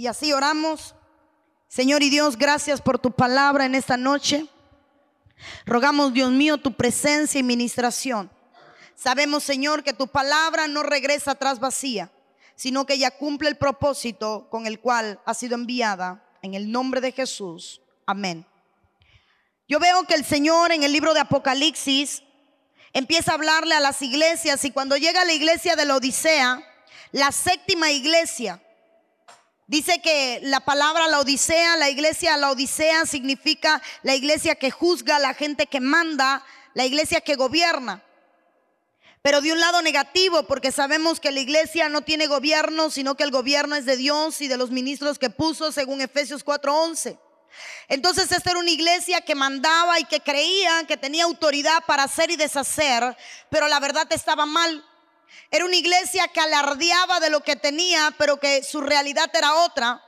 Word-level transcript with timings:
Y 0.00 0.06
así 0.06 0.32
oramos. 0.32 0.94
Señor 1.68 2.02
y 2.02 2.08
Dios, 2.08 2.38
gracias 2.38 2.80
por 2.80 2.98
tu 2.98 3.12
palabra 3.12 3.66
en 3.66 3.74
esta 3.74 3.98
noche. 3.98 4.46
Rogamos, 5.66 6.14
Dios 6.14 6.30
mío, 6.30 6.56
tu 6.56 6.72
presencia 6.72 7.38
y 7.38 7.42
ministración. 7.42 8.30
Sabemos, 8.94 9.44
Señor, 9.44 9.84
que 9.84 9.92
tu 9.92 10.08
palabra 10.08 10.68
no 10.68 10.82
regresa 10.82 11.32
atrás 11.32 11.60
vacía, 11.60 12.10
sino 12.56 12.86
que 12.86 12.94
ella 12.94 13.10
cumple 13.10 13.50
el 13.50 13.58
propósito 13.58 14.48
con 14.48 14.66
el 14.66 14.80
cual 14.80 15.20
ha 15.26 15.34
sido 15.34 15.54
enviada. 15.54 16.24
En 16.40 16.54
el 16.54 16.72
nombre 16.72 17.02
de 17.02 17.12
Jesús. 17.12 17.82
Amén. 18.06 18.46
Yo 19.68 19.80
veo 19.80 20.04
que 20.04 20.14
el 20.14 20.24
Señor 20.24 20.72
en 20.72 20.82
el 20.82 20.94
libro 20.94 21.12
de 21.12 21.20
Apocalipsis 21.20 22.22
empieza 22.94 23.32
a 23.32 23.34
hablarle 23.34 23.74
a 23.74 23.80
las 23.80 24.00
iglesias 24.00 24.64
y 24.64 24.70
cuando 24.70 24.96
llega 24.96 25.20
a 25.20 25.26
la 25.26 25.34
iglesia 25.34 25.76
de 25.76 25.84
la 25.84 25.96
Odisea, 25.96 26.64
la 27.12 27.32
séptima 27.32 27.90
iglesia, 27.90 28.62
dice 29.70 30.02
que 30.02 30.40
la 30.42 30.58
palabra 30.58 31.06
la 31.06 31.20
Odisea, 31.20 31.76
la 31.76 31.88
iglesia 31.88 32.36
la 32.36 32.50
Odisea 32.50 33.06
significa 33.06 33.80
la 34.02 34.16
iglesia 34.16 34.56
que 34.56 34.72
juzga, 34.72 35.20
la 35.20 35.32
gente 35.32 35.68
que 35.68 35.78
manda, 35.78 36.44
la 36.74 36.84
iglesia 36.84 37.20
que 37.20 37.36
gobierna. 37.36 38.02
Pero 39.22 39.40
de 39.40 39.52
un 39.52 39.60
lado 39.60 39.80
negativo, 39.80 40.42
porque 40.42 40.72
sabemos 40.72 41.20
que 41.20 41.30
la 41.30 41.38
iglesia 41.38 41.88
no 41.88 42.00
tiene 42.00 42.26
gobierno, 42.26 42.90
sino 42.90 43.14
que 43.14 43.22
el 43.22 43.30
gobierno 43.30 43.76
es 43.76 43.84
de 43.84 43.96
Dios 43.96 44.40
y 44.40 44.48
de 44.48 44.56
los 44.56 44.72
ministros 44.72 45.20
que 45.20 45.30
puso, 45.30 45.70
según 45.70 46.00
Efesios 46.00 46.44
4:11. 46.44 47.16
Entonces 47.86 48.32
esta 48.32 48.50
era 48.50 48.58
una 48.58 48.70
iglesia 48.70 49.20
que 49.20 49.36
mandaba 49.36 50.00
y 50.00 50.04
que 50.04 50.18
creía 50.18 50.84
que 50.88 50.96
tenía 50.96 51.24
autoridad 51.24 51.84
para 51.86 52.04
hacer 52.04 52.30
y 52.32 52.36
deshacer, 52.36 53.16
pero 53.50 53.68
la 53.68 53.78
verdad 53.78 54.08
estaba 54.10 54.46
mal. 54.46 54.84
Era 55.50 55.64
una 55.64 55.76
iglesia 55.76 56.28
que 56.28 56.40
alardeaba 56.40 57.20
de 57.20 57.30
lo 57.30 57.40
que 57.40 57.56
tenía, 57.56 58.14
pero 58.18 58.38
que 58.38 58.62
su 58.62 58.80
realidad 58.80 59.30
era 59.34 59.54
otra. 59.54 60.02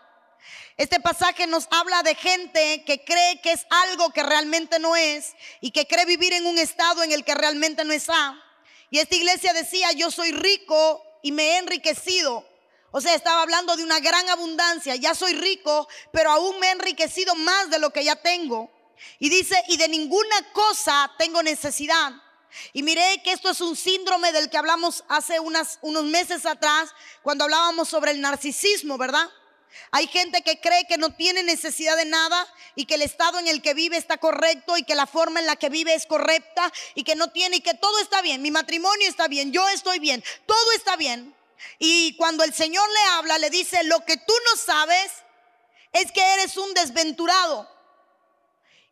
Este 0.76 1.00
pasaje 1.00 1.46
nos 1.46 1.68
habla 1.70 2.02
de 2.02 2.14
gente 2.14 2.84
que 2.84 3.04
cree 3.04 3.40
que 3.40 3.52
es 3.52 3.66
algo 3.68 4.10
que 4.10 4.22
realmente 4.22 4.78
no 4.78 4.96
es 4.96 5.32
y 5.60 5.70
que 5.70 5.86
cree 5.86 6.06
vivir 6.06 6.32
en 6.32 6.46
un 6.46 6.58
estado 6.58 7.02
en 7.02 7.12
el 7.12 7.24
que 7.24 7.34
realmente 7.34 7.84
no 7.84 7.92
está. 7.92 8.42
Y 8.90 8.98
esta 8.98 9.16
iglesia 9.16 9.52
decía, 9.52 9.92
yo 9.92 10.10
soy 10.10 10.32
rico 10.32 11.02
y 11.22 11.32
me 11.32 11.42
he 11.42 11.58
enriquecido. 11.58 12.46
O 12.90 13.00
sea, 13.00 13.14
estaba 13.14 13.42
hablando 13.42 13.74
de 13.76 13.84
una 13.84 14.00
gran 14.00 14.28
abundancia. 14.28 14.96
Ya 14.96 15.14
soy 15.14 15.34
rico, 15.34 15.88
pero 16.12 16.30
aún 16.30 16.58
me 16.60 16.68
he 16.68 16.72
enriquecido 16.72 17.34
más 17.34 17.70
de 17.70 17.78
lo 17.78 17.90
que 17.90 18.04
ya 18.04 18.16
tengo. 18.16 18.70
Y 19.18 19.28
dice, 19.28 19.56
y 19.68 19.76
de 19.76 19.88
ninguna 19.88 20.52
cosa 20.52 21.10
tengo 21.18 21.42
necesidad. 21.42 22.12
Y 22.72 22.82
miré 22.82 23.22
que 23.22 23.32
esto 23.32 23.50
es 23.50 23.60
un 23.60 23.76
síndrome 23.76 24.32
del 24.32 24.50
que 24.50 24.58
hablamos 24.58 25.04
hace 25.08 25.40
unos 25.40 26.04
meses 26.04 26.46
atrás, 26.46 26.90
cuando 27.22 27.44
hablábamos 27.44 27.88
sobre 27.88 28.10
el 28.10 28.20
narcisismo, 28.20 28.98
¿verdad? 28.98 29.28
Hay 29.90 30.06
gente 30.06 30.42
que 30.42 30.60
cree 30.60 30.86
que 30.86 30.98
no 30.98 31.14
tiene 31.14 31.42
necesidad 31.42 31.96
de 31.96 32.04
nada 32.04 32.46
y 32.74 32.84
que 32.86 32.94
el 32.94 33.02
estado 33.02 33.38
en 33.38 33.48
el 33.48 33.62
que 33.62 33.74
vive 33.74 33.96
está 33.96 34.18
correcto 34.18 34.76
y 34.76 34.84
que 34.84 34.94
la 34.94 35.06
forma 35.06 35.40
en 35.40 35.46
la 35.46 35.56
que 35.56 35.70
vive 35.70 35.94
es 35.94 36.06
correcta 36.06 36.70
y 36.94 37.04
que 37.04 37.14
no 37.14 37.30
tiene 37.30 37.56
y 37.56 37.60
que 37.60 37.74
todo 37.74 37.98
está 37.98 38.22
bien. 38.22 38.42
Mi 38.42 38.50
matrimonio 38.50 39.08
está 39.08 39.28
bien, 39.28 39.52
yo 39.52 39.66
estoy 39.70 39.98
bien, 39.98 40.22
todo 40.46 40.72
está 40.72 40.96
bien. 40.96 41.34
Y 41.78 42.16
cuando 42.16 42.44
el 42.44 42.52
Señor 42.52 42.88
le 42.88 43.10
habla, 43.12 43.38
le 43.38 43.50
dice, 43.50 43.82
lo 43.84 44.04
que 44.04 44.16
tú 44.16 44.34
no 44.50 44.56
sabes 44.56 45.10
es 45.92 46.10
que 46.12 46.22
eres 46.34 46.56
un 46.56 46.72
desventurado. 46.74 47.68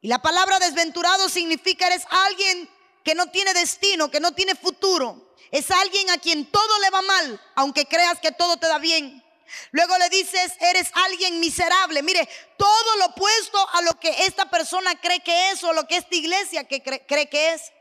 Y 0.01 0.09
la 0.09 0.23
palabra 0.23 0.59
desventurado 0.59 1.29
significa 1.29 1.87
eres 1.87 2.05
alguien 2.11 2.71
que 3.05 3.15
no 3.15 3.31
tiene 3.31 3.55
destino, 3.55 4.11
que 4.11 4.21
no 4.21 4.33
tiene 4.33 4.55
futuro. 4.55 5.35
Es 5.51 5.71
alguien 5.71 6.11
a 6.11 6.19
quien 6.19 6.51
todo 6.51 6.79
le 6.81 6.91
va 6.91 7.03
mal, 7.03 7.41
aunque 7.57 7.87
creas 7.87 8.21
que 8.21 8.33
todo 8.33 8.57
te 8.57 8.69
da 8.69 8.79
bien. 8.79 9.25
Luego 9.73 9.99
le 9.99 10.09
dices, 10.09 10.53
eres 10.61 10.91
alguien 10.95 11.41
miserable. 11.41 12.03
Mire, 12.03 12.29
todo 12.57 12.97
lo 12.97 13.07
opuesto 13.07 13.69
a 13.73 13.83
lo 13.83 13.99
que 13.99 14.25
esta 14.27 14.49
persona 14.49 15.01
cree 15.01 15.21
que 15.21 15.51
es 15.51 15.65
o 15.65 15.73
lo 15.73 15.87
que 15.87 15.97
esta 15.97 16.15
iglesia 16.15 16.67
cree 16.69 17.29
que 17.29 17.53
es. 17.53 17.73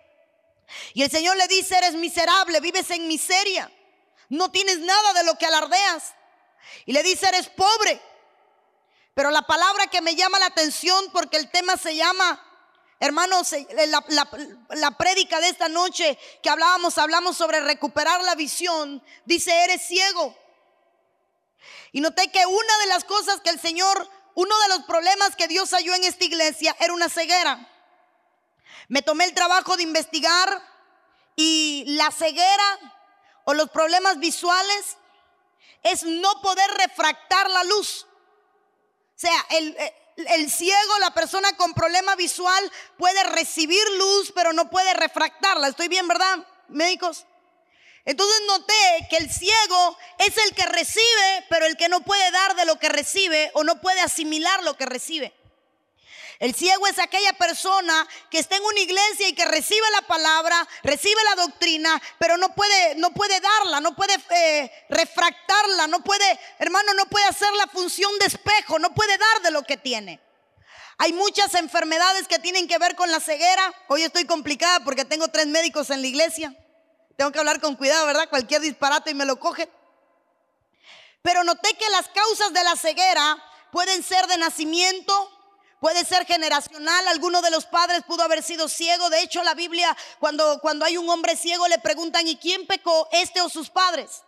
Y 0.93 1.03
el 1.03 1.11
Señor 1.11 1.37
le 1.37 1.47
dice, 1.47 1.77
eres 1.77 1.93
miserable, 1.93 2.59
vives 2.59 2.89
en 2.89 3.07
miseria. 3.07 3.71
No 4.29 4.51
tienes 4.51 4.79
nada 4.79 5.13
de 5.13 5.23
lo 5.23 5.35
que 5.37 5.45
alardeas. 5.45 6.13
Y 6.85 6.93
le 6.93 7.03
dice, 7.03 7.27
eres 7.27 7.49
pobre. 7.49 8.01
Pero 9.13 9.31
la 9.31 9.41
palabra 9.41 9.87
que 9.87 10.01
me 10.01 10.15
llama 10.15 10.39
la 10.39 10.45
atención, 10.47 11.11
porque 11.11 11.37
el 11.37 11.49
tema 11.49 11.77
se 11.77 11.95
llama, 11.95 12.41
hermanos, 12.99 13.53
la, 13.87 14.29
la 14.69 14.91
prédica 14.91 15.39
de 15.39 15.49
esta 15.49 15.69
noche 15.69 16.17
que 16.43 16.49
hablábamos, 16.49 16.97
hablamos 16.97 17.37
sobre 17.37 17.61
recuperar 17.61 18.23
la 18.23 18.35
visión, 18.35 19.03
dice, 19.25 19.51
eres 19.63 19.81
ciego. 19.87 20.35
Y 21.91 22.01
noté 22.01 22.29
que 22.31 22.45
una 22.45 22.77
de 22.79 22.85
las 22.87 23.03
cosas 23.03 23.41
que 23.41 23.49
el 23.49 23.59
Señor, 23.59 24.09
uno 24.35 24.59
de 24.59 24.67
los 24.69 24.83
problemas 24.83 25.35
que 25.35 25.47
Dios 25.47 25.71
halló 25.71 25.93
en 25.93 26.03
esta 26.03 26.25
iglesia 26.25 26.75
era 26.79 26.93
una 26.93 27.09
ceguera. 27.09 27.67
Me 28.87 29.01
tomé 29.01 29.25
el 29.25 29.33
trabajo 29.33 29.77
de 29.77 29.83
investigar 29.83 30.61
y 31.35 31.85
la 31.87 32.11
ceguera 32.11 32.79
o 33.45 33.53
los 33.53 33.69
problemas 33.69 34.19
visuales 34.19 34.97
es 35.83 36.03
no 36.03 36.41
poder 36.41 36.69
refractar 36.71 37.49
la 37.49 37.63
luz. 37.63 38.05
O 39.15 39.19
sea, 39.19 39.45
el, 39.51 39.75
el, 40.27 40.51
ciego, 40.51 40.99
la 40.99 41.13
persona 41.13 41.55
con 41.55 41.73
problema 41.73 42.15
visual 42.15 42.71
puede 42.97 43.23
recibir 43.23 43.83
luz, 43.97 44.31
pero 44.33 44.53
no 44.53 44.69
puede 44.69 44.93
refractarla. 44.93 45.67
Estoy 45.67 45.87
bien, 45.87 46.07
¿verdad, 46.07 46.45
médicos? 46.67 47.25
Entonces 48.05 48.41
noté 48.47 49.07
que 49.09 49.17
el 49.17 49.31
ciego 49.31 49.97
es 50.17 50.35
el 50.37 50.55
que 50.55 50.65
recibe, 50.65 51.45
pero 51.49 51.65
el 51.65 51.77
que 51.77 51.89
no 51.89 52.01
puede 52.01 52.31
dar 52.31 52.55
de 52.55 52.65
lo 52.65 52.79
que 52.79 52.89
recibe 52.89 53.51
o 53.53 53.63
no 53.63 53.81
puede 53.81 54.01
asimilar 54.01 54.63
lo 54.63 54.75
que 54.75 54.85
recibe. 54.85 55.33
El 56.39 56.55
ciego 56.55 56.87
es 56.87 56.97
aquella 56.99 57.33
persona 57.33 58.07
que 58.31 58.39
está 58.39 58.55
en 58.55 58.63
una 58.63 58.79
iglesia 58.79 59.27
y 59.27 59.33
que 59.33 59.43
recibe 59.43 59.85
la 59.91 60.03
palabra, 60.03 60.65
recibe 60.83 61.21
la 61.25 61.43
doctrina, 61.43 62.01
pero 62.17 62.37
no 62.37 62.55
puede, 62.55 62.95
no 62.95 63.11
puede 63.11 63.41
darla, 63.41 63.81
no 63.81 63.93
puede 63.93 64.15
eh, 64.29 64.71
refractarla, 64.89 65.87
no 65.87 66.01
puede, 66.01 66.39
hermano, 66.57 66.93
no 66.93 67.07
puede 67.07 67.25
hacer 67.25 67.51
la 67.53 67.67
función 67.67 68.17
de 68.19 68.27
espejo, 68.27 68.79
no 68.79 68.93
puede 68.95 69.17
dar 69.17 69.41
de 69.43 69.51
lo 69.51 69.63
que 69.63 69.75
tiene. 69.75 70.21
Hay 70.97 71.11
muchas 71.11 71.53
enfermedades 71.55 72.27
que 72.29 72.39
tienen 72.39 72.69
que 72.69 72.77
ver 72.77 72.95
con 72.95 73.11
la 73.11 73.19
ceguera. 73.19 73.73
Hoy 73.87 74.03
estoy 74.03 74.25
complicada 74.25 74.81
porque 74.85 75.03
tengo 75.05 75.27
tres 75.27 75.47
médicos 75.47 75.89
en 75.89 76.01
la 76.01 76.07
iglesia. 76.07 76.55
Tengo 77.17 77.31
que 77.33 77.39
hablar 77.39 77.59
con 77.59 77.75
cuidado, 77.75 78.05
¿verdad? 78.05 78.29
Cualquier 78.29 78.61
disparate 78.61 79.11
y 79.11 79.13
me 79.13 79.25
lo 79.25 79.39
cogen. 79.39 79.69
Pero 81.21 81.43
noté 81.43 81.73
que 81.73 81.89
las 81.89 82.07
causas 82.09 82.53
de 82.53 82.63
la 82.63 82.77
ceguera 82.77 83.37
pueden 83.71 84.03
ser 84.03 84.25
de 84.27 84.37
nacimiento, 84.37 85.38
Puede 85.79 86.03
ser 86.03 86.25
generacional, 86.25 87.07
alguno 87.07 87.41
de 87.41 87.51
los 87.51 87.65
padres 87.65 88.03
pudo 88.05 88.23
haber 88.23 88.43
sido 88.43 88.67
ciego. 88.67 89.09
De 89.09 89.21
hecho, 89.21 89.41
la 89.43 89.53
Biblia, 89.53 89.95
cuando, 90.19 90.59
cuando 90.59 90.83
hay 90.83 90.97
un 90.97 91.09
hombre 91.09 91.37
ciego, 91.37 91.67
le 91.69 91.79
preguntan, 91.79 92.27
¿y 92.27 92.35
quién 92.35 92.67
pecó, 92.67 93.07
este 93.13 93.39
o 93.41 93.47
sus 93.47 93.69
padres? 93.69 94.23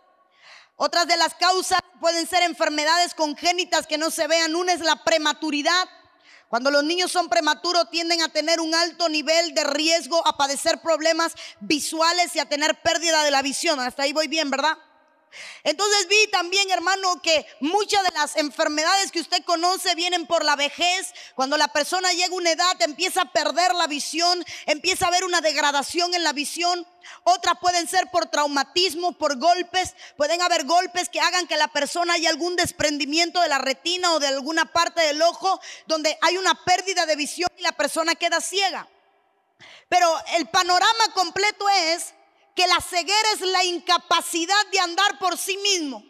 Otras 0.76 1.06
de 1.06 1.16
las 1.18 1.34
causas 1.34 1.80
pueden 2.00 2.26
ser 2.26 2.42
enfermedades 2.42 3.14
congénitas 3.14 3.86
que 3.86 3.98
no 3.98 4.10
se 4.10 4.26
vean. 4.26 4.56
Una 4.56 4.72
es 4.72 4.80
la 4.80 5.04
prematuridad. 5.04 5.88
Cuando 6.48 6.70
los 6.70 6.84
niños 6.84 7.12
son 7.12 7.28
prematuros 7.28 7.90
tienden 7.90 8.22
a 8.22 8.28
tener 8.28 8.60
un 8.60 8.74
alto 8.74 9.08
nivel 9.08 9.54
de 9.54 9.64
riesgo 9.64 10.26
a 10.26 10.36
padecer 10.36 10.80
problemas 10.80 11.34
visuales 11.60 12.34
y 12.34 12.40
a 12.40 12.48
tener 12.48 12.80
pérdida 12.82 13.24
de 13.24 13.30
la 13.30 13.42
visión. 13.42 13.78
Hasta 13.78 14.04
ahí 14.04 14.12
voy 14.12 14.26
bien, 14.26 14.50
¿verdad? 14.50 14.76
Entonces 15.64 16.08
vi 16.08 16.26
también, 16.30 16.70
hermano, 16.70 17.20
que 17.22 17.46
muchas 17.60 18.02
de 18.02 18.10
las 18.10 18.36
enfermedades 18.36 19.12
que 19.12 19.20
usted 19.20 19.42
conoce 19.44 19.94
vienen 19.94 20.26
por 20.26 20.44
la 20.44 20.56
vejez. 20.56 21.12
Cuando 21.34 21.56
la 21.56 21.68
persona 21.68 22.12
llega 22.12 22.32
a 22.32 22.36
una 22.36 22.50
edad, 22.50 22.82
empieza 22.82 23.22
a 23.22 23.32
perder 23.32 23.74
la 23.74 23.86
visión, 23.86 24.44
empieza 24.66 25.06
a 25.06 25.08
haber 25.08 25.24
una 25.24 25.40
degradación 25.40 26.14
en 26.14 26.24
la 26.24 26.32
visión. 26.32 26.86
Otras 27.24 27.54
pueden 27.60 27.88
ser 27.88 28.10
por 28.10 28.26
traumatismo, 28.26 29.12
por 29.12 29.38
golpes. 29.38 29.94
Pueden 30.16 30.42
haber 30.42 30.64
golpes 30.64 31.08
que 31.08 31.20
hagan 31.20 31.46
que 31.46 31.56
la 31.56 31.68
persona 31.68 32.14
haya 32.14 32.30
algún 32.30 32.56
desprendimiento 32.56 33.40
de 33.40 33.48
la 33.48 33.58
retina 33.58 34.12
o 34.12 34.20
de 34.20 34.28
alguna 34.28 34.72
parte 34.72 35.02
del 35.02 35.22
ojo 35.22 35.60
donde 35.86 36.16
hay 36.20 36.36
una 36.36 36.54
pérdida 36.64 37.06
de 37.06 37.16
visión 37.16 37.50
y 37.56 37.62
la 37.62 37.72
persona 37.72 38.14
queda 38.14 38.40
ciega. 38.40 38.88
Pero 39.88 40.10
el 40.34 40.48
panorama 40.48 41.12
completo 41.14 41.68
es 41.68 42.14
que 42.54 42.66
la 42.66 42.80
ceguera 42.80 43.32
es 43.34 43.40
la 43.40 43.64
incapacidad 43.64 44.66
de 44.70 44.80
andar 44.80 45.18
por 45.18 45.38
sí 45.38 45.56
mismo. 45.58 46.04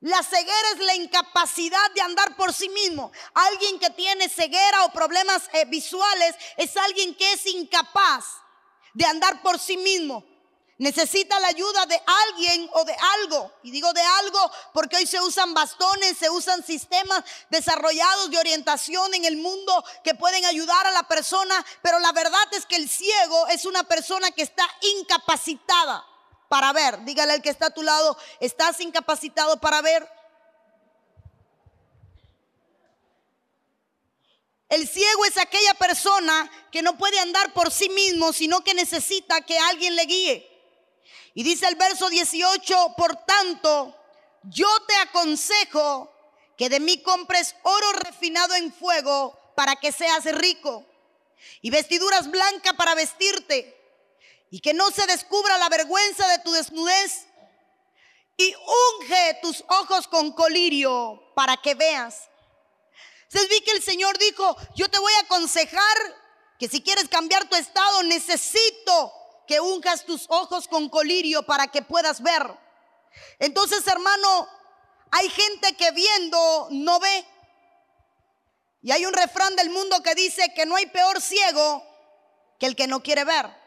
La 0.00 0.22
ceguera 0.22 0.70
es 0.74 0.80
la 0.80 0.94
incapacidad 0.96 1.90
de 1.94 2.02
andar 2.02 2.36
por 2.36 2.52
sí 2.52 2.68
mismo. 2.68 3.10
Alguien 3.32 3.78
que 3.78 3.88
tiene 3.90 4.28
ceguera 4.28 4.84
o 4.84 4.92
problemas 4.92 5.48
eh, 5.54 5.64
visuales 5.64 6.36
es 6.58 6.76
alguien 6.76 7.14
que 7.14 7.32
es 7.32 7.46
incapaz 7.46 8.26
de 8.92 9.06
andar 9.06 9.40
por 9.42 9.58
sí 9.58 9.78
mismo. 9.78 10.22
Necesita 10.76 11.38
la 11.38 11.48
ayuda 11.48 11.86
de 11.86 12.02
alguien 12.28 12.68
o 12.72 12.84
de 12.84 12.96
algo. 13.22 13.52
Y 13.62 13.70
digo 13.70 13.92
de 13.92 14.02
algo 14.02 14.50
porque 14.72 14.96
hoy 14.96 15.06
se 15.06 15.20
usan 15.20 15.54
bastones, 15.54 16.18
se 16.18 16.28
usan 16.30 16.64
sistemas 16.64 17.22
desarrollados 17.48 18.30
de 18.30 18.38
orientación 18.38 19.14
en 19.14 19.24
el 19.24 19.36
mundo 19.36 19.84
que 20.02 20.14
pueden 20.14 20.44
ayudar 20.44 20.86
a 20.86 20.90
la 20.90 21.04
persona. 21.04 21.64
Pero 21.80 22.00
la 22.00 22.10
verdad 22.10 22.52
es 22.52 22.66
que 22.66 22.76
el 22.76 22.88
ciego 22.88 23.46
es 23.48 23.66
una 23.66 23.84
persona 23.84 24.32
que 24.32 24.42
está 24.42 24.68
incapacitada 24.98 26.04
para 26.48 26.72
ver. 26.72 27.04
Dígale 27.04 27.34
al 27.34 27.42
que 27.42 27.50
está 27.50 27.66
a 27.66 27.74
tu 27.74 27.82
lado, 27.82 28.16
¿estás 28.40 28.80
incapacitado 28.80 29.60
para 29.60 29.80
ver? 29.80 30.08
El 34.68 34.88
ciego 34.88 35.24
es 35.24 35.38
aquella 35.38 35.74
persona 35.74 36.50
que 36.72 36.82
no 36.82 36.98
puede 36.98 37.20
andar 37.20 37.52
por 37.52 37.70
sí 37.70 37.88
mismo, 37.90 38.32
sino 38.32 38.64
que 38.64 38.74
necesita 38.74 39.40
que 39.42 39.56
alguien 39.56 39.94
le 39.94 40.04
guíe. 40.04 40.53
Y 41.34 41.42
dice 41.42 41.66
el 41.66 41.74
verso 41.74 42.08
18, 42.08 42.94
por 42.96 43.16
tanto, 43.26 43.94
yo 44.44 44.68
te 44.86 44.94
aconsejo 44.96 46.10
que 46.56 46.68
de 46.68 46.80
mí 46.80 47.02
compres 47.02 47.56
oro 47.62 47.92
refinado 47.92 48.54
en 48.54 48.72
fuego 48.72 49.38
para 49.56 49.76
que 49.76 49.90
seas 49.90 50.24
rico 50.24 50.86
y 51.60 51.70
vestiduras 51.70 52.30
blancas 52.30 52.74
para 52.74 52.94
vestirte 52.94 53.74
y 54.50 54.60
que 54.60 54.74
no 54.74 54.90
se 54.92 55.06
descubra 55.06 55.58
la 55.58 55.68
vergüenza 55.68 56.28
de 56.28 56.38
tu 56.38 56.52
desnudez 56.52 57.26
y 58.36 58.54
unge 59.00 59.38
tus 59.42 59.64
ojos 59.68 60.06
con 60.06 60.32
colirio 60.32 61.32
para 61.34 61.56
que 61.56 61.74
veas. 61.74 62.28
Entonces 63.24 63.48
vi 63.50 63.60
que 63.62 63.72
el 63.72 63.82
Señor 63.82 64.16
dijo, 64.18 64.56
yo 64.76 64.88
te 64.88 64.98
voy 64.98 65.12
a 65.14 65.24
aconsejar 65.24 65.96
que 66.58 66.68
si 66.68 66.80
quieres 66.82 67.08
cambiar 67.08 67.48
tu 67.48 67.56
estado, 67.56 68.04
necesito 68.04 69.12
que 69.46 69.60
unjas 69.60 70.04
tus 70.04 70.26
ojos 70.28 70.68
con 70.68 70.88
colirio 70.88 71.44
para 71.44 71.68
que 71.68 71.82
puedas 71.82 72.22
ver. 72.22 72.42
Entonces, 73.38 73.86
hermano, 73.86 74.48
hay 75.10 75.28
gente 75.28 75.74
que 75.76 75.90
viendo 75.92 76.68
no 76.70 76.98
ve. 76.98 77.26
Y 78.82 78.92
hay 78.92 79.06
un 79.06 79.14
refrán 79.14 79.56
del 79.56 79.70
mundo 79.70 80.02
que 80.02 80.14
dice 80.14 80.52
que 80.54 80.66
no 80.66 80.76
hay 80.76 80.86
peor 80.86 81.20
ciego 81.20 81.82
que 82.58 82.66
el 82.66 82.76
que 82.76 82.86
no 82.86 83.02
quiere 83.02 83.24
ver. 83.24 83.63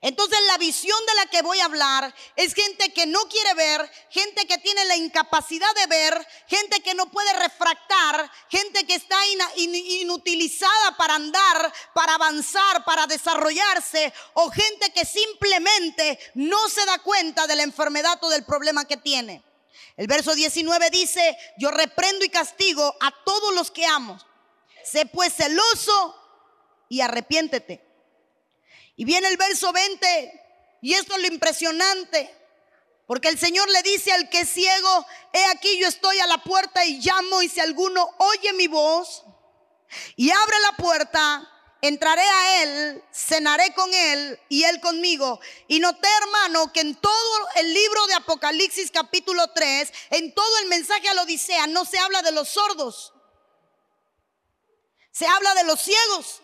Entonces 0.00 0.38
la 0.48 0.58
visión 0.58 0.98
de 1.06 1.14
la 1.14 1.26
que 1.26 1.42
voy 1.42 1.60
a 1.60 1.66
hablar 1.66 2.14
es 2.36 2.54
gente 2.54 2.92
que 2.92 3.06
no 3.06 3.20
quiere 3.28 3.54
ver, 3.54 3.90
gente 4.10 4.46
que 4.46 4.58
tiene 4.58 4.84
la 4.86 4.96
incapacidad 4.96 5.72
de 5.76 5.86
ver, 5.86 6.26
gente 6.48 6.80
que 6.80 6.94
no 6.94 7.10
puede 7.10 7.32
refractar, 7.34 8.30
gente 8.50 8.84
que 8.84 8.94
está 8.94 9.16
inutilizada 9.56 10.96
para 10.96 11.14
andar, 11.14 11.72
para 11.94 12.14
avanzar, 12.14 12.84
para 12.84 13.06
desarrollarse, 13.06 14.12
o 14.34 14.50
gente 14.50 14.92
que 14.92 15.04
simplemente 15.04 16.18
no 16.34 16.68
se 16.68 16.84
da 16.84 16.98
cuenta 16.98 17.46
de 17.46 17.56
la 17.56 17.62
enfermedad 17.62 18.18
o 18.22 18.28
del 18.28 18.44
problema 18.44 18.84
que 18.84 18.96
tiene. 18.96 19.44
El 19.96 20.06
verso 20.06 20.34
19 20.34 20.90
dice, 20.90 21.36
yo 21.58 21.70
reprendo 21.70 22.24
y 22.24 22.28
castigo 22.28 22.96
a 23.00 23.12
todos 23.24 23.54
los 23.54 23.70
que 23.70 23.86
amo. 23.86 24.18
Sé 24.84 25.06
pues 25.06 25.34
celoso 25.34 26.18
y 26.88 27.00
arrepiéntete. 27.00 27.91
Y 29.02 29.04
viene 29.04 29.26
el 29.26 29.36
verso 29.36 29.72
20 29.72 30.78
y 30.80 30.94
esto 30.94 31.16
es 31.16 31.22
lo 31.22 31.26
impresionante. 31.26 32.32
Porque 33.08 33.26
el 33.26 33.36
Señor 33.36 33.68
le 33.68 33.82
dice 33.82 34.12
al 34.12 34.30
que 34.30 34.42
es 34.42 34.48
ciego, 34.48 35.06
he 35.32 35.44
aquí 35.46 35.76
yo 35.80 35.88
estoy 35.88 36.20
a 36.20 36.28
la 36.28 36.38
puerta 36.38 36.84
y 36.84 37.00
llamo 37.00 37.42
y 37.42 37.48
si 37.48 37.58
alguno 37.58 38.08
oye 38.18 38.52
mi 38.52 38.68
voz 38.68 39.24
y 40.14 40.30
abre 40.30 40.56
la 40.60 40.76
puerta, 40.76 41.50
entraré 41.80 42.22
a 42.22 42.62
él, 42.62 43.02
cenaré 43.12 43.74
con 43.74 43.92
él 43.92 44.38
y 44.48 44.62
él 44.62 44.80
conmigo. 44.80 45.40
Y 45.66 45.80
noté, 45.80 46.06
hermano, 46.22 46.72
que 46.72 46.82
en 46.82 46.94
todo 46.94 47.48
el 47.56 47.74
libro 47.74 48.06
de 48.06 48.14
Apocalipsis 48.14 48.92
capítulo 48.92 49.48
3, 49.48 49.92
en 50.10 50.32
todo 50.32 50.58
el 50.58 50.68
mensaje 50.68 51.08
a 51.08 51.14
la 51.14 51.22
Odisea, 51.22 51.66
no 51.66 51.84
se 51.84 51.98
habla 51.98 52.22
de 52.22 52.30
los 52.30 52.50
sordos, 52.50 53.12
se 55.10 55.26
habla 55.26 55.56
de 55.56 55.64
los 55.64 55.80
ciegos. 55.80 56.40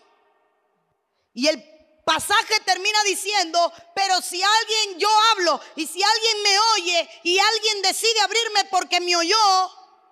Y 1.33 1.47
el 1.47 1.78
pasaje 2.09 2.59
termina 2.65 3.03
diciendo, 3.03 3.71
pero 3.93 4.19
si 4.19 4.41
alguien 4.41 4.97
yo 4.97 5.09
hablo 5.31 5.61
y 5.75 5.85
si 5.85 6.01
alguien 6.01 6.41
me 6.41 6.59
oye 6.73 7.09
y 7.21 7.37
alguien 7.37 7.83
decide 7.83 8.19
abrirme 8.21 8.65
porque 8.71 8.99
me 8.99 9.15
oyó, 9.15 9.37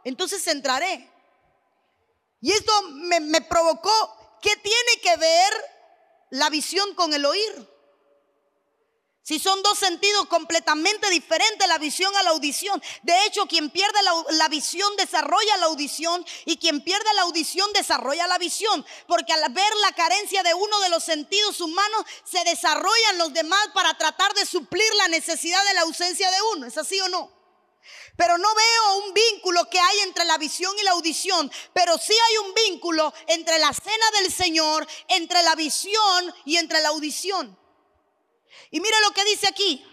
entonces 0.03 0.45
entraré. 0.45 1.09
Y 2.39 2.51
esto 2.51 2.71
me, 2.83 3.19
me 3.19 3.41
provocó, 3.41 4.37
¿qué 4.43 4.55
tiene 4.57 5.01
que 5.01 5.17
ver 5.17 5.53
la 6.29 6.51
visión 6.51 6.93
con 6.93 7.15
el 7.15 7.25
oír? 7.25 7.67
Si 9.27 9.39
son 9.39 9.61
dos 9.61 9.77
sentidos 9.77 10.25
completamente 10.27 11.09
diferentes, 11.09 11.67
la 11.67 11.77
visión 11.79 12.15
a 12.15 12.23
la 12.23 12.29
audición. 12.29 12.81
De 13.01 13.25
hecho, 13.25 13.45
quien 13.45 13.69
pierde 13.69 13.99
la, 14.29 14.47
visión 14.47 14.95
desarrolla 14.95 15.57
la 15.57 15.65
audición 15.65 16.25
y 16.45 16.55
quien 16.55 16.81
pierde 16.81 17.13
la 17.13 17.23
audición 17.23 17.69
desarrolla 17.73 18.25
la 18.27 18.37
visión. 18.37 18.85
Porque 19.05 19.33
al 19.33 19.51
ver 19.51 19.75
la 19.81 19.91
carencia 19.91 20.43
de 20.43 20.53
uno 20.53 20.79
de 20.79 20.87
los 20.87 21.03
sentidos 21.03 21.59
humanos, 21.59 22.05
se 22.23 22.41
desarrollan 22.45 23.17
los 23.17 23.33
demás 23.33 23.67
para 23.73 23.97
tratar 23.97 24.33
de 24.33 24.45
suplir 24.45 24.89
la 24.95 25.09
necesidad 25.09 25.61
de 25.65 25.73
la 25.73 25.81
ausencia 25.81 26.31
de 26.31 26.37
uno. 26.55 26.65
¿Es 26.65 26.77
así 26.77 26.97
o 27.01 27.09
no? 27.09 27.29
Pero 28.15 28.37
no 28.37 28.55
veo 28.55 29.07
un 29.07 29.13
vínculo 29.13 29.69
que 29.69 29.77
hay 29.81 29.99
entre 30.05 30.23
la 30.23 30.37
visión 30.37 30.73
y 30.79 30.83
la 30.83 30.91
audición, 30.91 31.51
pero 31.73 31.97
sí 31.97 32.13
hay 32.13 32.37
un 32.47 32.53
vínculo 32.53 33.13
entre 33.27 33.59
la 33.59 33.73
cena 33.73 34.11
del 34.21 34.31
Señor, 34.31 34.87
entre 35.09 35.43
la 35.43 35.55
visión 35.55 36.33
y 36.45 36.55
entre 36.55 36.79
la 36.79 36.89
audición. 36.89 37.56
Y 38.71 38.79
mira 38.79 38.99
lo 39.01 39.11
que 39.11 39.23
dice 39.25 39.47
aquí. 39.47 39.85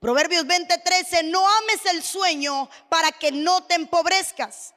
Proverbios 0.00 0.44
20:13, 0.46 1.24
no 1.24 1.48
ames 1.48 1.86
el 1.86 2.02
sueño 2.02 2.68
para 2.88 3.12
que 3.12 3.32
no 3.32 3.64
te 3.64 3.74
empobrezcas. 3.74 4.74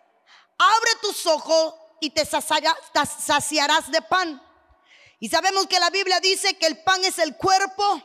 Abre 0.57 0.91
tus 1.01 1.25
ojos 1.25 1.75
y 1.99 2.09
te 2.09 2.25
saciarás 2.25 3.91
de 3.91 4.01
pan. 4.01 4.41
Y 5.19 5.29
sabemos 5.29 5.67
que 5.67 5.79
la 5.79 5.89
Biblia 5.89 6.19
dice 6.19 6.57
que 6.57 6.67
el 6.67 6.81
pan 6.83 7.03
es 7.03 7.19
el 7.19 7.35
cuerpo 7.35 8.01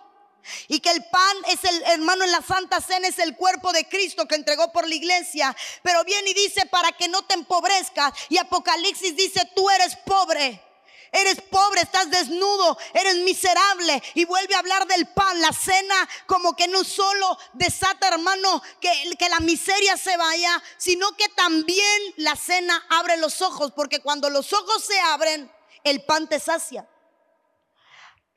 y 0.69 0.81
que 0.81 0.91
el 0.91 1.05
pan 1.05 1.37
es 1.49 1.65
el 1.65 1.83
hermano 1.85 2.25
en 2.25 2.33
la 2.33 2.43
Santa 2.43 2.81
Cena 2.81 3.09
es 3.09 3.19
el 3.19 3.37
cuerpo 3.37 3.73
de 3.73 3.89
Cristo 3.89 4.27
que 4.27 4.35
entregó 4.35 4.73
por 4.73 4.87
la 4.87 4.95
iglesia. 4.95 5.57
Pero 5.83 6.05
viene 6.05 6.31
y 6.31 6.35
dice 6.35 6.67
para 6.67 6.93
que 6.93 7.09
no 7.09 7.23
te 7.23 7.35
empobrezcas. 7.35 8.13
Y 8.29 8.39
Apocalipsis 8.39 9.17
dice, 9.17 9.49
tú 9.55 9.71
eres 9.71 9.97
pobre. 10.05 10.61
Eres 11.17 11.41
pobre, 11.43 11.83
estás 11.83 12.11
desnudo, 12.11 12.77
eres 12.93 13.19
miserable. 13.19 14.03
Y 14.15 14.25
vuelve 14.25 14.57
a 14.57 14.59
hablar 14.59 14.85
del 14.89 15.07
pan, 15.07 15.41
la 15.41 15.53
cena, 15.53 16.09
como 16.27 16.57
que 16.57 16.67
no 16.67 16.83
solo 16.83 17.39
desata, 17.53 18.09
hermano, 18.09 18.61
que, 18.81 19.29
la 19.29 19.39
miseria 19.39 19.97
se 19.97 20.17
vaya, 20.17 20.61
sino 20.77 21.17
que 21.17 21.29
también 21.29 22.03
la 22.17 22.35
cena 22.35 22.85
abre 22.89 23.17
los 23.17 23.43
ojos, 23.43 23.71
porque 23.77 24.01
cuando 24.01 24.29
los 24.29 24.53
ojos 24.53 24.85
se 24.85 24.99
abren, 24.99 25.49
el 25.85 26.05
pan 26.05 26.29
te 26.29 26.41
sacia. 26.41 26.85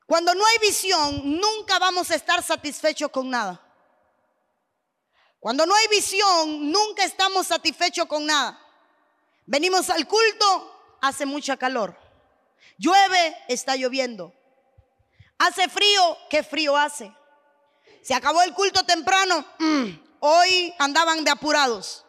Cuando 0.06 0.32
no 0.36 0.46
hay 0.46 0.58
visión, 0.58 1.40
nunca 1.40 1.80
vamos 1.80 2.12
a 2.12 2.14
estar 2.14 2.44
satisfechos 2.44 3.10
con 3.10 3.28
nada. 3.28 3.60
Cuando 5.40 5.66
no 5.66 5.74
hay 5.74 5.88
visión, 5.88 6.70
nunca 6.70 7.02
estamos 7.02 7.48
satisfechos 7.48 8.06
con 8.06 8.24
nada. 8.24 8.56
Venimos 9.46 9.90
al 9.90 10.06
culto, 10.06 10.96
hace 11.00 11.26
mucha 11.26 11.56
calor. 11.56 12.07
Llueve, 12.78 13.36
está 13.48 13.76
lloviendo. 13.76 14.34
Hace 15.38 15.68
frío, 15.68 16.18
¿qué 16.30 16.42
frío 16.42 16.76
hace? 16.76 17.12
Se 18.02 18.14
acabó 18.14 18.42
el 18.42 18.54
culto 18.54 18.84
temprano, 18.84 19.44
mm, 19.58 19.86
hoy 20.20 20.74
andaban 20.78 21.24
de 21.24 21.30
apurados. 21.30 22.04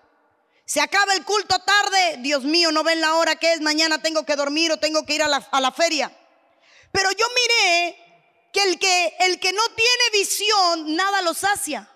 Se 0.65 0.81
acaba 0.81 1.13
el 1.13 1.25
culto 1.25 1.57
tarde, 1.59 2.17
Dios 2.19 2.43
mío, 2.43 2.71
no 2.71 2.83
ven 2.83 3.01
la 3.01 3.15
hora 3.15 3.35
que 3.35 3.53
es, 3.53 3.61
mañana 3.61 4.01
tengo 4.01 4.23
que 4.25 4.35
dormir 4.35 4.71
o 4.71 4.77
tengo 4.77 5.05
que 5.05 5.15
ir 5.15 5.23
a 5.23 5.27
la, 5.27 5.37
a 5.51 5.61
la 5.61 5.71
feria. 5.71 6.11
Pero 6.91 7.11
yo 7.11 7.25
miré 7.35 7.97
que 8.53 8.63
el, 8.63 8.79
que 8.79 9.15
el 9.19 9.39
que 9.39 9.51
no 9.53 9.63
tiene 9.69 10.03
visión, 10.13 10.95
nada 10.95 11.21
lo 11.21 11.33
sacia. 11.33 11.89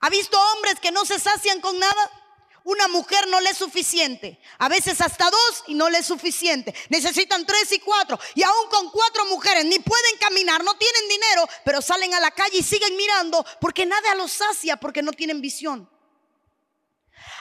¿Ha 0.00 0.10
visto 0.10 0.36
hombres 0.52 0.80
que 0.80 0.90
no 0.90 1.04
se 1.04 1.18
sacian 1.18 1.60
con 1.60 1.78
nada? 1.78 2.21
Una 2.64 2.88
mujer 2.88 3.26
no 3.28 3.40
le 3.40 3.50
es 3.50 3.58
suficiente. 3.58 4.38
A 4.58 4.68
veces 4.68 5.00
hasta 5.00 5.30
dos 5.30 5.64
y 5.66 5.74
no 5.74 5.88
le 5.88 5.98
es 5.98 6.06
suficiente. 6.06 6.74
Necesitan 6.88 7.44
tres 7.44 7.72
y 7.72 7.78
cuatro. 7.80 8.18
Y 8.34 8.42
aún 8.42 8.68
con 8.70 8.90
cuatro 8.90 9.24
mujeres 9.26 9.64
ni 9.64 9.78
pueden 9.78 10.16
caminar, 10.18 10.62
no 10.62 10.74
tienen 10.74 11.08
dinero, 11.08 11.48
pero 11.64 11.82
salen 11.82 12.14
a 12.14 12.20
la 12.20 12.30
calle 12.30 12.58
y 12.58 12.62
siguen 12.62 12.96
mirando 12.96 13.44
porque 13.60 13.86
nada 13.86 14.14
los 14.14 14.32
sacia, 14.32 14.76
porque 14.76 15.02
no 15.02 15.12
tienen 15.12 15.40
visión. 15.40 15.88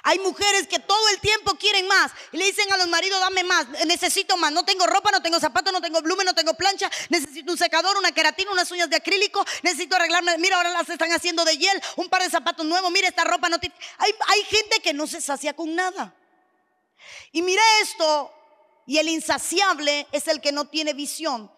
Hay 0.03 0.19
mujeres 0.19 0.67
que 0.67 0.79
todo 0.79 1.09
el 1.09 1.19
tiempo 1.19 1.55
quieren 1.55 1.88
más 1.88 2.11
y 2.31 2.38
le 2.38 2.45
dicen 2.45 2.71
a 2.73 2.77
los 2.77 2.88
maridos, 2.88 3.19
dame 3.19 3.43
más, 3.43 3.67
necesito 3.85 4.35
más. 4.38 4.51
No 4.51 4.65
tengo 4.65 4.88
ropa, 4.88 5.11
no 5.11 5.21
tengo 5.21 5.39
zapatos, 5.39 5.71
no 5.71 5.81
tengo 5.81 6.01
blumen, 6.01 6.25
no 6.25 6.33
tengo 6.33 6.53
plancha. 6.55 6.89
Necesito 7.09 7.51
un 7.51 7.57
secador, 7.57 7.95
una 7.97 8.11
queratina, 8.11 8.51
unas 8.51 8.71
uñas 8.71 8.89
de 8.89 8.95
acrílico. 8.95 9.45
Necesito 9.63 9.95
arreglarme. 9.95 10.38
Mira, 10.38 10.57
ahora 10.57 10.69
las 10.69 10.89
están 10.89 11.11
haciendo 11.11 11.45
de 11.45 11.57
hiel, 11.57 11.81
un 11.97 12.09
par 12.09 12.23
de 12.23 12.29
zapatos 12.29 12.65
nuevos. 12.65 12.91
Mira, 12.91 13.07
esta 13.07 13.23
ropa 13.23 13.50
no 13.50 13.59
tiene. 13.59 13.75
Hay, 13.97 14.13
hay 14.27 14.43
gente 14.43 14.79
que 14.81 14.93
no 14.93 15.05
se 15.07 15.21
sacia 15.21 15.53
con 15.53 15.75
nada. 15.75 16.15
Y 17.31 17.41
mira 17.41 17.61
esto, 17.81 18.33
y 18.85 18.97
el 18.97 19.07
insaciable 19.07 20.07
es 20.11 20.27
el 20.27 20.41
que 20.41 20.51
no 20.51 20.65
tiene 20.65 20.93
visión. 20.93 21.51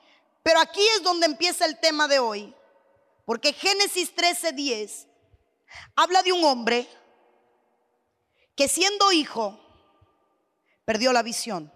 Pero 0.44 0.60
aquí 0.60 0.86
es 0.96 1.03
donde 1.03 1.25
empieza 1.25 1.65
el 1.65 1.80
tema 1.80 2.08
de 2.08 2.20
hoy. 2.20 2.53
Porque 3.25 3.53
Génesis 3.53 4.13
13:10 4.13 5.08
habla 5.96 6.22
de 6.22 6.34
un 6.34 6.44
hombre 6.44 6.88
que 8.56 8.68
siendo 8.68 9.12
hijo 9.12 9.60
perdió 10.86 11.14
la 11.14 11.24
visión. 11.24 11.72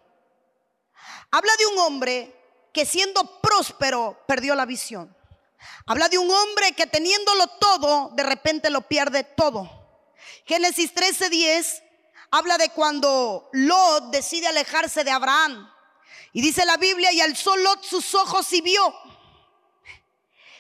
Habla 1.32 1.52
de 1.58 1.66
un 1.68 1.80
hombre 1.80 2.34
que 2.74 2.86
siendo 2.86 3.42
próspero 3.42 4.24
perdió 4.28 4.56
la 4.56 4.66
visión. 4.66 5.16
Habla 5.86 6.10
de 6.10 6.18
un 6.18 6.30
hombre 6.30 6.74
que 6.74 6.88
teniéndolo 6.88 7.48
todo, 7.60 8.12
de 8.14 8.24
repente 8.24 8.70
lo 8.70 8.82
pierde 8.82 9.24
todo. 9.24 9.70
Génesis 10.46 10.94
13:10 10.94 11.84
habla 12.32 12.58
de 12.58 12.70
cuando 12.70 13.50
Lot 13.54 14.12
decide 14.12 14.48
alejarse 14.48 15.04
de 15.04 15.12
Abraham. 15.12 15.72
Y 16.34 16.42
dice 16.42 16.66
la 16.66 16.78
Biblia, 16.78 17.12
y 17.12 17.22
alzó 17.22 17.56
Lot 17.58 17.84
sus 17.84 18.14
ojos 18.14 18.52
y 18.54 18.62
vio. 18.62 18.94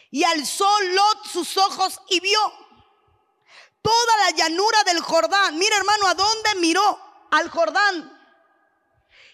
Y 0.09 0.23
alzó 0.23 0.67
Lot 0.81 1.25
sus 1.27 1.57
ojos 1.57 2.01
y 2.09 2.19
vio 2.19 2.66
toda 3.87 4.17
la 4.17 4.31
llanura 4.31 4.83
del 4.83 4.99
Jordán. 4.99 5.57
Mira 5.57 5.77
hermano, 5.77 6.07
¿a 6.07 6.13
dónde 6.13 6.55
miró? 6.55 6.99
Al 7.31 7.49
Jordán. 7.49 8.19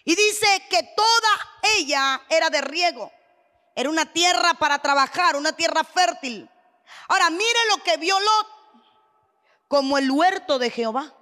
Y 0.04 0.14
dice 0.14 0.46
que 0.70 0.94
toda 0.94 1.58
ella 1.76 2.22
era 2.28 2.50
de 2.50 2.60
riego. 2.60 3.10
Era 3.74 3.90
una 3.90 4.12
tierra 4.12 4.54
para 4.54 4.78
trabajar, 4.78 5.34
una 5.34 5.56
tierra 5.56 5.82
fértil. 5.82 6.48
Ahora 7.08 7.30
mire 7.30 7.58
lo 7.70 7.82
que 7.82 7.96
vio 7.96 8.18
Lot 8.20 8.46
como 9.66 9.98
el 9.98 10.08
huerto 10.08 10.60
de 10.60 10.70
Jehová. 10.70 11.12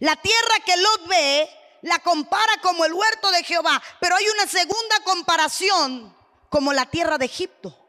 La 0.00 0.16
tierra 0.16 0.54
que 0.64 0.76
Lot 0.76 1.06
ve 1.06 1.48
la 1.82 2.00
compara 2.00 2.60
como 2.62 2.84
el 2.84 2.92
huerto 2.92 3.30
de 3.30 3.44
Jehová, 3.44 3.80
pero 4.00 4.16
hay 4.16 4.26
una 4.28 4.48
segunda 4.48 4.98
comparación 5.04 6.16
como 6.48 6.72
la 6.72 6.86
tierra 6.86 7.16
de 7.16 7.26
Egipto. 7.26 7.85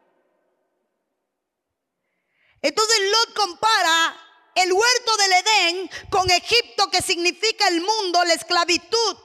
Entonces 2.62 2.98
Lot 3.10 3.34
compara 3.34 4.16
el 4.54 4.72
huerto 4.72 5.16
del 5.16 5.32
Edén 5.32 5.90
con 6.10 6.28
Egipto, 6.30 6.90
que 6.90 7.02
significa 7.02 7.68
el 7.68 7.80
mundo, 7.80 8.24
la 8.24 8.34
esclavitud. 8.34 9.16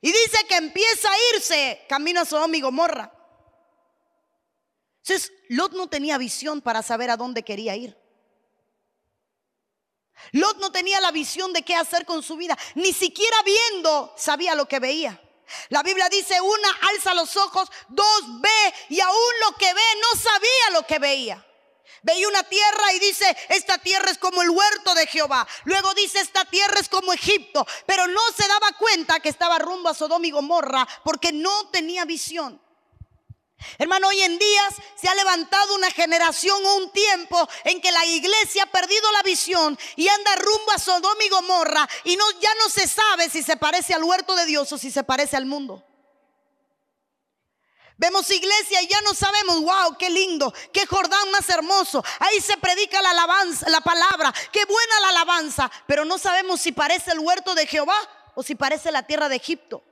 Y 0.00 0.12
dice 0.12 0.46
que 0.46 0.56
empieza 0.56 1.10
a 1.10 1.34
irse 1.34 1.84
camino 1.88 2.20
a 2.20 2.24
Sodoma 2.24 2.56
y 2.56 2.60
Gomorra. 2.60 3.10
Entonces, 5.02 5.32
Lot 5.48 5.72
no 5.72 5.88
tenía 5.88 6.18
visión 6.18 6.60
para 6.60 6.82
saber 6.82 7.10
a 7.10 7.16
dónde 7.16 7.42
quería 7.42 7.74
ir. 7.76 7.96
Lot 10.32 10.58
no 10.58 10.70
tenía 10.72 11.00
la 11.00 11.10
visión 11.10 11.52
de 11.52 11.62
qué 11.62 11.74
hacer 11.74 12.06
con 12.06 12.22
su 12.22 12.36
vida. 12.36 12.56
Ni 12.74 12.92
siquiera 12.92 13.36
viendo 13.44 14.14
sabía 14.16 14.54
lo 14.54 14.66
que 14.66 14.78
veía. 14.78 15.20
La 15.68 15.82
Biblia 15.82 16.08
dice, 16.08 16.40
una 16.40 16.70
alza 16.92 17.14
los 17.14 17.36
ojos, 17.36 17.70
dos 17.88 18.40
ve 18.40 18.74
y 18.88 19.00
aún 19.00 19.32
lo 19.46 19.56
que 19.56 19.72
ve 19.72 19.82
no 20.00 20.20
sabía 20.20 20.70
lo 20.72 20.86
que 20.86 20.98
veía. 20.98 21.44
Veía 22.02 22.28
una 22.28 22.42
tierra 22.42 22.92
y 22.92 22.98
dice, 22.98 23.36
esta 23.48 23.78
tierra 23.78 24.10
es 24.10 24.18
como 24.18 24.42
el 24.42 24.50
huerto 24.50 24.94
de 24.94 25.06
Jehová. 25.06 25.46
Luego 25.64 25.94
dice, 25.94 26.20
esta 26.20 26.44
tierra 26.44 26.78
es 26.78 26.88
como 26.90 27.14
Egipto. 27.14 27.66
Pero 27.86 28.06
no 28.06 28.20
se 28.36 28.46
daba 28.46 28.72
cuenta 28.72 29.20
que 29.20 29.30
estaba 29.30 29.58
rumbo 29.58 29.88
a 29.88 29.94
Sodoma 29.94 30.26
y 30.26 30.30
Gomorra 30.30 30.86
porque 31.02 31.32
no 31.32 31.70
tenía 31.70 32.04
visión. 32.04 32.60
Hermano, 33.78 34.08
hoy 34.08 34.20
en 34.22 34.38
día 34.38 34.68
se 34.94 35.08
ha 35.08 35.14
levantado 35.14 35.74
una 35.74 35.90
generación 35.90 36.64
o 36.64 36.76
un 36.76 36.90
tiempo 36.90 37.48
en 37.64 37.80
que 37.80 37.92
la 37.92 38.04
iglesia 38.06 38.64
ha 38.64 38.70
perdido 38.70 39.10
la 39.12 39.22
visión 39.22 39.78
y 39.96 40.08
anda 40.08 40.36
rumbo 40.36 40.72
a 40.72 40.78
Sodoma 40.78 41.24
y 41.24 41.28
Gomorra 41.28 41.88
y 42.04 42.16
no, 42.16 42.24
ya 42.40 42.54
no 42.56 42.68
se 42.68 42.86
sabe 42.86 43.30
si 43.30 43.42
se 43.42 43.56
parece 43.56 43.94
al 43.94 44.04
huerto 44.04 44.34
de 44.36 44.46
Dios 44.46 44.72
o 44.72 44.78
si 44.78 44.90
se 44.90 45.04
parece 45.04 45.36
al 45.36 45.46
mundo. 45.46 45.84
Vemos 47.96 48.28
iglesia 48.30 48.82
y 48.82 48.88
ya 48.88 49.00
no 49.02 49.14
sabemos, 49.14 49.60
wow, 49.60 49.96
qué 49.96 50.10
lindo, 50.10 50.52
qué 50.72 50.84
Jordán 50.84 51.30
más 51.30 51.48
hermoso. 51.48 52.04
Ahí 52.18 52.40
se 52.40 52.56
predica 52.56 53.00
la 53.00 53.10
alabanza, 53.10 53.68
la 53.68 53.80
palabra, 53.80 54.34
qué 54.50 54.64
buena 54.64 55.00
la 55.00 55.08
alabanza, 55.10 55.70
pero 55.86 56.04
no 56.04 56.18
sabemos 56.18 56.60
si 56.60 56.72
parece 56.72 57.12
el 57.12 57.20
huerto 57.20 57.54
de 57.54 57.66
Jehová 57.66 57.96
o 58.34 58.42
si 58.42 58.56
parece 58.56 58.90
la 58.90 59.04
tierra 59.04 59.28
de 59.28 59.36
Egipto. 59.36 59.84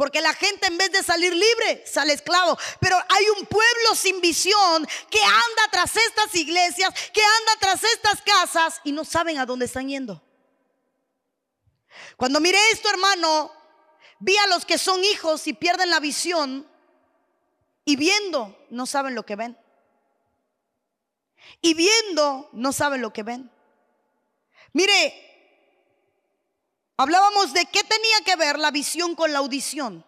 Porque 0.00 0.22
la 0.22 0.32
gente 0.32 0.66
en 0.66 0.78
vez 0.78 0.90
de 0.92 1.02
salir 1.02 1.30
libre, 1.30 1.84
sale 1.86 2.14
esclavo. 2.14 2.56
Pero 2.80 2.96
hay 2.96 3.28
un 3.38 3.44
pueblo 3.44 3.94
sin 3.94 4.18
visión 4.22 4.88
que 5.10 5.22
anda 5.22 5.68
tras 5.70 5.94
estas 5.94 6.34
iglesias, 6.36 6.90
que 7.12 7.20
anda 7.20 7.52
tras 7.60 7.84
estas 7.84 8.22
casas 8.22 8.80
y 8.82 8.92
no 8.92 9.04
saben 9.04 9.36
a 9.36 9.44
dónde 9.44 9.66
están 9.66 9.90
yendo. 9.90 10.24
Cuando 12.16 12.40
miré 12.40 12.56
esto, 12.72 12.88
hermano, 12.88 13.52
vi 14.20 14.34
a 14.38 14.46
los 14.46 14.64
que 14.64 14.78
son 14.78 15.04
hijos 15.04 15.46
y 15.46 15.52
pierden 15.52 15.90
la 15.90 16.00
visión 16.00 16.66
y 17.84 17.96
viendo 17.96 18.56
no 18.70 18.86
saben 18.86 19.14
lo 19.14 19.26
que 19.26 19.36
ven. 19.36 19.58
Y 21.60 21.74
viendo 21.74 22.48
no 22.54 22.72
saben 22.72 23.02
lo 23.02 23.12
que 23.12 23.22
ven. 23.22 23.50
Mire, 24.72 25.29
Hablábamos 27.00 27.54
de 27.54 27.64
qué 27.64 27.82
tenía 27.82 28.20
que 28.26 28.36
ver 28.36 28.58
la 28.58 28.70
visión 28.70 29.14
con 29.14 29.32
la 29.32 29.38
audición. 29.38 30.04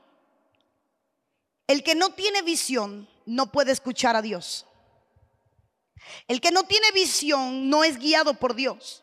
El 1.66 1.82
que 1.82 1.94
no 1.94 2.10
tiene 2.10 2.42
visión 2.42 3.08
no 3.24 3.50
puede 3.50 3.72
escuchar 3.72 4.14
a 4.14 4.20
Dios. 4.20 4.66
El 6.28 6.42
que 6.42 6.50
no 6.50 6.64
tiene 6.64 6.92
visión 6.92 7.70
no 7.70 7.82
es 7.82 7.98
guiado 7.98 8.34
por 8.34 8.54
Dios. 8.54 9.02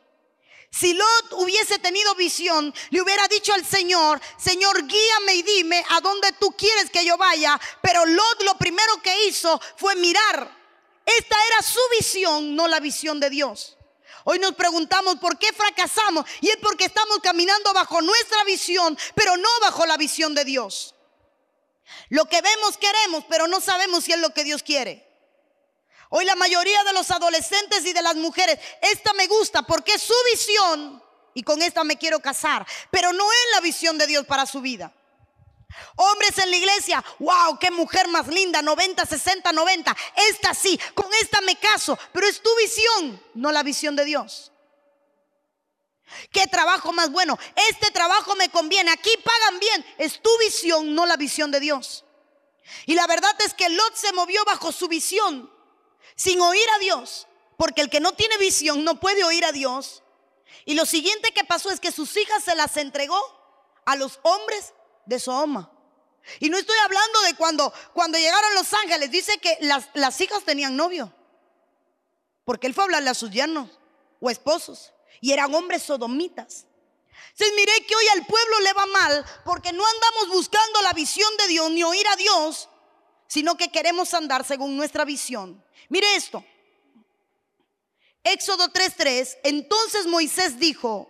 Si 0.70 0.94
Lot 0.94 1.34
hubiese 1.40 1.80
tenido 1.80 2.14
visión, 2.14 2.72
le 2.92 3.02
hubiera 3.02 3.28
dicho 3.28 3.56
al 3.56 3.66
Señor, 3.66 4.22
Señor, 4.38 4.86
guíame 4.86 5.34
y 5.34 5.42
dime 5.42 5.84
a 5.90 6.00
dónde 6.00 6.32
tú 6.34 6.52
quieres 6.56 6.92
que 6.92 7.04
yo 7.04 7.18
vaya. 7.18 7.60
Pero 7.82 8.06
Lot 8.06 8.44
lo 8.44 8.56
primero 8.60 9.02
que 9.02 9.26
hizo 9.26 9.60
fue 9.78 9.96
mirar. 9.96 10.56
Esta 11.08 11.36
era 11.48 11.64
su 11.64 11.82
visión, 11.98 12.56
no 12.56 12.68
la 12.68 12.80
visión 12.80 13.20
de 13.20 13.32
Dios. 13.32 13.79
Hoy 14.26 14.40
nos 14.40 14.54
preguntamos 14.56 15.16
por 15.18 15.38
qué 15.38 15.52
fracasamos 15.54 16.26
y 16.42 16.50
es 16.50 16.58
porque 16.58 16.86
estamos 16.86 17.20
caminando 17.20 17.74
bajo 17.74 18.02
nuestra 18.02 18.44
visión, 18.44 18.98
pero 19.16 19.38
no 19.38 19.50
bajo 19.62 19.86
la 19.86 19.98
visión 19.98 20.36
de 20.36 20.46
Dios. 20.46 20.96
Lo 22.10 22.26
que 22.26 22.42
vemos 22.42 22.78
queremos, 22.78 23.24
pero 23.30 23.48
no 23.48 23.62
sabemos 23.62 24.04
si 24.04 24.12
es 24.12 24.20
lo 24.20 24.34
que 24.34 24.44
Dios 24.44 24.64
quiere. 24.64 25.08
Hoy 26.10 26.26
la 26.26 26.36
mayoría 26.36 26.84
de 26.84 26.94
los 26.94 27.12
adolescentes 27.12 27.86
y 27.86 27.94
de 27.94 28.02
las 28.02 28.16
mujeres, 28.16 28.60
esta 28.82 29.14
me 29.14 29.28
gusta 29.28 29.62
porque 29.62 29.94
es 29.94 30.02
su 30.02 30.14
visión 30.32 31.04
y 31.34 31.44
con 31.44 31.62
esta 31.62 31.84
me 31.84 31.98
quiero 31.98 32.20
casar, 32.20 32.66
pero 32.90 33.14
no 33.14 33.32
es 33.32 33.48
la 33.54 33.62
visión 33.62 33.98
de 33.98 34.08
Dios 34.08 34.26
para 34.26 34.46
su 34.46 34.60
vida. 34.60 34.92
Hombres 35.96 36.38
en 36.40 36.50
la 36.50 36.58
iglesia, 36.58 37.04
wow, 37.20 37.60
qué 37.60 37.70
mujer 37.72 38.08
más 38.08 38.28
linda, 38.28 38.62
90, 38.62 39.06
60, 39.06 39.52
90. 39.54 39.96
Esta 40.30 40.54
sí, 40.54 40.80
con 40.96 41.08
esta 41.22 41.42
me 41.42 41.56
caso, 41.58 41.98
pero 42.12 42.28
es 42.28 42.42
tu 42.42 42.50
visión, 42.56 43.22
no 43.36 43.52
la 43.52 43.64
visión 43.64 43.96
de 43.96 44.06
Dios. 44.06 44.52
¿Qué 46.32 46.48
trabajo 46.48 46.92
más 46.92 47.12
bueno? 47.12 47.38
Este 47.70 47.92
trabajo 47.92 48.36
me 48.36 48.50
conviene, 48.50 48.92
aquí 48.92 49.12
pagan 49.24 49.60
bien, 49.60 49.86
es 50.00 50.22
tu 50.22 50.30
visión, 50.40 50.96
no 50.96 51.06
la 51.06 51.18
visión 51.18 51.52
de 51.52 51.60
Dios. 51.60 52.04
Y 52.86 52.96
la 52.96 53.06
verdad 53.08 53.36
es 53.46 53.54
que 53.54 53.70
Lot 53.70 53.96
se 53.96 54.12
movió 54.14 54.44
bajo 54.46 54.72
su 54.72 54.88
visión, 54.88 55.52
sin 56.16 56.42
oír 56.42 56.68
a 56.76 56.80
Dios, 56.80 57.28
porque 57.58 57.82
el 57.82 57.90
que 57.90 58.00
no 58.00 58.14
tiene 58.14 58.38
visión 58.38 58.84
no 58.84 59.00
puede 59.00 59.24
oír 59.24 59.46
a 59.46 59.52
Dios. 59.52 60.02
Y 60.66 60.74
lo 60.74 60.86
siguiente 60.86 61.32
que 61.32 61.44
pasó 61.44 61.72
es 61.72 61.80
que 61.80 61.92
sus 61.92 62.16
hijas 62.18 62.44
se 62.44 62.56
las 62.56 62.76
entregó 62.78 63.20
a 63.86 63.96
los 63.96 64.20
hombres 64.24 64.74
de 65.10 65.20
Sodoma. 65.20 65.72
Y 66.40 66.50
no 66.50 66.58
estoy 66.58 66.78
hablando 66.78 67.22
de 67.22 67.34
cuando, 67.34 67.74
cuando 67.94 68.18
llegaron 68.18 68.54
los 68.54 68.72
ángeles, 68.74 69.10
dice 69.10 69.40
que 69.40 69.58
las, 69.62 69.90
las 69.96 70.22
hijas 70.22 70.44
tenían 70.44 70.76
novio. 70.76 71.12
Porque 72.46 72.68
él 72.68 72.74
fue 72.74 72.84
a 72.84 72.86
hablarle 72.86 73.10
a 73.10 73.16
sus 73.16 73.32
yernos 73.32 73.70
o 74.20 74.30
esposos. 74.30 74.94
Y 75.22 75.32
eran 75.32 75.54
hombres 75.54 75.84
sodomitas. 75.84 76.66
Entonces 77.32 77.56
miré 77.56 77.86
que 77.86 77.96
hoy 77.96 78.08
al 78.16 78.26
pueblo 78.26 78.60
le 78.60 78.74
va 78.74 78.86
mal 78.86 79.26
porque 79.44 79.72
no 79.74 79.84
andamos 79.86 80.30
buscando 80.30 80.82
la 80.82 80.94
visión 80.94 81.30
de 81.38 81.48
Dios 81.48 81.72
ni 81.72 81.84
oír 81.84 82.08
a 82.08 82.16
Dios, 82.16 82.70
sino 83.28 83.56
que 83.58 83.72
queremos 83.72 84.14
andar 84.14 84.46
según 84.46 84.78
nuestra 84.78 85.06
visión. 85.06 85.64
Mire 85.90 86.16
esto. 86.16 86.44
Éxodo 88.24 88.70
3:3. 88.70 89.38
Entonces 89.44 90.06
Moisés 90.06 90.60
dijo, 90.60 91.10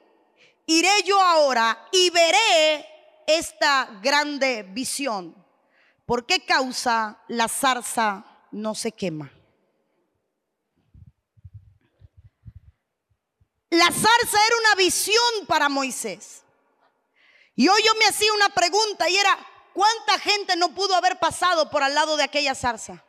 iré 0.66 1.04
yo 1.04 1.20
ahora 1.22 1.88
y 1.92 2.10
veré 2.12 2.99
esta 3.38 4.00
grande 4.02 4.64
visión? 4.64 5.36
¿Por 6.06 6.26
qué 6.26 6.46
causa 6.46 7.24
la 7.28 7.48
zarza 7.48 8.26
no 8.52 8.74
se 8.74 8.92
quema? 8.92 9.32
La 13.70 13.86
zarza 13.86 14.38
era 14.48 14.56
una 14.62 14.76
visión 14.76 15.46
para 15.48 15.70
Moisés. 15.70 16.44
Y 17.56 17.68
hoy 17.68 17.82
yo 17.86 17.94
me 18.00 18.06
hacía 18.06 18.34
una 18.34 18.50
pregunta 18.50 19.08
y 19.10 19.18
era, 19.18 19.38
¿cuánta 19.74 20.18
gente 20.18 20.56
no 20.56 20.74
pudo 20.74 20.96
haber 20.96 21.20
pasado 21.20 21.70
por 21.70 21.84
al 21.84 21.94
lado 21.94 22.18
de 22.18 22.24
aquella 22.24 22.56
zarza? 22.56 23.04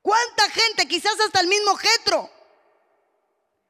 ¿Cuánta 0.00 0.48
gente, 0.48 0.88
quizás 0.88 1.20
hasta 1.20 1.40
el 1.40 1.48
mismo 1.48 1.76
Jetro, 1.76 2.30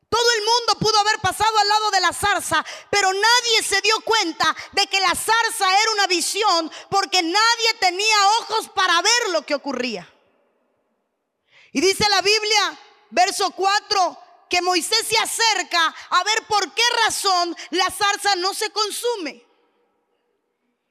todo 0.09 0.31
el 0.37 0.45
mundo 0.45 0.79
pudo 0.79 0.99
haber 1.01 1.19
pasado 1.21 1.57
al 1.59 1.69
lado 1.69 1.91
de 1.91 2.01
la 2.01 2.13
zarza, 2.13 2.65
pero 2.91 3.13
nadie 3.13 3.63
se 3.63 3.81
dio 3.83 4.01
cuenta 4.01 4.57
de 4.73 4.87
que 4.87 5.01
la 5.01 5.15
zarza 5.15 5.83
era 5.83 5.93
una 5.93 6.07
visión 6.07 6.71
porque 6.89 7.23
nadie 7.23 7.75
tenía 7.81 8.29
ojos 8.41 8.69
para 8.71 9.03
ver 9.03 9.31
lo 9.33 9.43
que 9.43 9.55
ocurría. 9.55 10.11
Y 11.73 11.81
dice 11.81 12.09
la 12.09 12.23
Biblia, 12.23 12.79
verso 13.11 13.51
4, 13.51 14.19
que 14.49 14.63
Moisés 14.63 15.07
se 15.07 15.19
acerca 15.19 15.95
a 16.11 16.25
ver 16.25 16.47
por 16.47 16.73
qué 16.73 16.83
razón 17.05 17.55
la 17.71 17.91
zarza 17.91 18.35
no 18.37 18.55
se 18.55 18.71
consume. 18.71 19.47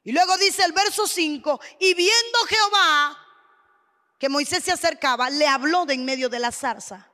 Y 0.04 0.12
luego 0.12 0.38
dice 0.38 0.64
el 0.64 0.74
verso 0.74 1.08
5, 1.08 1.60
y 1.80 1.94
viendo 1.96 2.40
Jehová 2.48 3.24
que 4.20 4.30
Moisés 4.30 4.64
se 4.64 4.72
acercaba, 4.72 5.30
le 5.30 5.48
habló 5.48 5.86
de 5.86 5.96
en 5.96 6.06
medio 6.06 6.30
de 6.30 6.40
la 6.40 6.52
zarza. 6.52 7.12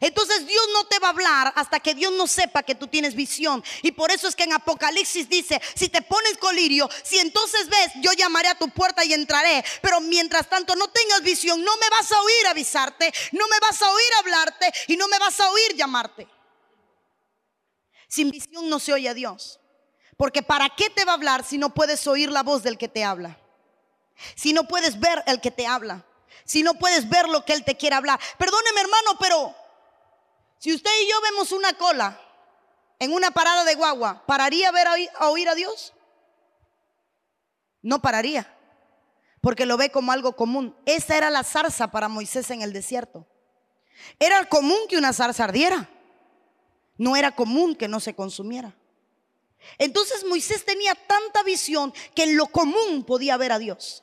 Entonces 0.00 0.46
Dios 0.46 0.68
no 0.72 0.84
te 0.86 0.98
va 0.98 1.08
a 1.08 1.10
hablar 1.10 1.52
hasta 1.56 1.80
que 1.80 1.94
Dios 1.94 2.12
no 2.12 2.26
sepa 2.26 2.62
que 2.62 2.74
tú 2.74 2.86
tienes 2.86 3.14
visión. 3.14 3.62
Y 3.82 3.92
por 3.92 4.10
eso 4.10 4.28
es 4.28 4.34
que 4.34 4.44
en 4.44 4.52
Apocalipsis 4.52 5.28
dice, 5.28 5.60
si 5.74 5.88
te 5.88 6.02
pones 6.02 6.36
colirio, 6.38 6.88
si 7.04 7.18
entonces 7.18 7.68
ves, 7.68 7.92
yo 7.96 8.12
llamaré 8.12 8.48
a 8.48 8.58
tu 8.58 8.68
puerta 8.70 9.04
y 9.04 9.14
entraré. 9.14 9.64
Pero 9.80 10.00
mientras 10.00 10.48
tanto 10.48 10.74
no 10.76 10.88
tengas 10.88 11.22
visión, 11.22 11.62
no 11.62 11.76
me 11.76 11.88
vas 11.90 12.10
a 12.12 12.20
oír 12.20 12.46
avisarte, 12.48 13.12
no 13.32 13.46
me 13.48 13.58
vas 13.60 13.80
a 13.80 13.90
oír 13.90 14.12
hablarte 14.18 14.72
y 14.88 14.96
no 14.96 15.08
me 15.08 15.18
vas 15.18 15.38
a 15.40 15.50
oír 15.50 15.76
llamarte. 15.76 16.28
Sin 18.08 18.30
visión 18.30 18.68
no 18.68 18.78
se 18.78 18.92
oye 18.92 19.08
a 19.08 19.14
Dios. 19.14 19.60
Porque 20.16 20.42
¿para 20.42 20.70
qué 20.70 20.90
te 20.90 21.04
va 21.04 21.12
a 21.12 21.16
hablar 21.16 21.44
si 21.44 21.58
no 21.58 21.74
puedes 21.74 22.06
oír 22.06 22.30
la 22.30 22.42
voz 22.42 22.62
del 22.62 22.78
que 22.78 22.88
te 22.88 23.04
habla? 23.04 23.38
Si 24.34 24.52
no 24.52 24.66
puedes 24.66 24.98
ver 24.98 25.22
el 25.26 25.40
que 25.40 25.50
te 25.50 25.66
habla. 25.66 26.04
Si 26.44 26.62
no 26.62 26.74
puedes 26.74 27.08
ver 27.08 27.28
lo 27.28 27.44
que 27.44 27.52
Él 27.52 27.64
te 27.64 27.76
quiere 27.76 27.96
hablar. 27.96 28.18
Perdóneme 28.38 28.80
hermano, 28.80 29.18
pero 29.18 29.54
si 30.58 30.74
usted 30.74 30.90
y 31.02 31.10
yo 31.10 31.20
vemos 31.20 31.52
una 31.52 31.74
cola 31.74 32.20
en 32.98 33.12
una 33.12 33.30
parada 33.30 33.64
de 33.64 33.74
guagua, 33.74 34.24
¿pararía 34.26 34.68
a, 34.68 34.72
ver, 34.72 34.86
a 35.18 35.28
oír 35.30 35.48
a 35.48 35.54
Dios? 35.54 35.92
No 37.82 38.00
pararía, 38.00 38.52
porque 39.40 39.66
lo 39.66 39.76
ve 39.76 39.90
como 39.90 40.12
algo 40.12 40.34
común. 40.34 40.76
Esa 40.86 41.16
era 41.16 41.30
la 41.30 41.44
zarza 41.44 41.90
para 41.90 42.08
Moisés 42.08 42.50
en 42.50 42.62
el 42.62 42.72
desierto. 42.72 43.26
Era 44.18 44.44
común 44.48 44.78
que 44.88 44.96
una 44.96 45.12
zarza 45.12 45.44
ardiera. 45.44 45.88
No 46.98 47.16
era 47.16 47.34
común 47.34 47.76
que 47.76 47.88
no 47.88 48.00
se 48.00 48.14
consumiera. 48.14 48.74
Entonces 49.78 50.24
Moisés 50.24 50.64
tenía 50.64 50.94
tanta 50.94 51.42
visión 51.42 51.92
que 52.14 52.24
en 52.24 52.36
lo 52.36 52.46
común 52.46 53.04
podía 53.04 53.36
ver 53.36 53.52
a 53.52 53.58
Dios. 53.58 54.02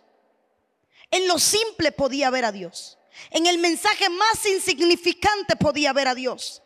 En 1.12 1.28
lo 1.28 1.40
simple 1.40 1.92
podía 1.92 2.30
ver 2.30 2.46
a 2.46 2.52
Dios. 2.52 2.98
En 3.32 3.46
el 3.46 3.58
mensaje 3.58 4.10
más 4.10 4.46
insignificante 4.46 5.56
podía 5.56 5.94
ver 5.94 6.08
a 6.08 6.16
Dios. 6.16 6.62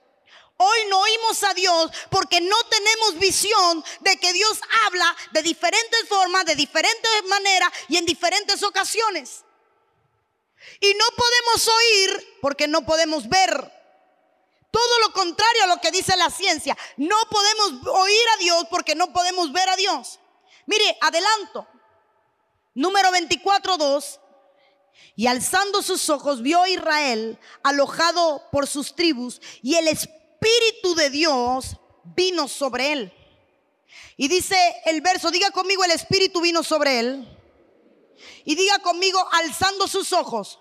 Hoy 0.57 0.79
no 0.89 0.99
oímos 0.99 1.43
a 1.43 1.53
Dios 1.53 1.91
porque 2.09 2.41
no 2.41 2.55
tenemos 2.63 3.19
visión 3.19 3.83
de 3.99 4.17
que 4.17 4.33
Dios 4.33 4.59
habla 4.85 5.15
de 5.31 5.43
diferentes 5.43 6.07
formas, 6.09 6.45
de 6.45 6.55
diferentes 6.55 7.23
maneras 7.29 7.71
y 7.89 7.97
en 7.97 8.05
diferentes 8.05 8.63
ocasiones. 8.63 9.43
Y 10.79 10.93
no 10.95 11.05
podemos 11.15 11.67
oír 11.67 12.37
porque 12.41 12.67
no 12.67 12.85
podemos 12.85 13.29
ver. 13.29 13.71
Todo 14.71 14.99
lo 14.99 15.13
contrario 15.13 15.63
a 15.63 15.67
lo 15.67 15.79
que 15.79 15.91
dice 15.91 16.15
la 16.17 16.29
ciencia. 16.29 16.75
No 16.97 17.17
podemos 17.29 17.87
oír 17.87 18.29
a 18.35 18.37
Dios 18.37 18.65
porque 18.69 18.95
no 18.95 19.13
podemos 19.13 19.51
ver 19.51 19.69
a 19.69 19.75
Dios. 19.75 20.19
Mire, 20.65 20.97
adelanto. 21.01 21.67
Número 22.73 23.09
24.2. 23.11 24.19
Y 25.15 25.27
alzando 25.27 25.81
sus 25.81 26.09
ojos 26.09 26.41
vio 26.41 26.61
a 26.61 26.69
Israel 26.69 27.39
alojado 27.63 28.43
por 28.51 28.67
sus 28.67 28.95
tribus 28.95 29.41
y 29.63 29.75
el 29.75 29.87
Espíritu 29.87 30.93
de 30.95 31.09
Dios 31.09 31.77
vino 32.15 32.47
sobre 32.47 32.93
él. 32.93 33.13
Y 34.15 34.27
dice 34.27 34.55
el 34.85 35.01
verso, 35.01 35.31
diga 35.31 35.51
conmigo, 35.51 35.83
el 35.83 35.91
Espíritu 35.91 36.41
vino 36.41 36.63
sobre 36.63 36.99
él. 36.99 37.37
Y 38.45 38.55
diga 38.55 38.79
conmigo, 38.79 39.23
alzando 39.31 39.87
sus 39.87 40.13
ojos. 40.13 40.59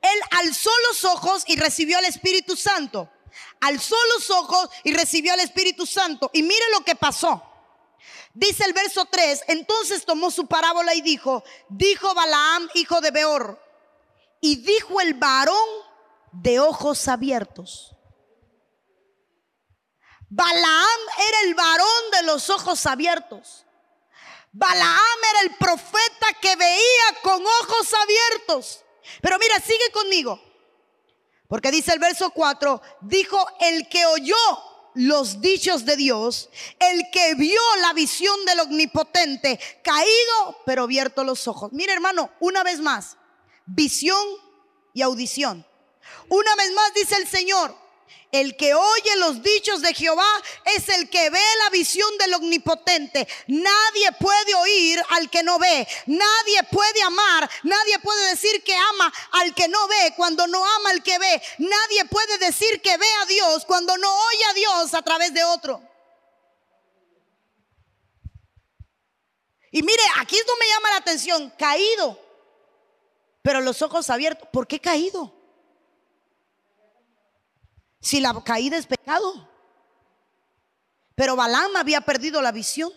Él 0.00 0.20
alzó 0.32 0.70
los 0.88 1.04
ojos 1.04 1.44
y 1.46 1.56
recibió 1.56 1.98
al 1.98 2.04
Espíritu 2.04 2.56
Santo. 2.56 3.08
Alzó 3.60 3.96
los 4.14 4.30
ojos 4.30 4.68
y 4.82 4.92
recibió 4.92 5.32
al 5.32 5.40
Espíritu 5.40 5.86
Santo. 5.86 6.30
Y 6.32 6.42
mire 6.42 6.64
lo 6.72 6.84
que 6.84 6.96
pasó. 6.96 7.42
Dice 8.34 8.64
el 8.64 8.72
verso 8.72 9.04
3, 9.04 9.44
entonces 9.48 10.04
tomó 10.04 10.30
su 10.30 10.46
parábola 10.46 10.94
y 10.94 11.02
dijo, 11.02 11.44
dijo 11.68 12.14
Balaam, 12.14 12.68
hijo 12.74 13.00
de 13.00 13.10
Beor, 13.10 13.62
y 14.40 14.56
dijo 14.56 15.00
el 15.00 15.14
varón 15.14 15.68
de 16.32 16.60
ojos 16.60 17.08
abiertos. 17.08 17.94
Balaam 20.28 21.00
era 21.28 21.40
el 21.42 21.54
varón 21.54 22.10
de 22.12 22.22
los 22.22 22.48
ojos 22.48 22.86
abiertos. 22.86 23.66
Balaam 24.50 25.18
era 25.30 25.40
el 25.42 25.56
profeta 25.56 26.26
que 26.40 26.56
veía 26.56 27.20
con 27.22 27.44
ojos 27.44 27.94
abiertos. 27.94 28.82
Pero 29.20 29.38
mira, 29.38 29.60
sigue 29.60 29.90
conmigo. 29.92 30.40
Porque 31.48 31.70
dice 31.70 31.92
el 31.92 31.98
verso 31.98 32.30
4, 32.30 32.80
dijo 33.02 33.46
el 33.60 33.88
que 33.90 34.06
oyó 34.06 34.71
los 34.94 35.40
dichos 35.40 35.84
de 35.84 35.96
Dios, 35.96 36.50
el 36.78 37.10
que 37.10 37.34
vio 37.34 37.60
la 37.80 37.92
visión 37.92 38.44
del 38.44 38.60
omnipotente, 38.60 39.58
caído 39.82 40.62
pero 40.66 40.84
abierto 40.84 41.24
los 41.24 41.48
ojos. 41.48 41.72
Mire 41.72 41.92
hermano, 41.92 42.30
una 42.40 42.62
vez 42.62 42.80
más, 42.80 43.16
visión 43.66 44.24
y 44.92 45.02
audición. 45.02 45.66
Una 46.28 46.54
vez 46.56 46.72
más 46.72 46.94
dice 46.94 47.16
el 47.16 47.26
Señor, 47.26 47.76
el 48.32 48.56
que 48.56 48.72
oye 48.72 49.16
los 49.16 49.42
dichos 49.42 49.82
de 49.82 49.92
Jehová 49.92 50.26
es 50.64 50.88
el 50.88 51.10
que 51.10 51.28
ve 51.28 51.44
la 51.64 51.70
visión 51.70 52.16
del 52.16 52.32
omnipotente. 52.32 53.28
Nadie 53.46 54.10
puede 54.18 54.54
oír 54.54 55.02
al 55.10 55.28
que 55.28 55.42
no 55.42 55.58
ve. 55.58 55.86
Nadie 56.06 56.62
puede 56.70 57.02
amar. 57.02 57.48
Nadie 57.62 57.98
puede 57.98 58.30
decir 58.30 58.64
que 58.64 58.74
ama 58.74 59.12
al 59.32 59.54
que 59.54 59.68
no 59.68 59.86
ve 59.86 60.14
cuando 60.16 60.46
no 60.46 60.64
ama 60.64 60.90
al 60.90 61.02
que 61.02 61.18
ve. 61.18 61.42
Nadie 61.58 62.06
puede 62.06 62.38
decir 62.38 62.80
que 62.80 62.96
ve 62.96 63.06
a 63.22 63.26
Dios 63.26 63.66
cuando 63.66 63.98
no 63.98 64.10
oye 64.10 64.44
a 64.50 64.54
Dios 64.54 64.94
a 64.94 65.02
través 65.02 65.34
de 65.34 65.44
otro. 65.44 65.82
Y 69.70 69.82
mire, 69.82 70.02
aquí 70.16 70.36
esto 70.36 70.52
me 70.58 70.68
llama 70.68 70.90
la 70.90 70.96
atención. 70.96 71.52
Caído. 71.58 72.18
Pero 73.42 73.60
los 73.60 73.82
ojos 73.82 74.08
abiertos. 74.08 74.48
¿Por 74.50 74.66
qué 74.66 74.80
caído? 74.80 75.41
Si 78.02 78.20
la 78.20 78.34
caída 78.44 78.76
es 78.76 78.86
pecado. 78.86 79.48
Pero 81.14 81.36
Balaam 81.36 81.76
había 81.76 82.00
perdido 82.00 82.42
la 82.42 82.52
visión. 82.52 82.92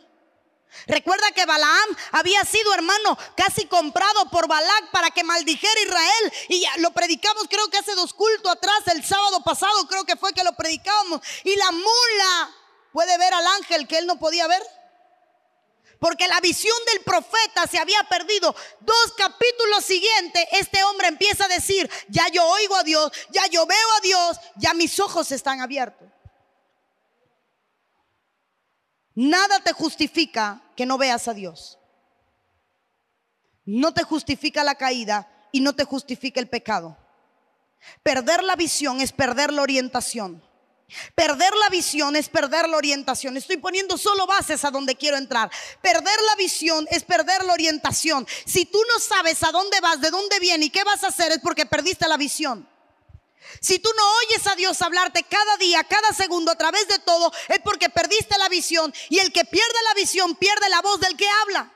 Recuerda 0.87 1.31
que 1.31 1.45
Balaam 1.45 1.95
había 2.11 2.43
sido 2.43 2.73
hermano 2.73 3.17
casi 3.37 3.65
comprado 3.67 4.29
por 4.29 4.47
Balac 4.47 4.91
para 4.91 5.11
que 5.11 5.23
maldijera 5.23 5.81
Israel. 5.81 6.33
Y 6.49 6.65
lo 6.79 6.91
predicamos 6.91 7.45
creo 7.49 7.69
que 7.69 7.77
hace 7.77 7.93
dos 7.95 8.13
cultos 8.13 8.51
atrás, 8.51 8.81
el 8.87 9.05
sábado 9.05 9.41
pasado 9.43 9.87
creo 9.87 10.05
que 10.05 10.15
fue 10.15 10.33
que 10.33 10.43
lo 10.43 10.53
predicábamos. 10.53 11.21
Y 11.43 11.55
la 11.55 11.71
mula 11.71 12.55
puede 12.91 13.17
ver 13.17 13.33
al 13.33 13.47
ángel 13.47 13.87
que 13.87 13.99
él 13.99 14.07
no 14.07 14.17
podía 14.17 14.47
ver. 14.47 14.63
Porque 15.99 16.27
la 16.27 16.39
visión 16.41 16.77
del 16.91 17.03
profeta 17.03 17.67
se 17.67 17.77
había 17.77 18.03
perdido. 18.03 18.55
Dos 18.81 19.13
capítulos 19.17 19.83
siguientes, 19.85 20.45
este 20.51 20.83
hombre 20.83 21.07
empieza 21.07 21.45
a 21.45 21.49
decir, 21.49 21.89
ya 22.09 22.27
yo 22.29 22.45
oigo 22.45 22.75
a 22.75 22.83
Dios, 22.83 23.11
ya 23.31 23.47
yo 23.47 23.65
veo 23.65 23.91
a 23.97 24.01
Dios, 24.01 24.37
ya 24.57 24.73
mis 24.73 24.99
ojos 24.99 25.31
están 25.31 25.61
abiertos. 25.61 26.07
Nada 29.15 29.61
te 29.61 29.71
justifica 29.71 30.61
que 30.75 30.85
no 30.85 30.97
veas 30.97 31.27
a 31.27 31.33
Dios. 31.33 31.79
No 33.63 33.93
te 33.93 34.03
justifica 34.03 34.63
la 34.63 34.75
caída 34.75 35.47
y 35.51 35.61
no 35.61 35.73
te 35.73 35.85
justifica 35.85 36.39
el 36.39 36.49
pecado. 36.49 36.97
Perder 38.03 38.43
la 38.43 38.55
visión 38.55 38.99
es 38.99 39.11
perder 39.11 39.53
la 39.53 39.61
orientación. 39.61 40.44
Perder 41.15 41.53
la 41.55 41.69
visión 41.69 42.15
es 42.15 42.29
perder 42.29 42.69
la 42.69 42.77
orientación. 42.77 43.35
Estoy 43.37 43.57
poniendo 43.57 43.97
solo 43.97 44.27
bases 44.27 44.63
a 44.63 44.71
donde 44.71 44.95
quiero 44.95 45.17
entrar. 45.17 45.51
Perder 45.81 46.19
la 46.27 46.35
visión 46.35 46.87
es 46.91 47.03
perder 47.03 47.43
la 47.43 47.53
orientación. 47.53 48.27
Si 48.45 48.65
tú 48.65 48.79
no 48.93 48.99
sabes 48.99 49.43
a 49.43 49.51
dónde 49.51 49.79
vas, 49.81 49.99
de 49.99 50.11
dónde 50.11 50.39
viene 50.39 50.65
y 50.65 50.69
qué 50.69 50.83
vas 50.83 51.03
a 51.03 51.07
hacer, 51.07 51.31
es 51.31 51.39
porque 51.39 51.65
perdiste 51.65 52.07
la 52.07 52.17
visión. 52.17 52.69
Si 53.59 53.79
tú 53.79 53.89
no 53.95 54.03
oyes 54.17 54.45
a 54.47 54.55
Dios 54.55 54.81
hablarte 54.81 55.23
cada 55.23 55.57
día, 55.57 55.83
cada 55.83 56.11
segundo, 56.13 56.51
a 56.51 56.57
través 56.57 56.87
de 56.87 56.99
todo, 56.99 57.31
es 57.47 57.59
porque 57.63 57.89
perdiste 57.89 58.37
la 58.37 58.49
visión. 58.49 58.93
Y 59.09 59.19
el 59.19 59.31
que 59.31 59.45
pierde 59.45 59.83
la 59.87 59.93
visión 59.95 60.35
pierde 60.35 60.69
la 60.69 60.81
voz 60.81 60.99
del 60.99 61.17
que 61.17 61.27
habla. 61.41 61.71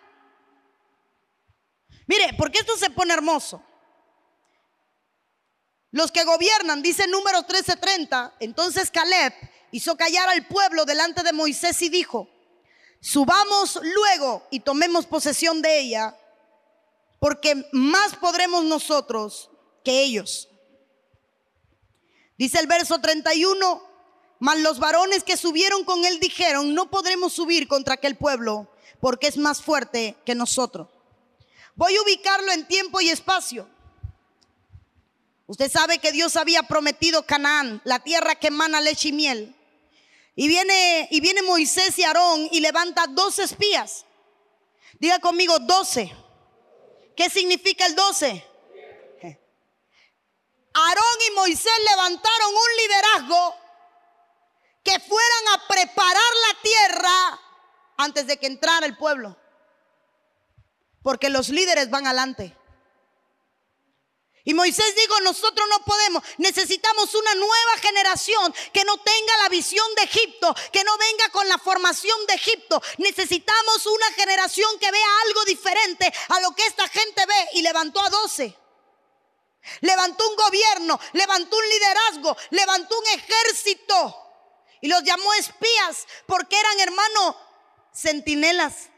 Mire, 2.06 2.34
porque 2.38 2.60
esto 2.60 2.78
se 2.78 2.90
pone 2.90 3.14
hermoso. 3.14 3.64
Los 5.92 6.12
que 6.12 6.24
gobiernan, 6.24 6.82
dice 6.82 7.08
número 7.08 7.44
13:30, 7.44 8.34
entonces 8.40 8.92
Caleb 8.92 9.34
hizo 9.72 9.96
callar 9.98 10.30
al 10.30 10.46
pueblo 10.48 10.86
delante 10.86 11.24
de 11.24 11.34
Moisés 11.34 11.82
y 11.82 11.90
dijo, 11.90 12.30
subamos 13.02 13.80
luego 13.82 14.48
y 14.52 14.60
tomemos 14.60 15.06
posesión 15.06 15.62
de 15.62 15.80
ella, 15.80 16.16
porque 17.20 17.68
más 17.72 18.16
podremos 18.16 18.64
nosotros 18.66 19.50
que 19.84 20.04
ellos. 20.04 20.50
Dice 22.38 22.60
el 22.60 22.68
verso 22.68 23.00
31, 23.00 23.84
mas 24.40 24.60
los 24.60 24.80
varones 24.80 25.24
que 25.24 25.38
subieron 25.38 25.84
con 25.84 26.06
él 26.06 26.20
dijeron, 26.20 26.74
no 26.74 26.90
podremos 26.90 27.34
subir 27.34 27.68
contra 27.68 27.96
aquel 27.96 28.16
pueblo, 28.16 28.72
porque 29.02 29.28
es 29.28 29.38
más 29.38 29.62
fuerte 29.62 30.16
que 30.26 30.36
nosotros. 30.36 30.88
Voy 31.76 31.96
a 31.96 32.02
ubicarlo 32.02 32.52
en 32.52 32.68
tiempo 32.68 33.02
y 33.02 33.10
espacio. 33.10 33.68
Usted 35.50 35.72
sabe 35.72 35.98
que 35.98 36.12
Dios 36.12 36.36
había 36.36 36.62
prometido 36.62 37.26
Canaán, 37.26 37.82
la 37.84 37.98
tierra 37.98 38.36
que 38.36 38.50
emana 38.50 38.82
leche 38.82 39.08
y 39.08 39.14
miel. 39.14 39.56
Y 40.36 40.48
viene, 40.48 41.08
y 41.10 41.22
viene 41.22 41.42
Moisés 41.42 41.98
y 41.98 42.04
Aarón 42.04 42.48
y 42.52 42.60
levanta 42.60 43.08
dos 43.10 43.40
espías. 43.40 44.06
Diga 45.00 45.18
conmigo, 45.18 45.58
doce. 45.58 46.16
¿Qué 47.18 47.32
significa 47.32 47.88
el 47.88 47.96
doce? 47.96 48.46
Aarón 50.72 51.18
y 51.28 51.32
Moisés 51.32 51.74
levantaron 51.90 52.50
un 52.50 52.78
liderazgo 52.84 53.56
que 54.84 55.00
fueran 55.00 55.48
a 55.56 55.68
preparar 55.68 56.32
la 56.48 56.62
tierra 56.62 57.40
antes 57.98 58.28
de 58.28 58.38
que 58.38 58.46
entrara 58.46 58.86
el 58.86 58.96
pueblo. 58.98 59.36
Porque 61.02 61.32
los 61.32 61.50
líderes 61.50 61.90
van 61.90 62.06
adelante. 62.06 62.56
Y 64.46 64.54
Moisés 64.54 64.96
dijo, 64.96 65.20
nosotros 65.22 65.68
no 65.70 65.84
podemos, 65.84 66.24
necesitamos 66.38 67.14
una 67.14 67.36
nueva 67.36 67.78
generación 67.82 68.54
que 68.74 68.84
no 68.86 68.98
tenga 68.98 69.38
la 69.44 69.50
visión 69.50 69.86
de 69.96 70.04
Egipto, 70.04 70.56
que 70.72 70.84
no 70.84 70.98
venga 70.98 71.30
con 71.30 71.48
la 71.48 71.58
formación 71.58 72.18
de 72.26 72.36
Egipto. 72.36 72.82
Necesitamos 72.98 73.86
una 73.86 74.12
generación 74.14 74.80
que 74.80 74.92
vea 74.92 75.08
algo 75.28 75.44
diferente 75.46 76.12
a 76.30 76.40
lo 76.40 76.52
que 76.56 76.66
esta 76.66 76.88
gente 76.88 77.26
ve. 77.26 77.50
Y 77.54 77.62
levantó 77.62 78.00
a 78.02 78.10
doce. 78.10 78.58
Levantó 79.82 80.28
un 80.28 80.36
gobierno, 80.36 81.00
levantó 81.14 81.58
un 81.58 81.70
liderazgo, 81.70 82.38
levantó 82.52 82.98
un 82.98 83.08
ejército. 83.08 84.16
Y 84.82 84.88
los 84.88 85.04
llamó 85.04 85.34
espías 85.34 86.08
porque 86.26 86.58
eran 86.58 86.80
hermanos 86.80 87.36
centinelas 87.94 88.90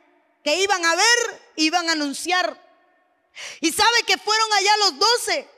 que 0.44 0.56
iban 0.56 0.86
a 0.86 0.96
ver, 0.96 1.54
iban 1.56 1.90
a 1.90 1.94
anunciar 1.94 2.61
y 3.60 3.72
sabe 3.72 4.04
que 4.04 4.18
fueron 4.18 4.54
allá 4.54 4.78
los 4.78 5.00
doce. 5.00 5.50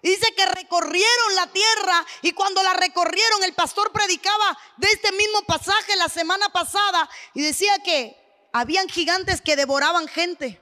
Y 0.00 0.10
dice 0.10 0.32
que 0.34 0.46
recorrieron 0.46 1.34
la 1.34 1.48
tierra 1.48 2.06
y 2.22 2.32
cuando 2.32 2.62
la 2.62 2.72
recorrieron 2.74 3.42
el 3.42 3.54
pastor 3.54 3.90
predicaba 3.92 4.56
de 4.76 4.88
este 4.88 5.10
mismo 5.12 5.42
pasaje 5.42 5.96
la 5.96 6.08
semana 6.08 6.48
pasada 6.50 7.10
y 7.34 7.42
decía 7.42 7.78
que 7.80 8.16
habían 8.52 8.88
gigantes 8.88 9.40
que 9.40 9.56
devoraban 9.56 10.06
gente. 10.06 10.60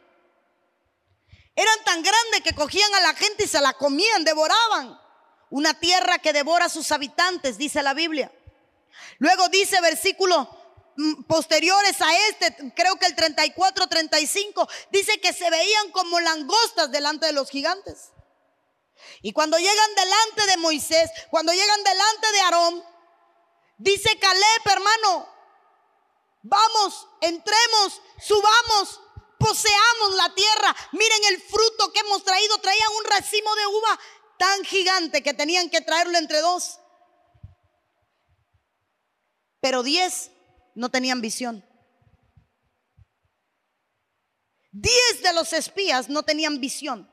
Eran 1.55 1.85
tan 1.85 2.03
grandes 2.03 2.43
que 2.43 2.55
cogían 2.55 2.95
a 2.95 3.01
la 3.01 3.15
gente 3.15 3.45
y 3.45 3.49
se 3.49 3.61
la 3.61 3.75
comían, 3.75 4.25
devoraban. 4.25 5.01
Una 5.51 5.75
tierra 5.79 6.19
que 6.19 6.33
devora 6.33 6.67
a 6.67 6.71
sus 6.71 6.91
habitantes, 6.91 7.57
dice 7.57 7.83
la 7.83 7.95
Biblia. 7.95 8.33
Luego 9.19 9.49
dice 9.49 9.81
versículo 9.81 10.56
posteriores 11.27 12.01
a 12.01 12.17
este, 12.29 12.73
creo 12.75 12.97
que 12.97 13.07
el 13.07 13.15
34, 13.15 13.87
35, 13.87 14.69
dice 14.91 15.21
que 15.21 15.33
se 15.33 15.51
veían 15.51 15.91
como 15.91 16.21
langostas 16.21 16.91
delante 16.91 17.27
de 17.27 17.33
los 17.33 17.51
gigantes. 17.51 18.13
Y 19.23 19.33
cuando 19.33 19.59
llegan 19.59 19.95
delante 19.95 20.47
de 20.47 20.57
Moisés, 20.59 21.11
cuando 21.31 21.53
llegan 21.53 21.85
delante 21.85 22.33
de 22.33 22.41
Aarón, 22.41 22.85
dice 23.79 24.19
Caleb, 24.19 24.63
hermano, 24.65 25.29
vamos, 26.43 27.07
entremos, 27.21 28.01
subamos, 28.21 29.01
poseamos 29.39 30.15
la 30.17 30.35
tierra. 30.35 30.77
Miren 30.93 31.25
el 31.31 31.43
fruto 31.43 31.93
que 31.93 32.01
hemos 32.01 32.25
traído. 32.25 32.59
Traían 32.59 32.89
un 32.99 33.05
racimo 33.05 33.55
de 33.55 33.67
uva 33.67 34.01
tan 34.39 34.65
gigante 34.65 35.23
que 35.23 35.35
tenían 35.35 35.71
que 35.71 35.81
traerlo 35.81 36.19
entre 36.19 36.41
dos. 36.41 36.79
Pero 39.61 39.83
diez 39.83 40.31
no 40.77 40.91
tenían 40.91 41.21
visión. 41.21 41.65
Diez 44.71 45.23
de 45.23 45.33
los 45.33 45.53
espías 45.55 46.09
no 46.09 46.23
tenían 46.23 46.61
visión. 46.61 47.11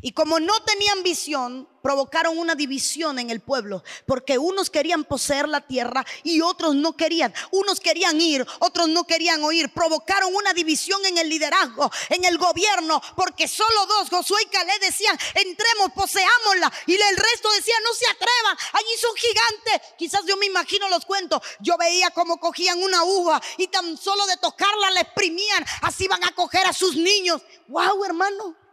Y 0.00 0.12
como 0.12 0.40
no 0.40 0.62
tenían 0.62 1.02
visión, 1.02 1.68
provocaron 1.82 2.36
una 2.36 2.54
división 2.54 3.18
en 3.18 3.30
el 3.30 3.40
pueblo, 3.40 3.84
porque 4.06 4.38
unos 4.38 4.70
querían 4.70 5.04
poseer 5.04 5.48
la 5.48 5.60
tierra 5.60 6.04
y 6.24 6.40
otros 6.40 6.74
no 6.74 6.96
querían. 6.96 7.32
Unos 7.52 7.80
querían 7.80 8.20
ir, 8.20 8.44
otros 8.58 8.88
no 8.88 9.06
querían 9.06 9.42
oír. 9.44 9.72
Provocaron 9.72 10.34
una 10.34 10.52
división 10.52 11.04
en 11.06 11.16
el 11.18 11.28
liderazgo, 11.28 11.90
en 12.10 12.24
el 12.24 12.38
gobierno, 12.38 13.00
porque 13.14 13.46
solo 13.46 13.86
dos, 13.86 14.10
Josué 14.10 14.42
y 14.42 14.46
Caleb, 14.46 14.80
decían, 14.80 15.16
entremos, 15.34 15.92
poseámosla. 15.94 16.72
Y 16.86 16.94
el 16.94 17.16
resto 17.16 17.52
decía, 17.52 17.74
no 17.84 17.94
se 17.94 18.10
atrevan, 18.10 18.56
allí 18.72 18.90
son 19.00 19.14
gigantes. 19.16 19.94
Quizás 19.96 20.22
yo 20.26 20.36
me 20.36 20.46
imagino 20.46 20.88
los 20.88 21.04
cuentos. 21.04 21.40
Yo 21.60 21.76
veía 21.78 22.10
cómo 22.10 22.38
cogían 22.38 22.82
una 22.82 23.04
uva 23.04 23.40
y 23.58 23.68
tan 23.68 23.96
solo 23.96 24.26
de 24.26 24.36
tocarla 24.38 24.90
la 24.90 25.00
exprimían, 25.00 25.64
así 25.82 26.08
van 26.08 26.24
a 26.24 26.34
coger 26.34 26.66
a 26.66 26.72
sus 26.72 26.96
niños. 26.96 27.42
Wow, 27.68 28.04
hermano. 28.04 28.65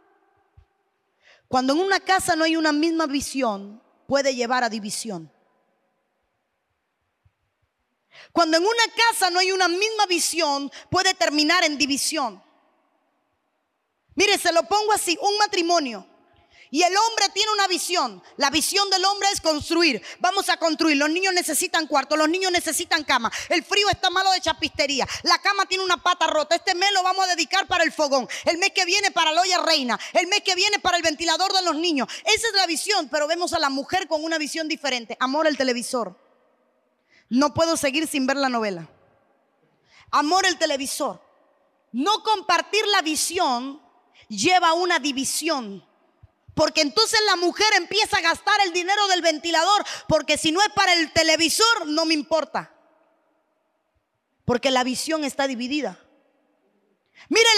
Cuando 1.48 1.72
en 1.72 1.80
una 1.80 2.00
casa 2.00 2.36
no 2.36 2.44
hay 2.44 2.56
una 2.56 2.72
misma 2.72 3.06
visión, 3.06 3.82
puede 4.06 4.34
llevar 4.34 4.64
a 4.64 4.68
división. 4.68 5.30
Cuando 8.32 8.56
en 8.56 8.62
una 8.62 8.94
casa 8.96 9.30
no 9.30 9.38
hay 9.38 9.52
una 9.52 9.68
misma 9.68 10.06
visión, 10.06 10.70
puede 10.90 11.14
terminar 11.14 11.64
en 11.64 11.78
división. 11.78 12.42
Mire, 14.14 14.38
se 14.38 14.52
lo 14.52 14.62
pongo 14.64 14.92
así, 14.92 15.18
un 15.20 15.36
matrimonio 15.38 16.13
y 16.74 16.82
el 16.82 16.92
hombre 16.96 17.28
tiene 17.32 17.52
una 17.52 17.68
visión. 17.68 18.20
La 18.36 18.50
visión 18.50 18.90
del 18.90 19.04
hombre 19.04 19.28
es 19.32 19.40
construir. 19.40 20.02
Vamos 20.18 20.48
a 20.48 20.56
construir. 20.56 20.96
Los 20.96 21.08
niños 21.08 21.32
necesitan 21.32 21.86
cuarto, 21.86 22.16
los 22.16 22.28
niños 22.28 22.50
necesitan 22.50 23.04
cama. 23.04 23.30
El 23.48 23.62
frío 23.62 23.88
está 23.90 24.10
malo 24.10 24.28
de 24.32 24.40
chapistería. 24.40 25.06
La 25.22 25.38
cama 25.38 25.66
tiene 25.66 25.84
una 25.84 26.02
pata 26.02 26.26
rota. 26.26 26.56
Este 26.56 26.74
mes 26.74 26.90
lo 26.92 27.04
vamos 27.04 27.26
a 27.26 27.28
dedicar 27.28 27.68
para 27.68 27.84
el 27.84 27.92
fogón. 27.92 28.28
El 28.44 28.58
mes 28.58 28.72
que 28.72 28.84
viene 28.86 29.12
para 29.12 29.30
la 29.30 29.42
olla 29.42 29.58
reina. 29.58 30.00
El 30.14 30.26
mes 30.26 30.40
que 30.40 30.56
viene 30.56 30.80
para 30.80 30.96
el 30.96 31.04
ventilador 31.04 31.52
de 31.52 31.62
los 31.62 31.76
niños. 31.76 32.08
Esa 32.24 32.48
es 32.48 32.54
la 32.54 32.66
visión, 32.66 33.08
pero 33.08 33.28
vemos 33.28 33.52
a 33.52 33.60
la 33.60 33.70
mujer 33.70 34.08
con 34.08 34.24
una 34.24 34.36
visión 34.36 34.66
diferente. 34.66 35.16
Amor 35.20 35.46
el 35.46 35.56
televisor. 35.56 36.18
No 37.28 37.54
puedo 37.54 37.76
seguir 37.76 38.08
sin 38.08 38.26
ver 38.26 38.36
la 38.36 38.48
novela. 38.48 38.88
Amor 40.10 40.44
el 40.44 40.58
televisor. 40.58 41.22
No 41.92 42.24
compartir 42.24 42.84
la 42.88 43.02
visión 43.02 43.80
lleva 44.28 44.70
a 44.70 44.72
una 44.72 44.98
división. 44.98 45.93
Porque 46.54 46.80
entonces 46.82 47.20
la 47.26 47.36
mujer 47.36 47.66
empieza 47.76 48.18
a 48.18 48.22
gastar 48.22 48.54
el 48.64 48.72
dinero 48.72 49.06
del 49.08 49.22
ventilador, 49.22 49.84
porque 50.08 50.38
si 50.38 50.52
no 50.52 50.62
es 50.62 50.68
para 50.70 50.92
el 50.94 51.12
televisor, 51.12 51.86
no 51.86 52.04
me 52.04 52.14
importa. 52.14 52.72
Porque 54.44 54.70
la 54.70 54.84
visión 54.84 55.24
está 55.24 55.46
dividida. 55.46 55.98
Mire, 57.28 57.48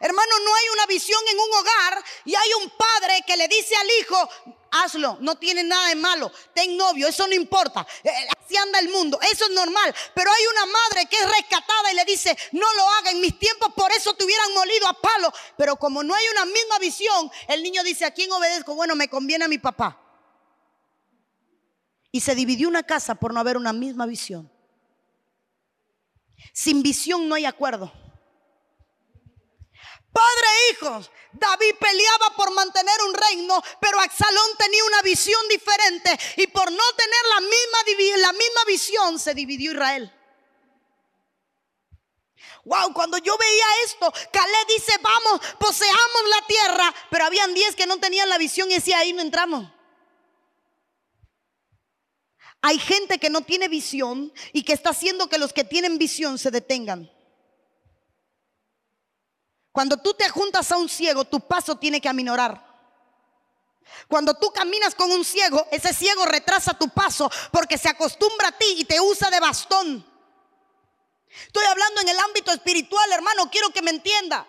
hermano, 0.00 0.32
no 0.44 0.54
hay 0.54 0.68
una 0.74 0.86
visión 0.86 1.20
en 1.30 1.38
un 1.38 1.52
hogar 1.52 2.04
y 2.24 2.34
hay 2.34 2.48
un 2.60 2.70
padre 2.70 3.22
que 3.26 3.36
le 3.36 3.46
dice 3.46 3.74
al 3.76 3.88
hijo, 4.00 4.28
hazlo, 4.72 5.18
no 5.20 5.36
tiene 5.36 5.62
nada 5.62 5.88
de 5.88 5.94
malo, 5.94 6.32
ten 6.52 6.76
novio, 6.76 7.06
eso 7.06 7.26
no 7.28 7.34
importa, 7.34 7.86
eh, 8.02 8.10
así 8.36 8.56
anda 8.56 8.80
el 8.80 8.88
mundo, 8.88 9.18
eso 9.22 9.44
es 9.44 9.50
normal. 9.52 9.94
Pero 10.14 10.30
hay 10.30 10.46
una 10.46 10.66
madre 10.66 11.06
que 11.06 11.16
es 11.16 11.28
rescatada 11.30 11.92
y 11.92 11.94
le 11.94 12.04
dice, 12.04 12.36
no 12.52 12.72
lo 12.74 12.88
haga, 12.90 13.10
en 13.12 13.20
mis 13.20 13.38
tiempos 13.38 13.72
por 13.74 13.92
eso 13.92 14.14
te 14.14 14.24
hubieran 14.24 14.52
molido 14.54 14.88
a 14.88 15.00
palo. 15.00 15.32
Pero 15.56 15.76
como 15.76 16.02
no 16.02 16.14
hay 16.14 16.24
una 16.32 16.44
misma 16.44 16.78
visión, 16.80 17.30
el 17.48 17.62
niño 17.62 17.84
dice, 17.84 18.04
¿a 18.04 18.10
quién 18.10 18.32
obedezco? 18.32 18.74
Bueno, 18.74 18.96
me 18.96 19.08
conviene 19.08 19.44
a 19.44 19.48
mi 19.48 19.58
papá. 19.58 20.00
Y 22.10 22.20
se 22.20 22.34
dividió 22.34 22.68
una 22.68 22.82
casa 22.82 23.14
por 23.14 23.32
no 23.32 23.40
haber 23.40 23.56
una 23.56 23.72
misma 23.72 24.06
visión. 24.06 24.50
Sin 26.52 26.82
visión 26.82 27.28
no 27.28 27.34
hay 27.36 27.44
acuerdo. 27.44 27.92
Padre 30.14 30.46
e 30.46 30.70
hijos, 30.70 31.10
David 31.32 31.74
peleaba 31.80 32.36
por 32.36 32.52
mantener 32.52 32.94
un 33.02 33.14
reino, 33.14 33.60
pero 33.80 33.98
Absalón 33.98 34.50
tenía 34.56 34.84
una 34.84 35.02
visión 35.02 35.40
diferente 35.48 36.16
y 36.36 36.46
por 36.46 36.70
no 36.70 36.92
tener 36.96 37.20
la 37.30 37.40
misma, 37.40 38.18
la 38.18 38.32
misma 38.32 38.64
visión 38.64 39.18
se 39.18 39.34
dividió 39.34 39.72
Israel. 39.72 40.12
Wow, 42.64 42.94
cuando 42.94 43.18
yo 43.18 43.36
veía 43.36 43.66
esto, 43.86 44.12
Caleb 44.32 44.66
dice, 44.68 44.92
vamos, 45.02 45.40
poseamos 45.58 46.22
la 46.30 46.46
tierra, 46.46 46.94
pero 47.10 47.24
habían 47.24 47.52
diez 47.52 47.74
que 47.74 47.86
no 47.86 47.98
tenían 47.98 48.28
la 48.28 48.38
visión 48.38 48.70
y 48.70 48.74
decía, 48.74 49.00
ahí 49.00 49.12
no 49.12 49.20
entramos. 49.20 49.68
Hay 52.62 52.78
gente 52.78 53.18
que 53.18 53.30
no 53.30 53.40
tiene 53.40 53.66
visión 53.66 54.32
y 54.52 54.62
que 54.62 54.74
está 54.74 54.90
haciendo 54.90 55.28
que 55.28 55.38
los 55.38 55.52
que 55.52 55.64
tienen 55.64 55.98
visión 55.98 56.38
se 56.38 56.52
detengan. 56.52 57.13
Cuando 59.74 59.96
tú 59.96 60.14
te 60.14 60.28
juntas 60.28 60.70
a 60.70 60.76
un 60.76 60.88
ciego, 60.88 61.24
tu 61.24 61.40
paso 61.40 61.74
tiene 61.74 62.00
que 62.00 62.08
aminorar. 62.08 62.64
Cuando 64.06 64.32
tú 64.34 64.52
caminas 64.52 64.94
con 64.94 65.10
un 65.10 65.24
ciego, 65.24 65.66
ese 65.72 65.92
ciego 65.92 66.24
retrasa 66.26 66.78
tu 66.78 66.90
paso 66.90 67.28
porque 67.50 67.76
se 67.76 67.88
acostumbra 67.88 68.48
a 68.50 68.52
ti 68.56 68.66
y 68.78 68.84
te 68.84 69.00
usa 69.00 69.30
de 69.30 69.40
bastón. 69.40 70.06
Estoy 71.44 71.64
hablando 71.64 72.02
en 72.02 72.08
el 72.10 72.18
ámbito 72.20 72.52
espiritual, 72.52 73.10
hermano, 73.10 73.50
quiero 73.50 73.70
que 73.70 73.82
me 73.82 73.90
entienda. 73.90 74.46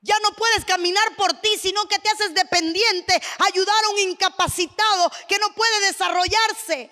Ya 0.00 0.18
no 0.20 0.30
puedes 0.30 0.64
caminar 0.64 1.14
por 1.14 1.34
ti, 1.42 1.50
sino 1.60 1.86
que 1.86 1.98
te 1.98 2.08
haces 2.08 2.32
dependiente, 2.32 3.22
ayudar 3.40 3.84
a 3.84 3.90
un 3.90 3.98
incapacitado 3.98 5.12
que 5.28 5.38
no 5.38 5.52
puede 5.54 5.80
desarrollarse. 5.80 6.90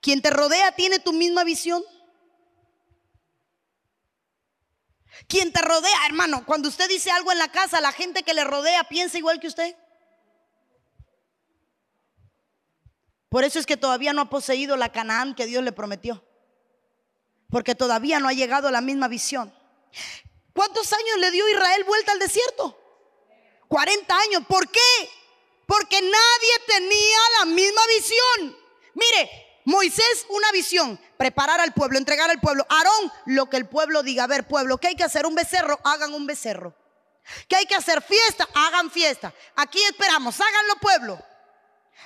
Quien 0.00 0.22
te 0.22 0.30
rodea 0.30 0.70
tiene 0.70 1.00
tu 1.00 1.12
misma 1.12 1.42
visión. 1.42 1.84
Quien 5.26 5.52
te 5.52 5.60
rodea, 5.60 6.06
hermano, 6.06 6.44
cuando 6.46 6.68
usted 6.68 6.88
dice 6.88 7.10
algo 7.10 7.32
en 7.32 7.38
la 7.38 7.50
casa, 7.50 7.80
la 7.80 7.92
gente 7.92 8.22
que 8.22 8.34
le 8.34 8.44
rodea 8.44 8.84
piensa 8.84 9.18
igual 9.18 9.40
que 9.40 9.48
usted. 9.48 9.76
Por 13.28 13.44
eso 13.44 13.58
es 13.58 13.66
que 13.66 13.76
todavía 13.76 14.12
no 14.12 14.22
ha 14.22 14.30
poseído 14.30 14.76
la 14.76 14.92
Canaán 14.92 15.34
que 15.34 15.46
Dios 15.46 15.62
le 15.62 15.72
prometió. 15.72 16.24
Porque 17.50 17.74
todavía 17.74 18.20
no 18.20 18.28
ha 18.28 18.32
llegado 18.32 18.68
a 18.68 18.72
la 18.72 18.80
misma 18.80 19.08
visión. 19.08 19.52
¿Cuántos 20.52 20.92
años 20.92 21.18
le 21.18 21.30
dio 21.30 21.48
Israel 21.48 21.84
vuelta 21.84 22.12
al 22.12 22.18
desierto? 22.18 22.78
40 23.68 24.18
años. 24.18 24.42
¿Por 24.48 24.68
qué? 24.70 25.10
Porque 25.66 26.00
nadie 26.00 26.58
tenía 26.66 27.18
la 27.38 27.44
misma 27.46 27.80
visión. 27.86 28.58
Mire, 28.94 29.47
Moisés 29.68 30.24
una 30.30 30.50
visión, 30.50 30.98
preparar 31.18 31.60
al 31.60 31.74
pueblo, 31.74 31.98
entregar 31.98 32.30
al 32.30 32.40
pueblo. 32.40 32.66
Aarón, 32.70 33.12
lo 33.26 33.50
que 33.50 33.58
el 33.58 33.68
pueblo 33.68 34.02
diga. 34.02 34.24
A 34.24 34.26
ver, 34.26 34.48
pueblo, 34.48 34.78
¿qué 34.78 34.88
hay 34.88 34.96
que 34.96 35.04
hacer? 35.04 35.26
Un 35.26 35.34
becerro, 35.34 35.78
hagan 35.84 36.14
un 36.14 36.26
becerro. 36.26 36.74
¿Qué 37.46 37.56
hay 37.56 37.66
que 37.66 37.74
hacer? 37.74 38.00
Fiesta, 38.00 38.48
hagan 38.54 38.90
fiesta. 38.90 39.30
Aquí 39.56 39.78
esperamos, 39.84 40.40
háganlo 40.40 40.76
pueblo. 40.76 41.22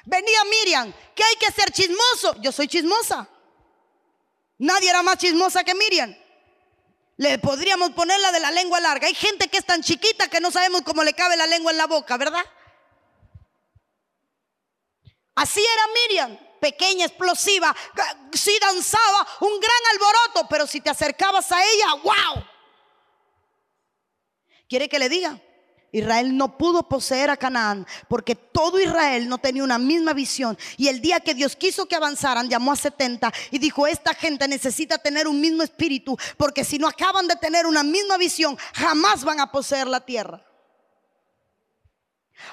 Venía 0.04 0.42
Miriam, 0.50 0.92
¿qué 1.14 1.22
hay 1.22 1.36
que 1.36 1.46
hacer? 1.46 1.70
Chismoso. 1.70 2.34
Yo 2.40 2.50
soy 2.50 2.66
chismosa. 2.66 3.28
Nadie 4.58 4.90
era 4.90 5.04
más 5.04 5.18
chismosa 5.18 5.62
que 5.62 5.76
Miriam. 5.76 6.12
Le 7.16 7.38
podríamos 7.38 7.92
poner 7.92 8.18
la 8.18 8.32
de 8.32 8.40
la 8.40 8.50
lengua 8.50 8.80
larga. 8.80 9.06
Hay 9.06 9.14
gente 9.14 9.46
que 9.46 9.58
es 9.58 9.64
tan 9.64 9.84
chiquita 9.84 10.26
que 10.26 10.40
no 10.40 10.50
sabemos 10.50 10.82
cómo 10.82 11.04
le 11.04 11.14
cabe 11.14 11.36
la 11.36 11.46
lengua 11.46 11.70
en 11.70 11.78
la 11.78 11.86
boca, 11.86 12.16
¿verdad? 12.16 12.44
Así 15.36 15.60
era 15.60 15.86
Miriam, 15.94 16.38
pequeña, 16.62 17.06
explosiva, 17.06 17.74
sí 18.32 18.56
danzaba, 18.60 19.26
un 19.40 19.58
gran 19.58 19.82
alboroto, 19.90 20.46
pero 20.48 20.64
si 20.64 20.80
te 20.80 20.90
acercabas 20.90 21.50
a 21.50 21.60
ella, 21.60 21.94
wow. 22.04 22.44
¿Quiere 24.68 24.88
que 24.88 25.00
le 25.00 25.08
diga? 25.08 25.40
Israel 25.90 26.36
no 26.36 26.56
pudo 26.56 26.88
poseer 26.88 27.30
a 27.30 27.36
Canaán 27.36 27.84
porque 28.08 28.36
todo 28.36 28.78
Israel 28.78 29.28
no 29.28 29.38
tenía 29.38 29.64
una 29.64 29.78
misma 29.78 30.12
visión. 30.12 30.56
Y 30.76 30.86
el 30.86 31.00
día 31.00 31.18
que 31.18 31.34
Dios 31.34 31.56
quiso 31.56 31.86
que 31.86 31.96
avanzaran, 31.96 32.48
llamó 32.48 32.70
a 32.70 32.76
70 32.76 33.32
y 33.50 33.58
dijo, 33.58 33.88
esta 33.88 34.14
gente 34.14 34.46
necesita 34.46 34.98
tener 34.98 35.26
un 35.26 35.40
mismo 35.40 35.64
espíritu 35.64 36.16
porque 36.36 36.64
si 36.64 36.78
no 36.78 36.86
acaban 36.86 37.26
de 37.26 37.34
tener 37.34 37.66
una 37.66 37.82
misma 37.82 38.18
visión, 38.18 38.56
jamás 38.72 39.24
van 39.24 39.40
a 39.40 39.50
poseer 39.50 39.88
la 39.88 40.06
tierra. 40.06 40.51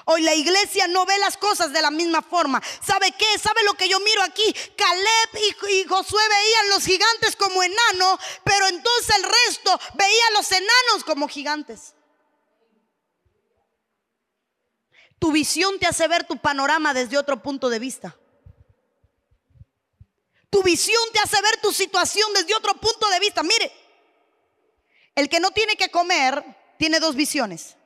Hoy 0.04 0.22
la 0.22 0.34
iglesia 0.34 0.86
no 0.88 1.06
ve 1.06 1.18
las 1.18 1.36
cosas 1.36 1.72
de 1.72 1.82
la 1.82 1.90
misma 1.90 2.22
forma. 2.22 2.62
¿Sabe 2.84 3.12
qué? 3.12 3.38
¿Sabe 3.38 3.62
lo 3.64 3.74
que 3.74 3.88
yo 3.88 4.00
miro 4.00 4.22
aquí? 4.22 4.52
Caleb 4.76 5.42
y, 5.68 5.84
Josué 5.84 6.22
veían 6.28 6.68
los 6.70 6.84
gigantes 6.84 7.36
como 7.36 7.62
enanos, 7.62 8.18
pero 8.44 8.66
entonces 8.68 9.16
el 9.16 9.22
resto 9.24 9.80
veía 9.94 10.30
los 10.34 10.50
enanos 10.52 11.04
como 11.04 11.28
gigantes. 11.28 11.94
Tu 15.18 15.32
visión 15.32 15.78
te 15.78 15.86
hace 15.86 16.08
ver 16.08 16.24
tu 16.24 16.38
panorama 16.38 16.94
desde 16.94 17.18
otro 17.18 17.42
punto 17.42 17.68
de 17.68 17.78
vista. 17.78 18.16
Tu 20.48 20.62
visión 20.62 21.02
te 21.12 21.20
hace 21.20 21.40
ver 21.42 21.60
tu 21.60 21.72
situación 21.72 22.32
desde 22.34 22.54
otro 22.54 22.74
punto 22.74 23.08
de 23.10 23.20
vista. 23.20 23.42
Mire, 23.42 23.70
el 25.14 25.28
que 25.28 25.38
no 25.38 25.50
tiene 25.50 25.76
que 25.76 25.90
comer 25.90 26.42
tiene 26.78 26.98
dos 26.98 27.14
visiones. 27.14 27.76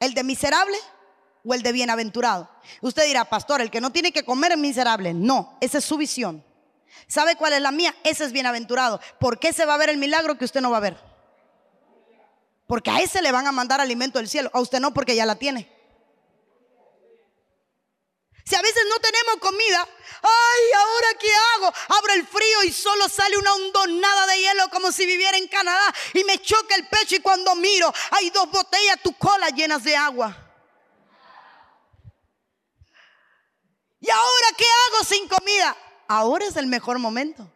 El 0.00 0.14
de 0.14 0.24
miserable 0.24 0.76
o 1.44 1.54
el 1.54 1.62
de 1.62 1.72
bienaventurado. 1.72 2.50
Usted 2.80 3.04
dirá, 3.04 3.24
pastor, 3.26 3.60
el 3.60 3.70
que 3.70 3.80
no 3.80 3.90
tiene 3.90 4.12
que 4.12 4.24
comer 4.24 4.52
es 4.52 4.58
miserable. 4.58 5.14
No, 5.14 5.56
esa 5.60 5.78
es 5.78 5.84
su 5.84 5.96
visión. 5.96 6.44
¿Sabe 7.06 7.36
cuál 7.36 7.52
es 7.52 7.62
la 7.62 7.70
mía? 7.70 7.94
Ese 8.02 8.24
es 8.24 8.32
bienaventurado. 8.32 9.00
¿Por 9.18 9.38
qué 9.38 9.52
se 9.52 9.64
va 9.64 9.74
a 9.74 9.78
ver 9.78 9.90
el 9.90 9.98
milagro 9.98 10.36
que 10.36 10.44
usted 10.44 10.60
no 10.60 10.70
va 10.70 10.78
a 10.78 10.80
ver? 10.80 10.96
Porque 12.66 12.90
a 12.90 13.00
ese 13.00 13.22
le 13.22 13.32
van 13.32 13.46
a 13.46 13.52
mandar 13.52 13.80
alimento 13.80 14.18
del 14.18 14.28
cielo. 14.28 14.50
A 14.52 14.60
usted 14.60 14.80
no, 14.80 14.94
porque 14.94 15.16
ya 15.16 15.26
la 15.26 15.36
tiene. 15.36 15.79
Si 18.50 18.56
a 18.56 18.62
veces 18.62 18.82
no 18.88 18.98
tenemos 18.98 19.36
comida, 19.36 19.88
ay, 20.22 20.72
¿ahora 20.76 21.06
qué 21.20 21.30
hago? 21.54 21.72
Abro 21.96 22.14
el 22.14 22.26
frío 22.26 22.64
y 22.64 22.72
solo 22.72 23.08
sale 23.08 23.38
una 23.38 23.54
hondonada 23.54 24.26
de 24.26 24.40
hielo 24.40 24.68
como 24.70 24.90
si 24.90 25.06
viviera 25.06 25.38
en 25.38 25.46
Canadá 25.46 25.94
y 26.14 26.24
me 26.24 26.36
choca 26.40 26.74
el 26.74 26.88
pecho 26.88 27.14
y 27.14 27.20
cuando 27.20 27.54
miro 27.54 27.94
hay 28.10 28.28
dos 28.30 28.50
botellas 28.50 29.00
tu 29.04 29.16
cola 29.16 29.50
llenas 29.50 29.84
de 29.84 29.94
agua. 29.94 30.36
¿Y 34.00 34.10
ahora 34.10 34.46
qué 34.58 34.64
hago 34.64 35.04
sin 35.04 35.28
comida? 35.28 35.76
Ahora 36.08 36.44
es 36.46 36.56
el 36.56 36.66
mejor 36.66 36.98
momento. 36.98 37.48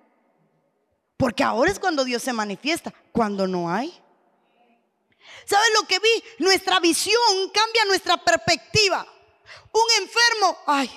Porque 1.16 1.42
ahora 1.42 1.72
es 1.72 1.80
cuando 1.80 2.04
Dios 2.04 2.22
se 2.22 2.33
manifiesta, 2.33 2.94
cuando 3.11 3.48
no 3.48 3.68
hay. 3.68 4.00
¿Sabes 5.44 5.70
lo 5.74 5.88
que 5.88 5.98
vi? 5.98 6.24
Nuestra 6.38 6.78
visión 6.78 7.50
cambia 7.52 7.85
nuestra 7.87 8.16
perspectiva. 8.16 9.09
Un 9.72 10.02
enfermo, 10.02 10.59
ay, 10.66 10.90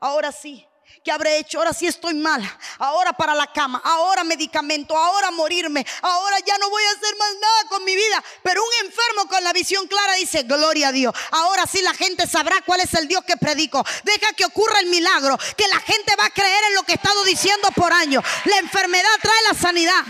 ahora 0.00 0.32
sí. 0.32 0.66
¿Qué 1.04 1.12
habré 1.12 1.36
hecho? 1.36 1.58
Ahora 1.58 1.74
sí 1.74 1.86
estoy 1.86 2.14
mal. 2.14 2.42
Ahora 2.78 3.12
para 3.12 3.34
la 3.34 3.46
cama. 3.52 3.78
Ahora 3.84 4.24
medicamento. 4.24 4.96
Ahora 4.96 5.30
morirme. 5.30 5.86
Ahora 6.00 6.38
ya 6.38 6.56
no 6.56 6.70
voy 6.70 6.82
a 6.82 6.90
hacer 6.92 7.14
más 7.16 7.34
nada 7.38 7.64
con 7.68 7.84
mi 7.84 7.94
vida. 7.94 8.24
Pero 8.42 8.62
un 8.62 8.86
enfermo 8.86 9.28
con 9.28 9.44
la 9.44 9.52
visión 9.52 9.86
clara 9.86 10.14
dice, 10.14 10.44
gloria 10.44 10.88
a 10.88 10.92
Dios. 10.92 11.14
Ahora 11.32 11.66
sí 11.66 11.82
la 11.82 11.92
gente 11.92 12.26
sabrá 12.26 12.62
cuál 12.64 12.80
es 12.80 12.94
el 12.94 13.06
Dios 13.06 13.22
que 13.24 13.36
predico. 13.36 13.84
Deja 14.02 14.32
que 14.32 14.46
ocurra 14.46 14.80
el 14.80 14.86
milagro. 14.86 15.36
Que 15.58 15.68
la 15.68 15.80
gente 15.80 16.16
va 16.16 16.24
a 16.24 16.30
creer 16.30 16.64
en 16.68 16.74
lo 16.74 16.84
que 16.84 16.92
he 16.92 16.94
estado 16.94 17.22
diciendo 17.24 17.70
por 17.72 17.92
años. 17.92 18.24
La 18.46 18.56
enfermedad 18.56 19.10
trae 19.20 19.42
la 19.48 19.54
sanidad. 19.54 20.04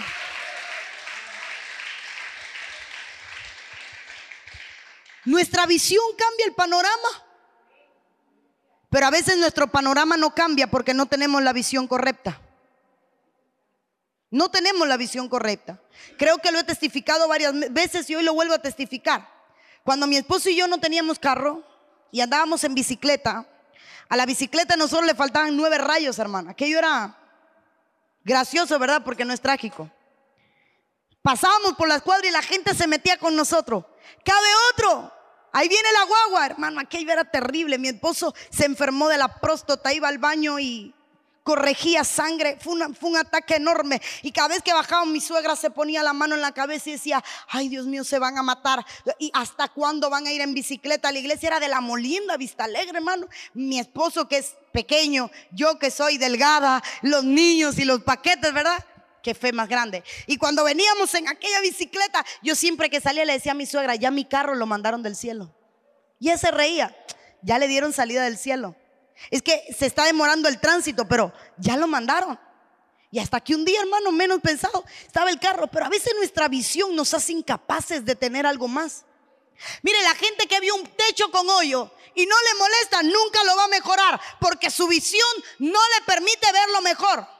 Nuestra 5.25 5.67
visión 5.67 6.05
cambia 6.17 6.47
el 6.47 6.55
panorama. 6.55 7.24
Pero 8.95 9.09
a 9.09 9.11
veces 9.11 9.37
nuestro 9.39 9.67
panorama 9.67 10.17
no 10.17 10.37
cambia 10.37 10.69
porque 10.69 10.95
no 10.95 11.07
tenemos 11.07 11.43
la 11.43 11.53
visión 11.53 11.89
correcta. 11.89 12.41
No 14.31 14.53
tenemos 14.53 14.87
la 14.87 14.97
visión 14.97 15.29
correcta. 15.29 15.81
Creo 16.17 16.39
que 16.39 16.53
lo 16.53 16.61
he 16.61 16.63
testificado 16.63 17.27
varias 17.27 17.53
veces 17.73 18.09
y 18.09 18.15
hoy 18.15 18.23
lo 18.23 18.35
vuelvo 18.35 18.55
a 18.55 18.63
testificar. 18.63 19.29
Cuando 19.83 20.07
mi 20.07 20.17
esposo 20.17 20.49
y 20.49 20.55
yo 20.55 20.69
no 20.69 20.79
teníamos 20.79 21.19
carro 21.19 21.65
y 22.13 22.21
andábamos 22.21 22.63
en 22.63 22.77
bicicleta, 22.77 23.45
a 24.09 24.17
la 24.17 24.27
bicicleta 24.27 24.77
nosotros 24.77 25.09
le 25.09 25.17
faltaban 25.17 25.57
nueve 25.57 25.79
rayos, 25.79 26.21
hermana. 26.21 26.53
Aquello 26.53 26.79
era 26.79 27.19
gracioso, 28.23 28.79
¿verdad? 28.79 29.03
Porque 29.05 29.25
no 29.25 29.33
es 29.33 29.41
trágico. 29.41 29.91
Pasábamos 31.21 31.73
por 31.73 31.89
la 31.89 31.97
escuadra 31.97 32.29
y 32.29 32.31
la 32.31 32.43
gente 32.43 32.73
se 32.77 32.87
metía 32.87 33.19
con 33.19 33.35
nosotros. 33.35 33.87
Cabe 34.25 34.49
otro. 34.73 35.13
Ahí 35.57 35.69
viene 35.69 35.89
la 35.93 36.05
guagua, 36.05 36.47
hermano, 36.47 36.81
aquello 36.81 37.13
era 37.13 37.25
terrible. 37.25 37.79
Mi 37.79 37.87
esposo 37.87 38.35
se 38.51 38.65
enfermó 38.65 39.09
de 39.09 39.19
la 39.19 39.29
próstata, 39.29 39.95
iba 39.95 40.09
al 40.09 40.19
baño 40.19 40.59
y 40.59 40.93
corregía 41.45 42.03
sangre. 42.03 42.59
Fue, 42.61 42.73
un 42.73 43.17
ataque 43.17 43.55
enorme. 43.55 44.03
Y 44.23 44.33
cada 44.33 44.49
vez 44.49 44.63
que 44.63 44.73
bajaba 44.73 45.05
mi 45.05 45.21
suegra 45.21 45.55
se 45.55 45.71
ponía 45.71 46.03
la 46.03 46.13
mano 46.13 46.35
en 46.35 46.41
la 46.41 46.51
cabeza 46.51 46.89
y 46.89 46.95
decía, 46.95 47.23
ay 47.47 47.69
Dios 47.69 47.87
mío, 47.87 48.03
se 48.03 48.19
van 48.19 48.37
a 48.37 48.43
matar. 48.43 48.85
¿Y 49.21 49.31
hasta 49.33 49.69
cuándo 49.69 50.11
van 50.11 50.27
a 50.27 50.33
ir 50.33 50.41
en 50.41 50.55
bicicleta? 50.55 51.13
La 51.13 51.21
iglesia 51.21 51.47
era 51.47 51.61
de 51.61 51.69
la 51.69 51.81
Molinda, 51.81 52.37
Vista 52.37 52.65
Alegre, 52.65 52.99
hermano. 52.99 53.29
Mi 53.53 53.79
esposo 53.79 54.27
que 54.27 54.39
es 54.39 54.57
pequeño, 54.73 55.31
yo 55.53 55.79
que 55.79 55.93
soy 55.93 56.19
delgada, 56.19 56.83
los 57.03 57.23
niños 57.23 57.79
y 57.79 57.85
los 57.85 58.03
paquetes, 58.03 58.53
¿verdad? 58.53 58.85
Qué 59.25 59.35
fe 59.35 59.53
más 59.53 59.69
grande. 59.69 60.05
Y 60.27 60.37
cuando 60.37 60.63
veníamos 60.63 61.13
en 61.15 61.27
aquella 61.27 61.61
bicicleta, 61.61 62.25
yo 62.43 62.55
siempre 62.55 62.91
que 62.91 63.01
salía 63.01 63.25
le 63.25 63.33
decía 63.33 63.53
a 63.53 63.57
mi 63.57 63.67
suegra, 63.67 63.97
ya 63.97 64.13
mi 64.13 64.27
carro 64.27 64.55
lo 64.55 64.67
mandaron 64.67 65.03
del 65.03 65.17
cielo. 65.17 65.53
Y 66.21 66.29
ella 66.29 66.39
se 66.39 66.51
reía, 66.53 66.95
ya 67.43 67.59
le 67.59 67.67
dieron 67.67 67.93
salida 67.93 68.23
del 68.23 68.39
cielo. 68.39 68.77
Es 69.31 69.43
que 69.43 69.65
se 69.77 69.87
está 69.87 70.05
demorando 70.05 70.49
el 70.49 70.61
tránsito, 70.61 71.09
pero 71.09 71.33
ya 71.57 71.77
lo 71.77 71.89
mandaron. 71.89 72.39
Y 73.11 73.19
hasta 73.19 73.41
que 73.41 73.55
un 73.55 73.65
día, 73.65 73.81
hermano, 73.81 74.13
menos 74.13 74.41
pensado, 74.41 74.85
estaba 75.07 75.31
el 75.31 75.39
carro. 75.39 75.69
Pero 75.69 75.87
a 75.87 75.89
veces 75.89 76.13
nuestra 76.17 76.49
visión 76.49 76.95
nos 76.95 77.15
hace 77.15 77.33
incapaces 77.33 78.05
de 78.05 78.17
tener 78.17 78.45
algo 78.45 78.69
más. 78.69 79.05
Mire, 79.83 80.03
la 80.03 80.15
gente 80.17 80.47
que 80.47 80.61
vio 80.61 80.75
un 80.75 80.87
techo 80.97 81.31
con 81.31 81.49
hoyo 81.49 81.91
y 82.15 82.27
no 82.27 82.35
le 82.43 82.59
molesta, 82.59 83.03
nunca 83.03 83.45
lo 83.45 83.57
va 83.57 83.65
a 83.65 83.69
mejorar, 83.69 84.21
porque 84.41 84.69
su 84.69 84.87
visión 84.89 85.29
no 85.61 85.79
le 85.97 86.05
permite 86.05 86.53
ver 86.53 86.69
lo 86.71 86.83
mejor. 86.83 87.34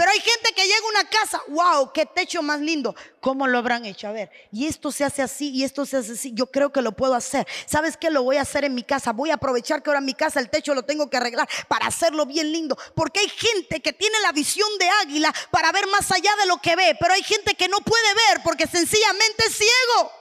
Pero 0.00 0.12
hay 0.12 0.20
gente 0.20 0.54
que 0.54 0.62
llega 0.62 0.78
a 0.78 0.88
una 0.88 1.10
casa, 1.10 1.42
wow, 1.48 1.92
qué 1.92 2.06
techo 2.06 2.40
más 2.40 2.58
lindo. 2.58 2.96
¿Cómo 3.20 3.46
lo 3.46 3.58
habrán 3.58 3.84
hecho? 3.84 4.08
A 4.08 4.12
ver, 4.12 4.30
y 4.50 4.66
esto 4.66 4.90
se 4.90 5.04
hace 5.04 5.20
así, 5.20 5.50
y 5.50 5.62
esto 5.62 5.84
se 5.84 5.98
hace 5.98 6.12
así. 6.12 6.32
Yo 6.32 6.46
creo 6.46 6.72
que 6.72 6.80
lo 6.80 6.92
puedo 6.92 7.14
hacer. 7.14 7.46
¿Sabes 7.66 7.98
qué? 7.98 8.10
Lo 8.10 8.22
voy 8.22 8.38
a 8.38 8.40
hacer 8.40 8.64
en 8.64 8.74
mi 8.74 8.82
casa. 8.82 9.12
Voy 9.12 9.28
a 9.30 9.34
aprovechar 9.34 9.82
que 9.82 9.90
ahora 9.90 9.98
en 9.98 10.06
mi 10.06 10.14
casa 10.14 10.40
el 10.40 10.48
techo 10.48 10.72
lo 10.72 10.84
tengo 10.84 11.10
que 11.10 11.18
arreglar 11.18 11.46
para 11.68 11.86
hacerlo 11.88 12.24
bien 12.24 12.50
lindo. 12.50 12.78
Porque 12.94 13.20
hay 13.20 13.28
gente 13.28 13.80
que 13.80 13.92
tiene 13.92 14.18
la 14.20 14.32
visión 14.32 14.70
de 14.78 14.88
águila 15.02 15.34
para 15.50 15.70
ver 15.70 15.86
más 15.88 16.10
allá 16.10 16.34
de 16.36 16.46
lo 16.46 16.56
que 16.62 16.76
ve. 16.76 16.96
Pero 16.98 17.12
hay 17.12 17.22
gente 17.22 17.54
que 17.54 17.68
no 17.68 17.76
puede 17.80 18.14
ver 18.14 18.42
porque 18.42 18.66
sencillamente 18.66 19.44
es 19.48 19.54
ciego. 19.54 20.12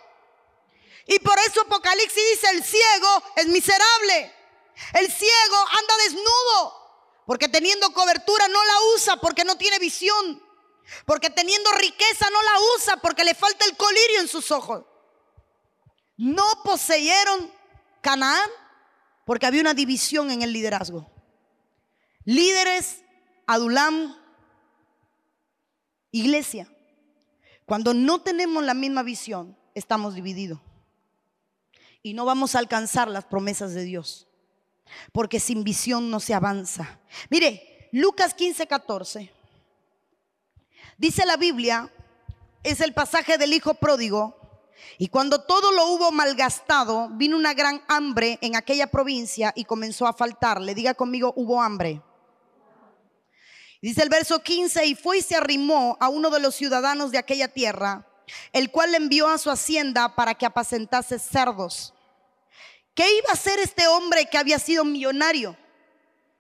Y 1.08 1.20
por 1.20 1.39
eso 1.48 1.62
Apocalipsis 1.62 2.24
dice, 2.34 2.50
el 2.50 2.65
ciego 2.65 3.24
es 3.38 3.48
miserable. 3.48 4.34
El 4.96 5.10
ciego 5.10 5.58
anda 5.72 5.94
desnudo. 6.04 6.79
Porque 7.30 7.48
teniendo 7.48 7.94
cobertura 7.94 8.48
no 8.48 8.65
la 8.65 8.74
usa 8.96 9.18
porque 9.18 9.44
no 9.44 9.56
tiene 9.56 9.78
visión. 9.78 10.42
Porque 11.06 11.30
teniendo 11.30 11.72
riqueza 11.74 12.28
no 12.32 12.42
la 12.42 12.54
usa 12.76 12.98
porque 12.98 13.24
le 13.24 13.36
falta 13.36 13.65
el 13.65 13.78
colirio 13.78 14.22
en 14.22 14.28
sus 14.28 14.50
ojos. 14.50 14.84
No 16.18 16.44
poseyeron 16.63 17.52
Canaán 18.02 18.50
porque 19.28 19.46
había 19.46 19.62
una 19.62 19.76
división 19.76 20.32
en 20.32 20.42
el 20.42 20.52
liderazgo. 20.52 21.08
Líderes, 22.26 23.04
Adulam, 23.46 24.18
iglesia. 26.10 26.68
Cuando 27.68 27.94
no 27.94 28.24
tenemos 28.24 28.63
la 28.63 28.74
misma 28.74 29.04
visión, 29.04 29.56
estamos 29.76 30.15
divididos. 30.15 30.60
y 32.02 32.15
no 32.15 32.26
vamos 32.26 32.56
a 32.56 32.60
alcanzar 32.60 33.08
las 33.08 33.26
promesas 33.26 33.76
de 33.76 33.84
Dios. 33.84 34.29
Porque 35.12 35.39
sin 35.39 35.63
visión 35.63 36.10
no 36.10 36.19
se 36.19 36.34
avanza. 36.34 36.99
Mire, 37.30 37.89
Lucas 37.91 38.34
15, 38.34 38.67
14. 38.67 39.32
Dice 40.97 41.25
la 41.25 41.38
Biblia, 41.38 41.91
es 42.63 42.82
el 42.82 42.93
pasaje 42.93 43.38
del 43.38 43.54
hijo 43.54 43.73
pródigo. 43.73 44.36
Y 44.97 45.08
cuando 45.08 45.41
todo 45.41 45.71
lo 45.71 45.88
hubo 45.88 46.12
malgastado, 46.12 47.10
vino 47.12 47.38
una 47.38 47.54
gran 47.54 47.82
hambre 47.88 48.38
en 48.41 48.56
aquella 48.56 48.88
provincia 48.88 49.54
y 49.56 49.65
comenzó 49.65 50.08
a 50.08 50.13
faltarle. 50.13 50.75
Diga 50.75 50.93
conmigo, 50.93 51.34
hubo 51.36 51.62
hambre. 51.62 52.02
Dice 53.82 54.04
el 54.04 54.10
verso 54.10 54.43
15, 54.43 54.86
y 54.88 54.95
fue 54.95 55.19
y 55.19 55.21
se 55.21 55.36
arrimó 55.36 55.97
a 56.02 56.10
uno 56.10 56.30
de 56.30 56.41
los 56.41 56.56
ciudadanos 56.56 57.12
de 57.12 57.17
aquella 57.17 57.47
tierra, 57.47 58.06
el 58.52 58.71
cual 58.71 58.91
le 58.91 58.97
envió 58.97 59.30
a 59.30 59.38
su 59.38 59.49
hacienda 59.49 60.15
para 60.15 60.36
que 60.36 60.45
apacentase 60.45 61.17
cerdos. 61.17 61.93
¿Qué 63.00 63.10
iba 63.16 63.30
a 63.30 63.32
hacer 63.32 63.60
este 63.60 63.88
hombre 63.88 64.26
que 64.26 64.38
había 64.38 64.60
sido 64.60 64.84
millonario? 64.84 65.56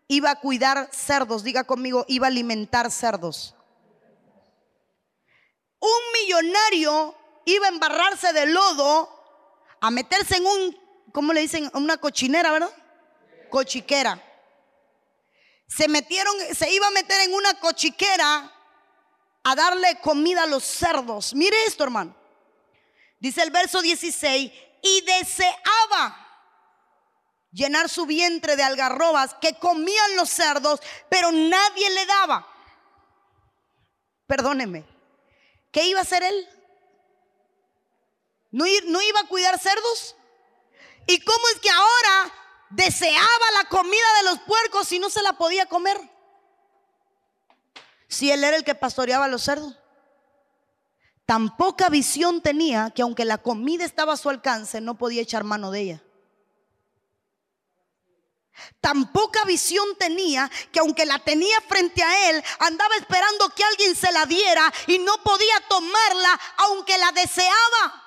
Iba 0.09 0.31
a 0.31 0.41
cuidar 0.41 0.89
cerdos, 0.91 1.41
diga 1.41 1.63
conmigo, 1.63 2.03
iba 2.09 2.27
a 2.27 2.31
alimentar 2.31 2.91
cerdos. 2.91 3.55
Un 5.79 5.89
millonario 6.21 7.15
iba 7.45 7.65
a 7.65 7.69
embarrarse 7.69 8.33
de 8.33 8.47
lodo, 8.47 9.09
a 9.79 9.89
meterse 9.89 10.35
en 10.35 10.45
un, 10.47 10.77
¿cómo 11.13 11.31
le 11.31 11.39
dicen? 11.39 11.71
Una 11.75 11.95
cochinera, 11.95 12.51
¿verdad? 12.51 12.75
Cochiquera. 13.49 14.21
Se 15.65 15.87
metieron, 15.87 16.35
se 16.53 16.69
iba 16.73 16.87
a 16.87 16.91
meter 16.91 17.21
en 17.21 17.35
una 17.35 17.53
cochiquera 17.53 18.53
a 19.45 19.55
darle 19.55 19.97
comida 20.01 20.43
a 20.43 20.47
los 20.47 20.65
cerdos. 20.65 21.33
Mire 21.33 21.55
esto, 21.63 21.85
hermano. 21.85 22.13
Dice 23.17 23.43
el 23.43 23.49
verso 23.49 23.81
16, 23.81 24.51
y 24.81 25.01
deseaba 25.05 26.25
llenar 27.51 27.89
su 27.89 28.05
vientre 28.05 28.55
de 28.55 28.63
algarrobas 28.63 29.33
que 29.35 29.55
comían 29.55 30.15
los 30.15 30.29
cerdos, 30.29 30.79
pero 31.09 31.31
nadie 31.31 31.89
le 31.89 32.05
daba. 32.05 32.47
Perdóneme, 34.27 34.85
¿qué 35.71 35.85
iba 35.85 35.99
a 35.99 36.03
hacer 36.03 36.23
él? 36.23 36.47
¿No, 38.51 38.65
iba 38.67 39.19
a 39.19 39.27
cuidar 39.27 39.59
cerdos? 39.59 40.15
¿Y 41.07 41.19
cómo 41.21 41.47
es 41.53 41.59
que 41.59 41.69
ahora 41.69 42.33
deseaba 42.69 43.51
la 43.57 43.69
comida 43.69 44.13
de 44.17 44.29
los 44.29 44.39
puercos 44.41 44.91
y 44.91 44.99
no 44.99 45.09
se 45.09 45.23
la 45.23 45.33
podía 45.33 45.67
comer? 45.67 45.99
Si 48.07 48.31
él 48.31 48.43
era 48.43 48.57
el 48.57 48.63
que 48.63 48.75
pastoreaba 48.75 49.27
los 49.27 49.43
cerdos. 49.43 49.77
Tan 51.25 51.55
poca 51.57 51.89
visión 51.89 52.41
tenía 52.41 52.91
que 52.91 53.03
aunque 53.03 53.23
la 53.23 53.37
comida 53.37 53.85
estaba 53.85 54.13
a 54.13 54.17
su 54.17 54.29
alcance, 54.29 54.81
no 54.81 54.97
podía 54.97 55.21
echar 55.21 55.43
mano 55.43 55.69
de 55.69 55.79
ella. 55.81 56.03
Tan 58.81 59.11
poca 59.11 59.43
visión 59.45 59.95
tenía 59.97 60.49
que 60.71 60.79
aunque 60.79 61.05
la 61.05 61.19
tenía 61.19 61.59
frente 61.61 62.03
a 62.03 62.29
él, 62.29 62.43
andaba 62.59 62.95
esperando 62.95 63.49
que 63.55 63.63
alguien 63.63 63.95
se 63.95 64.11
la 64.11 64.25
diera 64.25 64.71
y 64.87 64.99
no 64.99 65.21
podía 65.23 65.59
tomarla 65.67 66.39
aunque 66.57 66.97
la 66.97 67.11
deseaba. 67.11 68.05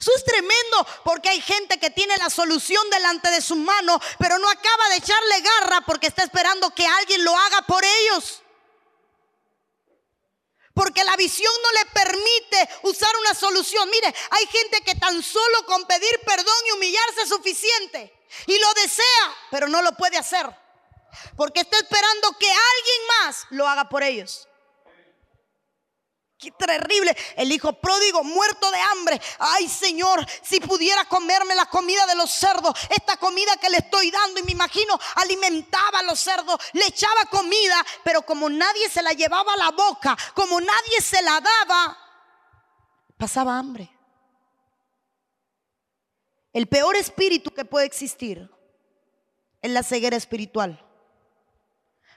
Eso 0.00 0.12
es 0.16 0.24
tremendo 0.24 0.86
porque 1.04 1.28
hay 1.28 1.42
gente 1.42 1.78
que 1.78 1.90
tiene 1.90 2.16
la 2.16 2.30
solución 2.30 2.88
delante 2.90 3.30
de 3.30 3.42
su 3.42 3.54
mano, 3.54 4.00
pero 4.18 4.38
no 4.38 4.48
acaba 4.48 4.88
de 4.88 4.96
echarle 4.96 5.40
garra 5.42 5.82
porque 5.82 6.06
está 6.06 6.22
esperando 6.22 6.74
que 6.74 6.86
alguien 6.86 7.22
lo 7.22 7.36
haga 7.36 7.62
por 7.62 7.84
ellos. 7.84 8.42
Porque 10.72 11.04
la 11.04 11.16
visión 11.16 11.52
no 11.62 11.72
le 11.72 11.84
permite 11.86 12.68
usar 12.84 13.14
una 13.18 13.34
solución. 13.34 13.90
Mire, 13.90 14.14
hay 14.30 14.46
gente 14.46 14.80
que 14.80 14.94
tan 14.94 15.22
solo 15.22 15.66
con 15.66 15.84
pedir 15.84 16.20
perdón 16.24 16.54
y 16.68 16.72
humillarse 16.72 17.22
es 17.22 17.28
suficiente. 17.28 18.19
Y 18.46 18.58
lo 18.58 18.72
desea, 18.74 19.34
pero 19.50 19.68
no 19.68 19.82
lo 19.82 19.92
puede 19.92 20.18
hacer. 20.18 20.46
Porque 21.36 21.60
está 21.60 21.76
esperando 21.78 22.32
que 22.38 22.50
alguien 22.50 23.06
más 23.18 23.46
lo 23.50 23.68
haga 23.68 23.88
por 23.88 24.02
ellos. 24.02 24.46
Qué 26.40 26.50
terrible. 26.52 27.14
El 27.36 27.52
hijo 27.52 27.74
pródigo 27.74 28.24
muerto 28.24 28.70
de 28.70 28.80
hambre. 28.80 29.20
Ay 29.38 29.68
Señor, 29.68 30.26
si 30.42 30.58
pudiera 30.58 31.04
comerme 31.04 31.54
la 31.54 31.66
comida 31.66 32.06
de 32.06 32.14
los 32.14 32.30
cerdos, 32.30 32.72
esta 32.88 33.18
comida 33.18 33.58
que 33.58 33.68
le 33.68 33.76
estoy 33.76 34.10
dando 34.10 34.40
y 34.40 34.44
me 34.44 34.52
imagino 34.52 34.98
alimentaba 35.16 35.98
a 35.98 36.02
los 36.02 36.18
cerdos, 36.18 36.58
le 36.72 36.86
echaba 36.86 37.26
comida, 37.26 37.84
pero 38.02 38.22
como 38.22 38.48
nadie 38.48 38.88
se 38.88 39.02
la 39.02 39.12
llevaba 39.12 39.52
a 39.52 39.58
la 39.58 39.70
boca, 39.70 40.16
como 40.32 40.58
nadie 40.58 41.02
se 41.02 41.20
la 41.20 41.42
daba, 41.42 41.98
pasaba 43.18 43.58
hambre. 43.58 43.99
El 46.52 46.66
peor 46.66 46.96
espíritu 46.96 47.50
que 47.50 47.64
puede 47.64 47.86
existir 47.86 48.50
es 49.62 49.70
la 49.70 49.82
ceguera 49.82 50.16
espiritual. 50.16 50.84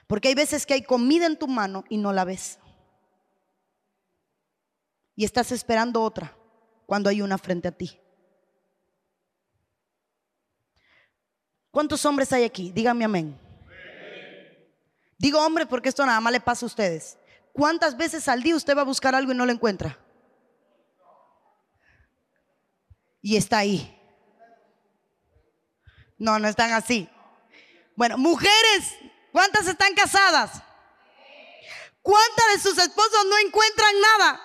Porque 0.06 0.28
hay 0.28 0.34
veces 0.34 0.66
que 0.66 0.74
hay 0.74 0.82
comida 0.82 1.26
en 1.26 1.38
tu 1.38 1.46
mano 1.46 1.84
y 1.88 1.96
no 1.96 2.12
la 2.12 2.24
ves. 2.24 2.58
Y 5.16 5.24
estás 5.24 5.52
esperando 5.52 6.02
otra 6.02 6.36
cuando 6.86 7.08
hay 7.08 7.22
una 7.22 7.38
frente 7.38 7.68
a 7.68 7.72
ti. 7.72 7.98
¿Cuántos 11.70 12.04
hombres 12.04 12.32
hay 12.32 12.44
aquí? 12.44 12.70
Díganme 12.70 13.04
amén. 13.04 13.38
Digo 15.18 15.44
hombre 15.44 15.66
porque 15.66 15.88
esto 15.88 16.04
nada 16.04 16.20
más 16.20 16.32
le 16.32 16.40
pasa 16.40 16.66
a 16.66 16.68
ustedes. 16.68 17.16
¿Cuántas 17.52 17.96
veces 17.96 18.28
al 18.28 18.42
día 18.42 18.56
usted 18.56 18.76
va 18.76 18.82
a 18.82 18.84
buscar 18.84 19.14
algo 19.14 19.32
y 19.32 19.34
no 19.34 19.46
lo 19.46 19.52
encuentra? 19.52 19.98
Y 23.22 23.36
está 23.36 23.58
ahí. 23.58 24.03
No, 26.18 26.38
no 26.38 26.48
están 26.48 26.72
así. 26.72 27.08
Bueno, 27.96 28.18
mujeres, 28.18 28.94
¿cuántas 29.32 29.66
están 29.66 29.94
casadas? 29.94 30.62
¿Cuántas 32.02 32.46
de 32.54 32.60
sus 32.60 32.78
esposos 32.78 33.24
no 33.26 33.38
encuentran 33.38 34.00
nada? 34.00 34.40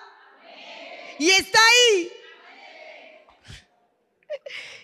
Y 1.18 1.30
está 1.30 1.58
ahí. 1.58 2.12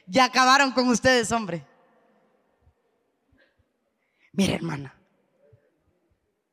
Ya 0.08 0.26
acabaron 0.26 0.70
con 0.70 0.88
ustedes, 0.88 1.32
hombre. 1.32 1.66
Mira, 4.30 4.54
hermana. 4.54 4.96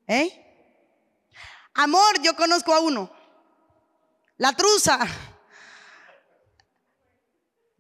¿Eh? 0.08 0.44
Amor, 1.76 2.20
yo 2.24 2.36
conozco 2.36 2.74
a 2.74 2.80
uno. 2.80 3.12
La 4.38 4.54
truza. 4.54 5.00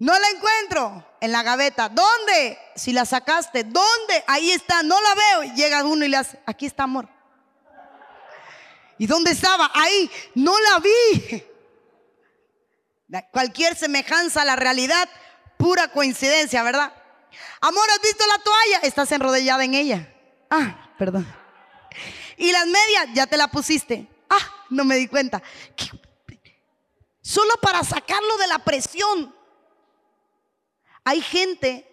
No 0.03 0.19
la 0.19 0.29
encuentro 0.31 1.15
en 1.21 1.31
la 1.31 1.43
gaveta. 1.43 1.87
¿Dónde? 1.87 2.59
Si 2.75 2.91
la 2.91 3.05
sacaste, 3.05 3.63
¿dónde? 3.63 4.21
Ahí 4.27 4.51
está, 4.51 4.83
no 4.83 4.99
la 4.99 5.15
veo. 5.15 5.43
Y 5.45 5.55
llega 5.55 5.81
uno 5.85 6.03
y 6.03 6.09
le 6.09 6.17
hace, 6.17 6.37
aquí 6.45 6.65
está 6.65 6.83
amor. 6.83 7.07
¿Y 8.97 9.07
dónde 9.07 9.31
estaba? 9.31 9.71
Ahí, 9.73 10.11
no 10.35 10.59
la 10.59 10.79
vi. 10.79 11.45
Cualquier 13.31 13.77
semejanza 13.77 14.41
a 14.41 14.45
la 14.45 14.57
realidad, 14.57 15.07
pura 15.55 15.87
coincidencia, 15.87 16.63
¿verdad? 16.63 16.91
Amor, 17.61 17.89
¿has 17.89 18.01
visto 18.01 18.25
la 18.27 18.43
toalla? 18.43 18.79
Estás 18.79 19.09
enrodellada 19.13 19.63
en 19.63 19.73
ella. 19.73 20.13
Ah, 20.49 20.91
perdón. 20.99 21.25
Y 22.35 22.51
las 22.51 22.65
medias, 22.65 23.07
ya 23.13 23.25
te 23.25 23.37
la 23.37 23.47
pusiste. 23.47 24.05
Ah, 24.29 24.65
no 24.69 24.83
me 24.83 24.97
di 24.97 25.07
cuenta. 25.07 25.41
Solo 27.21 27.53
para 27.61 27.85
sacarlo 27.85 28.35
de 28.35 28.47
la 28.47 28.59
presión. 28.59 29.42
Hay 31.03 31.21
gente 31.21 31.87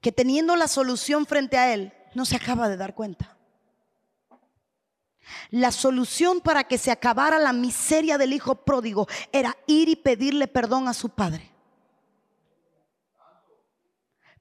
que 0.00 0.12
teniendo 0.12 0.56
la 0.56 0.68
solución 0.68 1.26
frente 1.26 1.56
a 1.56 1.72
él, 1.72 1.92
no 2.14 2.24
se 2.24 2.36
acaba 2.36 2.68
de 2.68 2.76
dar 2.76 2.94
cuenta. 2.94 3.36
La 5.50 5.70
solución 5.70 6.40
para 6.40 6.64
que 6.64 6.78
se 6.78 6.90
acabara 6.90 7.38
la 7.38 7.52
miseria 7.52 8.18
del 8.18 8.32
hijo 8.32 8.56
pródigo 8.56 9.06
era 9.30 9.56
ir 9.66 9.88
y 9.88 9.96
pedirle 9.96 10.48
perdón 10.48 10.88
a 10.88 10.94
su 10.94 11.10
padre. 11.10 11.50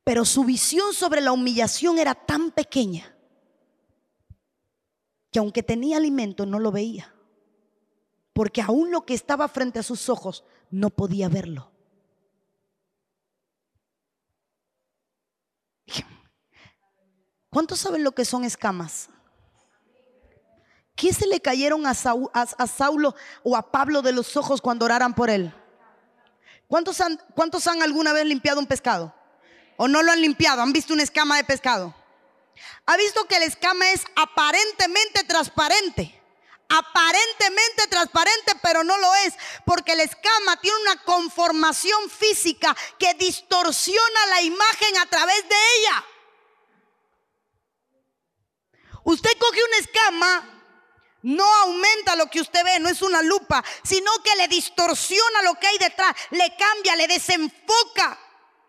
Pero 0.03 0.25
su 0.25 0.43
visión 0.43 0.93
sobre 0.93 1.21
la 1.21 1.31
humillación 1.31 1.99
era 1.99 2.15
tan 2.15 2.51
pequeña 2.51 3.15
que 5.31 5.39
aunque 5.39 5.63
tenía 5.63 5.97
alimento 5.97 6.45
no 6.45 6.59
lo 6.59 6.71
veía. 6.71 7.13
Porque 8.33 8.61
aún 8.61 8.91
lo 8.91 9.05
que 9.05 9.13
estaba 9.13 9.47
frente 9.47 9.79
a 9.79 9.83
sus 9.83 10.09
ojos 10.09 10.43
no 10.69 10.89
podía 10.89 11.29
verlo. 11.29 11.71
¿Cuántos 17.49 17.79
saben 17.79 18.03
lo 18.03 18.13
que 18.13 18.25
son 18.25 18.45
escamas? 18.45 19.09
¿Qué 20.95 21.13
se 21.13 21.27
le 21.27 21.41
cayeron 21.41 21.85
a, 21.85 21.93
Saulo 21.93 23.15
o 23.43 23.57
a 23.57 23.71
Pablo 23.71 24.01
de 24.01 24.11
los 24.11 24.37
ojos 24.37 24.61
cuando 24.61 24.85
oraran 24.85 25.13
por 25.13 25.29
él? 25.29 25.53
¿Cuántos 26.67 27.01
han, 27.01 27.19
¿Cuántos 27.35 27.67
han 27.67 27.81
alguna 27.81 28.13
vez 28.13 28.25
limpiado 28.25 28.59
un 28.59 28.67
pescado? 28.67 29.13
¿O 29.77 29.87
no 29.87 30.03
lo 30.03 30.11
han 30.11 30.21
limpiado? 30.21 30.61
¿Han 30.61 30.71
visto 30.71 30.93
una 30.93 31.03
escama 31.03 31.37
de 31.37 31.43
pescado? 31.43 31.93
¿Ha 32.85 32.97
visto 32.97 33.25
que 33.25 33.39
la 33.39 33.45
escama 33.45 33.89
es 33.91 34.03
aparentemente 34.15 35.23
transparente? 35.23 36.20
Aparentemente 36.71 37.87
transparente, 37.89 38.53
pero 38.61 38.83
no 38.83 38.97
lo 38.97 39.13
es, 39.15 39.33
porque 39.65 39.95
la 39.95 40.03
escama 40.03 40.59
tiene 40.61 40.77
una 40.83 41.03
conformación 41.03 42.09
física 42.09 42.75
que 42.97 43.13
distorsiona 43.15 44.25
la 44.27 44.41
imagen 44.41 44.97
a 44.97 45.05
través 45.07 45.47
de 45.47 45.55
ella. 45.77 46.05
Usted 49.03 49.31
coge 49.37 49.59
una 49.63 49.77
escama 49.77 50.57
no 51.23 51.45
aumenta 51.45 52.15
lo 52.15 52.27
que 52.27 52.41
usted 52.41 52.63
ve, 52.63 52.79
no 52.79 52.89
es 52.89 53.01
una 53.01 53.21
lupa, 53.21 53.63
sino 53.83 54.11
que 54.23 54.35
le 54.37 54.47
distorsiona 54.47 55.43
lo 55.43 55.53
que 55.55 55.67
hay 55.67 55.77
detrás, 55.77 56.15
le 56.31 56.55
cambia, 56.55 56.95
le 56.95 57.07
desenfoca 57.07 58.19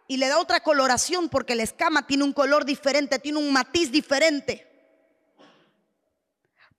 y 0.07 0.19
le 0.19 0.29
da 0.29 0.39
otra 0.39 0.63
coloración 0.63 1.31
porque 1.31 1.55
la 1.55 1.63
escama 1.63 2.07
tiene 2.07 2.25
un 2.25 2.35
color 2.35 2.65
diferente, 2.67 3.19
tiene 3.19 3.39
un 3.39 3.53
matiz 3.53 3.91
diferente. 3.91 4.72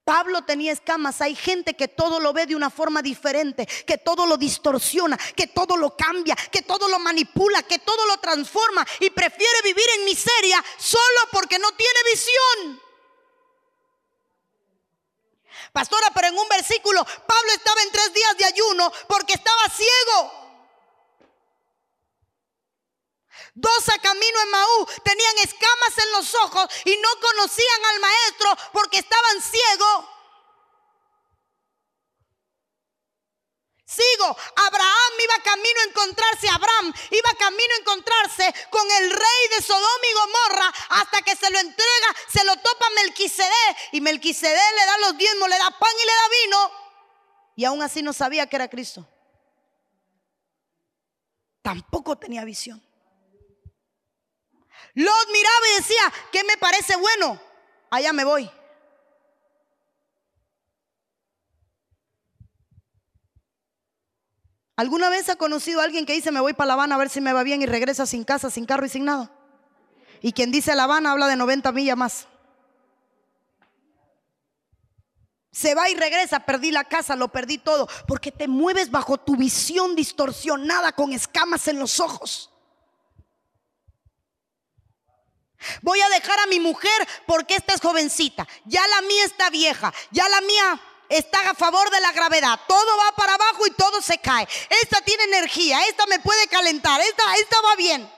Pablo 0.04 0.44
tenía 0.44 0.74
escamas, 0.74 1.22
hay 1.22 1.34
gente 1.34 1.76
que 1.76 1.88
todo 1.88 2.20
lo 2.20 2.34
ve 2.34 2.46
de 2.46 2.56
una 2.56 2.70
forma 2.70 3.02
diferente, 3.02 3.66
que 3.66 3.98
todo 3.98 4.26
lo 4.26 4.36
distorsiona, 4.36 5.18
que 5.18 5.48
todo 5.48 5.78
lo 5.78 5.96
cambia, 5.96 6.36
que 6.36 6.62
todo 6.62 6.90
lo 6.90 7.00
manipula, 7.00 7.64
que 7.64 7.80
todo 7.80 8.06
lo 8.08 8.18
transforma 8.18 8.86
y 9.00 9.10
prefiere 9.12 9.62
vivir 9.64 9.86
en 9.98 10.06
miseria 10.06 10.64
solo 10.78 11.20
porque 11.32 11.58
no 11.58 11.72
tiene 11.72 12.00
visión. 12.12 12.82
Pastora, 15.72 16.12
pero 16.14 16.28
en 16.28 16.38
un 16.38 16.50
versículo 16.50 17.04
Pablo 17.04 17.52
estaba 17.54 17.82
en 17.82 17.92
tres 17.92 18.14
días 18.14 18.38
de 18.38 18.46
ayuno 18.46 18.92
porque 19.08 19.34
estaba 19.34 19.70
ciego. 19.70 20.43
Dos 23.56 23.90
a 23.90 24.00
camino 24.00 24.42
en 24.42 24.50
Maú 24.50 24.88
tenían 25.04 25.38
escamas 25.40 25.98
en 25.98 26.12
los 26.14 26.34
ojos 26.36 26.68
y 26.86 26.98
no 26.98 27.10
conocían 27.20 27.86
al 27.86 28.00
maestro 28.00 28.58
porque 28.72 28.98
estaban 28.98 29.42
ciegos. 29.42 30.06
Sigo, 33.86 34.26
Abraham 34.56 35.14
iba 35.24 35.44
camino 35.44 35.80
a 35.82 35.90
encontrarse, 35.90 36.50
Abraham 36.50 36.94
iba 37.12 37.30
camino 37.38 37.74
a 37.76 37.80
encontrarse 37.82 38.54
con 38.72 38.90
el 38.90 39.12
rey 39.12 39.48
de 39.56 39.62
Sodoma 39.62 40.08
y 40.10 40.14
Gomorra 40.14 40.74
hasta 40.90 41.22
que 41.22 41.36
se 41.36 41.52
lo 41.52 41.60
entrega, 41.60 42.08
se 42.28 42.44
lo 42.44 42.56
topa 42.56 42.90
Melquisedec 42.96 43.78
y 43.92 44.02
Melquisedec 44.02 44.76
le 44.76 44.86
da 44.86 44.98
los 44.98 45.18
diezmos, 45.18 45.48
le 45.48 45.60
da 45.60 45.70
pan 45.78 45.92
y 46.02 46.06
le 46.06 46.12
da 46.12 46.30
vino 46.42 46.72
y 47.56 47.66
aún 47.66 47.84
así 47.84 48.02
no 48.02 48.14
sabía 48.14 48.48
que 48.48 48.56
era 48.56 48.68
Cristo. 48.68 49.08
Tampoco 51.62 52.18
tenía 52.18 52.44
visión. 52.44 52.84
Lot 54.96 55.28
miraba 55.32 55.68
y 55.72 55.82
decía, 55.82 56.14
¿qué 56.32 56.44
me 56.44 56.58
parece 56.58 56.96
bueno? 56.96 57.40
Allá 57.90 58.14
me 58.14 58.24
voy. 58.24 58.50
¿Alguna 64.76 65.10
vez 65.10 65.30
ha 65.30 65.36
conocido 65.36 65.82
a 65.82 65.84
alguien 65.84 66.06
que 66.06 66.14
dice 66.14 66.32
me 66.32 66.40
voy 66.40 66.54
para 66.54 66.68
La 66.68 66.74
Habana 66.74 66.96
a 66.96 66.98
ver 66.98 67.10
si 67.10 67.22
me 67.22 67.34
va 67.34 67.44
bien 67.44 67.62
y 67.62 67.66
regresa 67.66 68.06
sin 68.06 68.24
casa, 68.24 68.50
sin 68.50 68.66
carro 68.66 68.86
y 68.86 68.90
sin 68.90 69.06
nada? 69.06 69.32
Y 70.22 70.34
quien 70.34 70.52
dice 70.52 70.76
La 70.76 70.86
Habana 70.86 71.12
habla 71.12 71.28
de 71.28 71.36
90 71.36 71.72
millas 71.72 71.98
más. 71.98 72.28
Se 75.52 75.76
va 75.76 75.90
y 75.90 75.96
regresa, 75.96 76.40
perdí 76.40 76.72
la 76.72 76.84
casa, 76.84 77.16
lo 77.16 77.28
perdí 77.28 77.60
todo, 77.60 77.88
porque 78.08 78.32
te 78.32 78.48
mueves 78.48 78.90
bajo 78.90 79.20
tu 79.20 79.36
visión 79.36 79.96
distorsionada 79.96 80.94
con 80.94 81.14
escamas 81.14 81.68
en 81.68 81.78
los 81.78 82.00
ojos. 82.00 82.53
Voy 85.82 86.00
a 86.02 86.10
dejar 86.10 86.40
a 86.40 86.48
mi 86.48 86.60
mujer 86.60 87.08
porque 87.26 87.56
esta 87.56 87.74
es 87.74 87.82
jovencita, 87.82 88.48
ya 88.66 88.86
la 88.88 89.02
mía 89.02 89.26
está 89.26 89.50
vieja, 89.50 89.94
ya 90.12 90.28
la 90.30 90.42
mía 90.42 90.82
está 91.10 91.50
a 91.50 91.54
favor 91.54 91.90
de 91.90 92.00
la 92.00 92.12
gravedad. 92.12 92.60
Todo 92.68 92.98
va 92.98 93.16
para 93.16 93.36
abajo 93.36 93.68
y 93.68 93.72
todo 93.72 94.02
se 94.02 94.18
cae. 94.18 94.48
Esta 94.82 95.02
tiene 95.02 95.24
energía, 95.26 95.86
esta 95.88 96.06
me 96.08 96.20
puede 96.20 96.48
calentar, 96.48 97.00
esta, 97.02 97.24
esta 97.36 97.62
va 97.62 97.76
bien. 97.76 98.12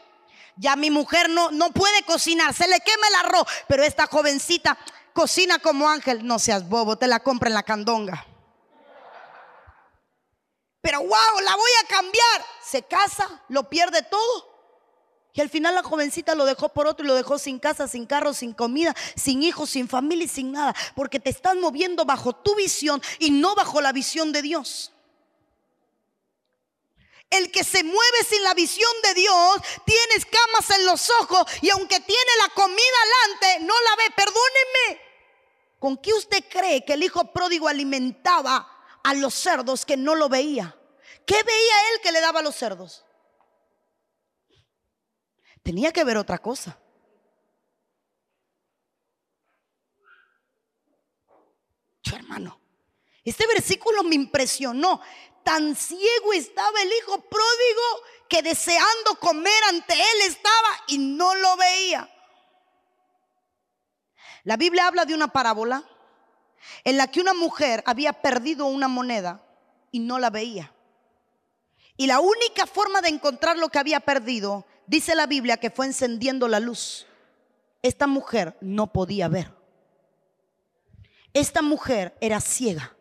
Ya 0.58 0.76
mi 0.76 0.90
mujer 0.90 1.30
no, 1.30 1.52
no 1.52 1.72
puede 1.72 2.04
cocinar, 2.04 2.54
se 2.54 2.68
le 2.68 2.80
quema 2.80 3.08
el 3.08 3.16
arroz, 3.16 3.48
pero 3.68 3.84
esta 3.84 4.08
jovencita 4.08 4.78
cocina 5.14 5.60
como 5.60 5.90
ángel. 5.90 6.26
No 6.26 6.40
seas 6.40 6.68
bobo, 6.68 6.98
te 6.98 7.08
la 7.08 7.22
compra 7.22 7.50
en 7.50 7.56
la 7.56 7.64
candonga. 7.64 8.26
Pero 10.82 11.00
wow, 11.00 11.40
la 11.44 11.56
voy 11.56 11.72
a 11.84 11.88
cambiar. 11.88 12.46
Se 12.64 12.84
casa, 12.84 13.42
lo 13.50 13.68
pierde 13.68 14.04
todo. 14.04 14.55
Y 15.36 15.42
al 15.42 15.50
final 15.50 15.76
la 15.76 15.84
jovencita 15.84 16.34
lo 16.34 16.46
dejó 16.46 16.70
por 16.70 16.88
otro 16.88 17.04
y 17.04 17.10
lo 17.10 17.14
dejó 17.14 17.38
sin 17.38 17.60
casa, 17.60 17.90
sin 17.90 18.06
carro, 18.06 18.34
sin 18.34 18.54
comida, 18.54 18.96
sin 19.18 19.44
hijos, 19.44 19.70
sin 19.70 19.90
familia 19.90 20.24
y 20.24 20.30
sin 20.30 20.54
nada. 20.54 20.74
Porque 20.96 21.20
te 21.20 21.30
estás 21.30 21.58
moviendo 21.58 22.06
bajo 22.06 22.34
tu 22.34 22.56
visión 22.56 23.02
y 23.20 23.32
no 23.32 23.54
bajo 23.54 23.82
la 23.82 23.92
visión 23.92 24.32
de 24.32 24.42
Dios. 24.42 24.94
El 27.30 27.52
que 27.52 27.66
se 27.66 27.84
mueve 27.84 28.24
sin 28.30 28.44
la 28.44 28.54
visión 28.54 28.90
de 29.04 29.14
Dios 29.14 29.58
tiene 29.84 30.16
escamas 30.16 30.70
en 30.70 30.86
los 30.86 31.10
ojos 31.22 31.46
y 31.62 31.70
aunque 31.70 32.00
tiene 32.00 32.32
la 32.42 32.54
comida 32.54 32.78
alante, 33.04 33.66
no 33.66 33.74
la 33.74 33.96
ve. 33.98 34.14
Perdóneme. 34.16 35.02
¿Con 35.80 35.98
qué 35.98 36.14
usted 36.14 36.46
cree 36.50 36.86
que 36.86 36.94
el 36.94 37.04
hijo 37.04 37.34
pródigo 37.34 37.68
alimentaba 37.68 38.72
a 39.04 39.14
los 39.14 39.34
cerdos 39.34 39.86
que 39.86 39.98
no 39.98 40.16
lo 40.16 40.30
veía? 40.30 40.78
¿Qué 41.26 41.44
veía 41.44 41.92
él 41.92 42.02
que 42.02 42.14
le 42.14 42.22
daba 42.22 42.40
a 42.40 42.44
los 42.44 42.56
cerdos? 42.56 43.05
Tenía 45.66 45.92
que 45.92 46.04
ver 46.04 46.16
otra 46.18 46.38
cosa. 46.38 46.78
Yo, 52.04 52.16
hermano, 52.16 52.62
este 53.24 53.48
versículo 53.48 54.04
me 54.04 54.14
impresionó. 54.14 55.02
Tan 55.44 55.76
ciego 55.76 56.34
estaba 56.34 56.80
el 56.84 56.90
hijo 56.90 57.20
pródigo 57.20 58.04
que 58.30 58.44
deseando 58.44 59.16
comer 59.20 59.64
ante 59.70 59.96
él 59.96 60.22
estaba 60.28 60.70
y 60.86 61.00
no 61.00 61.34
lo 61.34 61.58
veía. 61.58 62.12
La 64.44 64.58
Biblia 64.58 64.86
habla 64.86 65.06
de 65.06 65.16
una 65.16 65.30
parábola 65.30 65.84
en 66.84 66.98
la 66.98 67.08
que 67.08 67.22
una 67.22 67.34
mujer 67.34 67.82
había 67.88 68.14
perdido 68.14 68.68
una 68.68 68.88
moneda 68.88 69.44
y 69.90 69.98
no 69.98 70.20
la 70.20 70.30
veía. 70.30 70.72
Y 71.98 72.06
la 72.06 72.20
única 72.20 72.68
forma 72.68 73.02
de 73.02 73.10
encontrar 73.10 73.58
lo 73.58 73.70
que 73.70 73.80
había 73.80 74.02
perdido 74.02 74.68
dice 74.88 75.16
la 75.16 75.28
Biblia 75.28 75.58
que 75.58 75.70
fue 75.70 75.86
encendiendo 75.86 76.48
la 76.48 76.60
luz. 76.60 77.06
Esta 77.82 78.08
mujer 78.08 78.58
no 78.62 78.92
podía 78.92 79.28
ver. 79.28 79.54
Esta 81.34 81.62
mujer 81.62 82.18
era 82.22 82.40
ciega. 82.42 82.96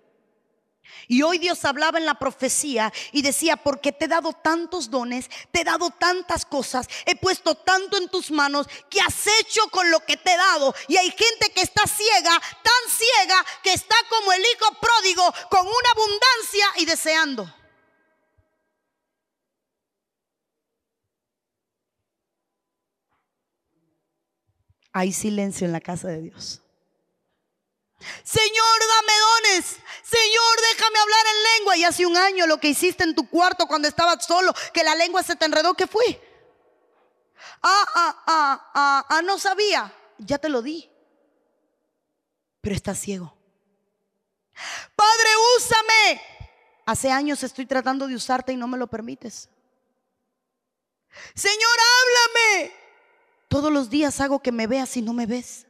Y 1.06 1.22
hoy 1.22 1.38
Dios 1.38 1.64
hablaba 1.64 1.98
en 1.98 2.06
la 2.06 2.14
profecía 2.14 2.92
y 3.12 3.22
decía, 3.22 3.56
porque 3.56 3.92
te 3.92 4.06
he 4.06 4.08
dado 4.08 4.32
tantos 4.32 4.90
dones, 4.90 5.28
te 5.50 5.60
he 5.60 5.64
dado 5.64 5.90
tantas 5.90 6.44
cosas, 6.44 6.88
he 7.06 7.16
puesto 7.16 7.54
tanto 7.54 7.96
en 7.96 8.08
tus 8.08 8.30
manos 8.30 8.66
que 8.88 9.00
has 9.00 9.26
hecho 9.40 9.60
con 9.70 9.90
lo 9.90 10.00
que 10.00 10.16
te 10.16 10.32
he 10.32 10.36
dado. 10.36 10.74
Y 10.88 10.96
hay 10.96 11.10
gente 11.10 11.50
que 11.54 11.62
está 11.62 11.82
ciega, 11.86 12.40
tan 12.62 12.90
ciega, 12.90 13.44
que 13.62 13.72
está 13.72 13.96
como 14.08 14.32
el 14.32 14.40
hijo 14.40 14.76
pródigo, 14.80 15.34
con 15.50 15.60
una 15.60 15.90
abundancia 15.92 16.66
y 16.76 16.84
deseando. 16.86 17.63
Hay 24.94 25.12
silencio 25.12 25.66
en 25.66 25.72
la 25.72 25.80
casa 25.80 26.06
de 26.06 26.22
Dios. 26.22 26.62
Señor, 28.22 28.80
dame 28.96 29.12
dones. 29.18 29.76
Señor, 30.04 30.60
déjame 30.70 30.98
hablar 31.00 31.26
en 31.26 31.58
lengua. 31.58 31.76
Y 31.76 31.84
hace 31.84 32.06
un 32.06 32.16
año 32.16 32.46
lo 32.46 32.58
que 32.60 32.68
hiciste 32.68 33.02
en 33.02 33.14
tu 33.14 33.28
cuarto 33.28 33.66
cuando 33.66 33.88
estabas 33.88 34.24
solo, 34.24 34.54
que 34.72 34.84
la 34.84 34.94
lengua 34.94 35.24
se 35.24 35.34
te 35.34 35.46
enredó, 35.46 35.74
¿qué 35.74 35.88
fue? 35.88 36.22
Ah, 37.60 37.86
ah, 37.94 38.22
ah, 38.26 38.70
ah, 38.74 39.06
ah, 39.08 39.22
no 39.22 39.36
sabía. 39.36 39.92
Ya 40.18 40.38
te 40.38 40.48
lo 40.48 40.62
di. 40.62 40.88
Pero 42.60 42.76
estás 42.76 43.00
ciego. 43.00 43.36
Padre, 44.94 45.28
úsame. 45.56 46.22
Hace 46.86 47.10
años 47.10 47.42
estoy 47.42 47.66
tratando 47.66 48.06
de 48.06 48.14
usarte 48.14 48.52
y 48.52 48.56
no 48.56 48.68
me 48.68 48.78
lo 48.78 48.86
permites. 48.86 49.48
Señor, 51.34 51.78
háblame. 51.80 52.83
Todos 53.54 53.72
los 53.72 53.88
días 53.88 54.20
hago 54.20 54.40
que 54.40 54.50
me 54.50 54.66
veas 54.66 54.96
y 54.96 55.00
no 55.00 55.12
me 55.12 55.26
ves. 55.26 55.64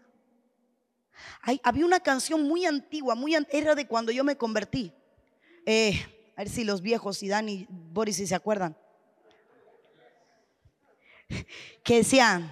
había 1.62 1.84
una 1.84 2.00
canción 2.00 2.42
muy 2.48 2.64
antigua, 2.64 3.14
muy 3.14 3.36
era 3.50 3.74
de 3.74 3.86
cuando 3.86 4.10
yo 4.10 4.24
me 4.24 4.38
convertí. 4.38 4.90
Eh, 5.66 6.02
a 6.34 6.40
ver 6.40 6.48
si 6.48 6.64
los 6.64 6.80
viejos, 6.80 7.22
y 7.22 7.28
Dani, 7.28 7.66
Boris, 7.68 8.16
si 8.16 8.26
se 8.26 8.34
acuerdan. 8.34 8.74
Que 11.84 11.96
decían, 11.96 12.50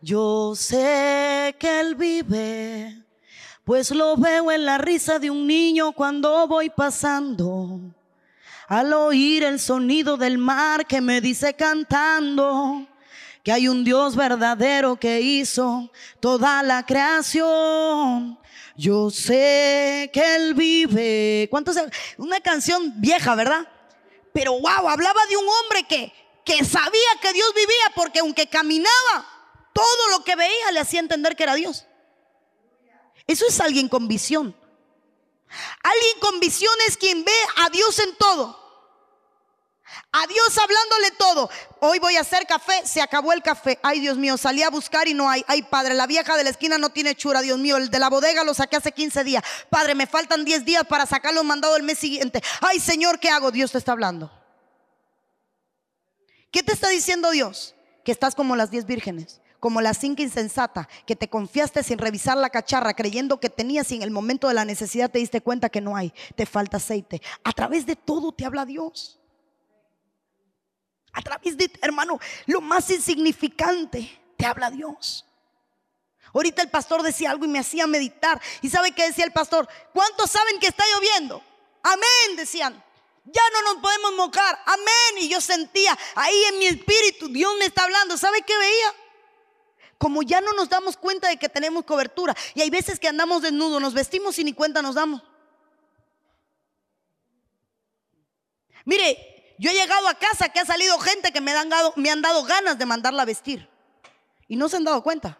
yo 0.00 0.54
sé 0.54 1.56
que 1.58 1.80
Él 1.80 1.96
vive, 1.96 3.04
pues 3.64 3.90
lo 3.90 4.16
veo 4.16 4.52
en 4.52 4.64
la 4.64 4.78
risa 4.78 5.18
de 5.18 5.28
un 5.28 5.44
niño 5.44 5.90
cuando 5.90 6.46
voy 6.46 6.70
pasando. 6.70 7.80
Al 8.68 8.92
oír 8.92 9.42
el 9.42 9.58
sonido 9.58 10.16
del 10.16 10.38
mar 10.38 10.86
que 10.86 11.00
me 11.00 11.20
dice 11.20 11.54
cantando, 11.54 12.86
que 13.42 13.52
hay 13.52 13.68
un 13.68 13.84
Dios 13.84 14.16
verdadero 14.16 14.96
que 14.96 15.20
hizo 15.20 15.90
toda 16.20 16.62
la 16.62 16.84
creación. 16.84 18.38
Yo 18.76 19.10
sé 19.10 20.10
que 20.12 20.36
Él 20.36 20.54
vive. 20.54 21.48
¿Cuántos? 21.50 21.76
Una 22.16 22.40
canción 22.40 23.00
vieja, 23.00 23.34
¿verdad? 23.34 23.66
Pero 24.32 24.52
wow, 24.52 24.88
hablaba 24.88 25.20
de 25.28 25.36
un 25.36 25.46
hombre 25.48 25.84
que, 25.84 26.12
que 26.44 26.64
sabía 26.64 27.10
que 27.20 27.32
Dios 27.32 27.52
vivía 27.54 27.92
porque 27.94 28.20
aunque 28.20 28.48
caminaba, 28.48 29.26
todo 29.72 30.08
lo 30.10 30.24
que 30.24 30.36
veía 30.36 30.72
le 30.72 30.80
hacía 30.80 31.00
entender 31.00 31.34
que 31.34 31.42
era 31.42 31.54
Dios. 31.54 31.86
Eso 33.26 33.46
es 33.46 33.60
alguien 33.60 33.88
con 33.88 34.08
visión. 34.08 34.56
Alguien 35.82 36.20
con 36.20 36.40
visión 36.40 36.74
es 36.86 36.96
quien 36.96 37.24
ve 37.24 37.32
a 37.56 37.70
Dios 37.70 37.98
en 37.98 38.14
todo. 38.16 38.67
A 40.12 40.26
Dios 40.26 40.58
hablándole 40.58 41.10
todo. 41.12 41.50
Hoy 41.80 41.98
voy 41.98 42.16
a 42.16 42.20
hacer 42.20 42.46
café, 42.46 42.86
se 42.86 43.00
acabó 43.00 43.32
el 43.32 43.42
café. 43.42 43.78
Ay, 43.82 44.00
Dios 44.00 44.16
mío, 44.16 44.36
salí 44.36 44.62
a 44.62 44.70
buscar 44.70 45.08
y 45.08 45.14
no 45.14 45.28
hay. 45.28 45.44
Ay, 45.46 45.62
padre, 45.62 45.94
la 45.94 46.06
vieja 46.06 46.36
de 46.36 46.44
la 46.44 46.50
esquina 46.50 46.78
no 46.78 46.90
tiene 46.90 47.14
chura, 47.14 47.40
Dios 47.40 47.58
mío. 47.58 47.76
El 47.76 47.90
de 47.90 47.98
la 47.98 48.08
bodega 48.08 48.44
lo 48.44 48.54
saqué 48.54 48.76
hace 48.76 48.92
15 48.92 49.24
días. 49.24 49.44
Padre, 49.70 49.94
me 49.94 50.06
faltan 50.06 50.44
10 50.44 50.64
días 50.64 50.84
para 50.84 51.06
sacarlo 51.06 51.44
mandado 51.44 51.76
el 51.76 51.82
mes 51.82 51.98
siguiente. 51.98 52.42
Ay, 52.60 52.80
Señor, 52.80 53.18
¿qué 53.20 53.30
hago? 53.30 53.50
Dios 53.50 53.72
te 53.72 53.78
está 53.78 53.92
hablando. 53.92 54.30
¿Qué 56.50 56.62
te 56.62 56.72
está 56.72 56.88
diciendo 56.88 57.30
Dios? 57.30 57.74
Que 58.04 58.12
estás 58.12 58.34
como 58.34 58.56
las 58.56 58.70
10 58.70 58.86
vírgenes 58.86 59.40
como 59.60 59.80
la 59.80 59.94
cinca 59.94 60.22
insensata, 60.22 60.88
que 61.06 61.16
te 61.16 61.28
confiaste 61.28 61.82
sin 61.82 61.98
revisar 61.98 62.36
la 62.36 62.50
cacharra, 62.50 62.94
creyendo 62.94 63.40
que 63.40 63.50
tenías 63.50 63.90
y 63.90 63.96
en 63.96 64.02
el 64.02 64.10
momento 64.10 64.48
de 64.48 64.54
la 64.54 64.64
necesidad 64.64 65.10
te 65.10 65.18
diste 65.18 65.40
cuenta 65.40 65.68
que 65.68 65.80
no 65.80 65.96
hay, 65.96 66.12
te 66.36 66.46
falta 66.46 66.76
aceite. 66.76 67.20
A 67.42 67.52
través 67.52 67.84
de 67.86 67.96
todo 67.96 68.32
te 68.32 68.44
habla 68.44 68.64
Dios. 68.64 69.17
A 71.12 71.22
través 71.22 71.56
de, 71.56 71.70
hermano, 71.82 72.18
lo 72.46 72.60
más 72.60 72.90
insignificante 72.90 74.20
te 74.36 74.46
habla 74.46 74.70
Dios. 74.70 75.24
Ahorita 76.34 76.62
el 76.62 76.70
pastor 76.70 77.02
decía 77.02 77.30
algo 77.30 77.44
y 77.44 77.48
me 77.48 77.58
hacía 77.58 77.86
meditar. 77.86 78.40
¿Y 78.60 78.68
sabe 78.68 78.92
qué 78.92 79.06
decía 79.06 79.24
el 79.24 79.32
pastor? 79.32 79.68
¿Cuántos 79.92 80.30
saben 80.30 80.58
que 80.60 80.66
está 80.66 80.84
lloviendo? 80.94 81.42
Amén, 81.82 82.36
decían. 82.36 82.84
Ya 83.24 83.42
no 83.52 83.72
nos 83.72 83.82
podemos 83.82 84.12
mojar. 84.14 84.58
Amén. 84.66 85.22
Y 85.22 85.28
yo 85.28 85.40
sentía 85.40 85.96
ahí 86.14 86.44
en 86.50 86.58
mi 86.58 86.66
espíritu, 86.66 87.28
Dios 87.28 87.54
me 87.58 87.66
está 87.66 87.84
hablando. 87.84 88.16
¿Sabe 88.16 88.42
qué 88.42 88.56
veía? 88.56 88.94
Como 89.96 90.22
ya 90.22 90.40
no 90.40 90.52
nos 90.52 90.68
damos 90.68 90.96
cuenta 90.96 91.28
de 91.28 91.38
que 91.38 91.48
tenemos 91.48 91.84
cobertura. 91.84 92.36
Y 92.54 92.60
hay 92.62 92.70
veces 92.70 93.00
que 93.00 93.08
andamos 93.08 93.42
desnudos, 93.42 93.80
nos 93.80 93.94
vestimos 93.94 94.38
y 94.38 94.44
ni 94.44 94.52
cuenta 94.52 94.82
nos 94.82 94.94
damos. 94.94 95.22
Mire, 98.84 99.37
yo 99.58 99.70
he 99.70 99.74
llegado 99.74 100.06
a 100.06 100.14
casa 100.14 100.48
que 100.48 100.60
ha 100.60 100.64
salido 100.64 100.98
gente 101.00 101.32
que 101.32 101.40
me 101.40 101.52
han 101.52 101.68
dado, 101.68 101.92
me 101.96 102.10
han 102.10 102.22
dado 102.22 102.44
ganas 102.44 102.78
de 102.78 102.86
mandarla 102.86 103.22
a 103.22 103.26
vestir. 103.26 103.68
Y 104.46 104.54
no 104.56 104.68
se 104.68 104.76
han 104.76 104.84
dado 104.84 105.02
cuenta. 105.02 105.36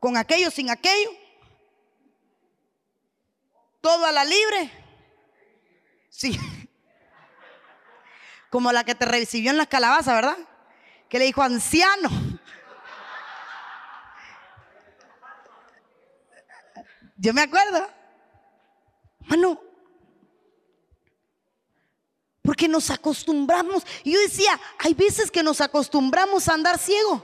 Con 0.00 0.16
aquello, 0.16 0.50
sin 0.50 0.70
aquello. 0.70 1.10
Todo 3.80 4.04
a 4.04 4.12
la 4.12 4.24
libre. 4.24 4.72
Sí. 6.10 6.38
Como 8.50 8.72
la 8.72 8.82
que 8.82 8.96
te 8.96 9.04
recibió 9.06 9.52
en 9.52 9.56
la 9.56 9.66
calabaza, 9.66 10.14
¿verdad? 10.14 10.36
Que 11.08 11.20
le 11.20 11.26
dijo 11.26 11.42
anciano. 11.42 12.10
Yo 17.16 17.32
me 17.32 17.42
acuerdo. 17.42 17.88
Mano, 19.26 19.60
porque 22.48 22.66
nos 22.66 22.88
acostumbramos. 22.88 23.82
Y 24.04 24.12
yo 24.14 24.20
decía, 24.20 24.58
hay 24.78 24.94
veces 24.94 25.30
que 25.30 25.42
nos 25.42 25.60
acostumbramos 25.60 26.48
a 26.48 26.54
andar 26.54 26.78
ciego. 26.78 27.22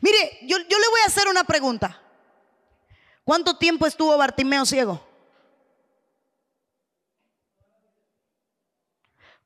Mire, 0.00 0.38
yo, 0.42 0.56
yo 0.56 0.78
le 0.78 0.88
voy 0.88 1.00
a 1.02 1.08
hacer 1.08 1.26
una 1.26 1.42
pregunta. 1.42 2.00
¿Cuánto 3.24 3.56
tiempo 3.58 3.88
estuvo 3.88 4.16
Bartimeo 4.16 4.64
ciego? 4.64 5.04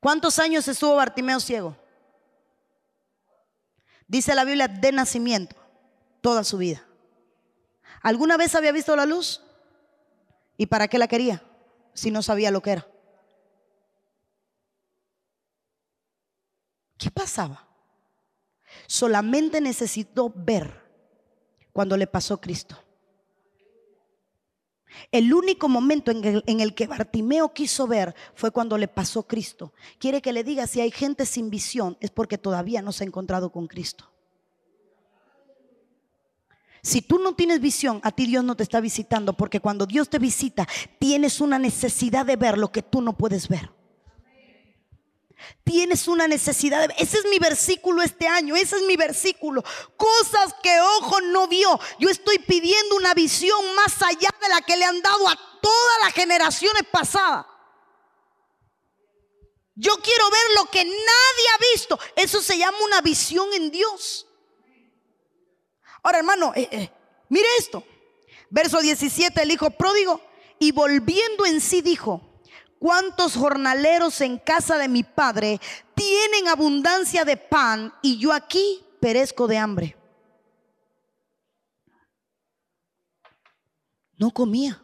¿Cuántos 0.00 0.38
años 0.38 0.68
estuvo 0.68 0.94
Bartimeo 0.96 1.40
ciego? 1.40 1.74
Dice 4.06 4.34
la 4.34 4.44
Biblia 4.44 4.68
de 4.68 4.92
nacimiento, 4.92 5.56
toda 6.20 6.44
su 6.44 6.58
vida. 6.58 6.86
¿Alguna 8.02 8.36
vez 8.36 8.54
había 8.54 8.72
visto 8.72 8.94
la 8.94 9.06
luz? 9.06 9.40
¿Y 10.58 10.66
para 10.66 10.88
qué 10.88 10.98
la 10.98 11.08
quería? 11.08 11.42
Si 11.94 12.10
no 12.10 12.20
sabía 12.22 12.50
lo 12.50 12.60
que 12.60 12.72
era. 12.72 12.91
¿Qué 17.03 17.11
pasaba? 17.11 17.66
Solamente 18.86 19.61
necesitó 19.61 20.32
ver 20.32 20.80
cuando 21.72 21.96
le 21.96 22.07
pasó 22.07 22.40
Cristo. 22.40 22.78
El 25.11 25.34
único 25.34 25.68
momento 25.68 26.12
en 26.12 26.61
el, 26.61 26.74
que 26.76 26.86
Bartimeo 26.86 27.53
quiso 27.53 27.88
ver 27.88 28.14
fue 28.36 28.53
cuando 28.53 28.78
le 28.78 28.86
pasó 28.86 29.26
Cristo. 29.26 29.72
Quiere 29.98 30.22
que 30.22 30.32
le 30.32 30.44
diga 30.44 30.68
si 30.68 30.80
hay 30.80 30.92
gente 30.92 31.26
sin 31.26 31.50
visión 31.50 31.96
es 31.98 32.12
porque 32.12 32.38
todavía 32.38 32.82
no 32.82 32.92
se 32.92 33.03
ha 33.03 33.09
encontrado 33.09 33.50
con 33.50 33.66
Cristo. 33.66 34.09
Si 36.82 37.03
tú 37.03 37.18
no 37.18 37.34
tienes 37.34 37.61
visión, 37.61 37.98
a 38.05 38.12
ti 38.12 38.26
Dios 38.26 38.44
no 38.44 38.55
te 38.55 38.62
está 38.62 38.80
visitando 38.80 39.32
porque 39.32 39.59
cuando 39.59 39.86
Dios 39.86 40.09
te 40.09 40.20
visita 40.20 40.68
tienes 41.00 41.40
una 41.40 41.59
necesidad 41.59 42.24
de 42.24 42.36
ver 42.36 42.59
lo 42.59 42.70
que 42.70 42.82
tú 42.82 43.00
no 43.03 43.16
puedes 43.16 43.48
ver. 43.48 43.81
Tienes 45.64 46.09
una 46.09 46.26
necesidad. 46.28 46.88
De, 46.88 46.95
ese 46.99 47.18
es 47.18 47.24
mi 47.26 47.38
versículo 47.38 48.03
este 48.03 48.26
año. 48.26 48.57
Ese 48.57 48.76
es 48.76 48.82
mi 48.82 48.97
versículo. 48.97 49.62
Cosas 49.97 50.55
que 50.62 50.80
ojo 50.80 51.20
no 51.20 51.49
vio. 51.49 51.78
Yo 51.99 52.09
estoy 52.09 52.38
pidiendo 52.38 52.97
una 52.97 53.14
visión 53.14 53.59
más 53.74 54.03
allá 54.03 54.30
de 54.40 54.49
la 54.49 54.61
que 54.62 54.76
le 54.76 54.84
han 54.84 55.01
dado 55.03 55.28
a 55.28 55.38
todas 55.61 55.99
las 56.03 56.12
generaciones 56.12 56.82
pasadas. 56.90 57.47
Yo 59.74 59.97
quiero 60.03 60.30
ver 60.30 60.57
lo 60.57 60.70
que 60.70 60.84
nadie 60.84 61.49
ha 61.55 61.72
visto. 61.72 61.99
Eso 62.16 62.43
se 62.43 62.59
llama 62.59 62.78
una 62.84 63.01
visión 63.01 63.53
en 63.55 63.70
Dios. 63.70 64.26
Ahora, 66.03 66.18
hermano, 66.18 66.53
eh, 66.55 66.68
eh, 66.70 66.90
mire 67.28 67.49
esto. 67.59 67.84
Verso 68.51 68.80
17, 68.80 69.43
el 69.43 69.51
hijo 69.51 69.70
pródigo. 69.70 70.20
Y 70.59 70.72
volviendo 70.72 71.47
en 71.47 71.61
sí 71.61 71.80
dijo, 71.80 72.31
¿Cuántos 72.82 73.36
jornaleros 73.36 74.20
en 74.22 74.38
casa 74.38 74.76
de 74.76 74.88
mi 74.88 75.04
padre 75.04 75.60
tienen 75.94 76.48
abundancia 76.48 77.24
de 77.24 77.36
pan 77.36 77.94
y 78.02 78.18
yo 78.18 78.32
aquí 78.32 78.84
perezco 79.00 79.46
de 79.46 79.56
hambre? 79.56 79.96
No 84.18 84.32
comía. 84.32 84.82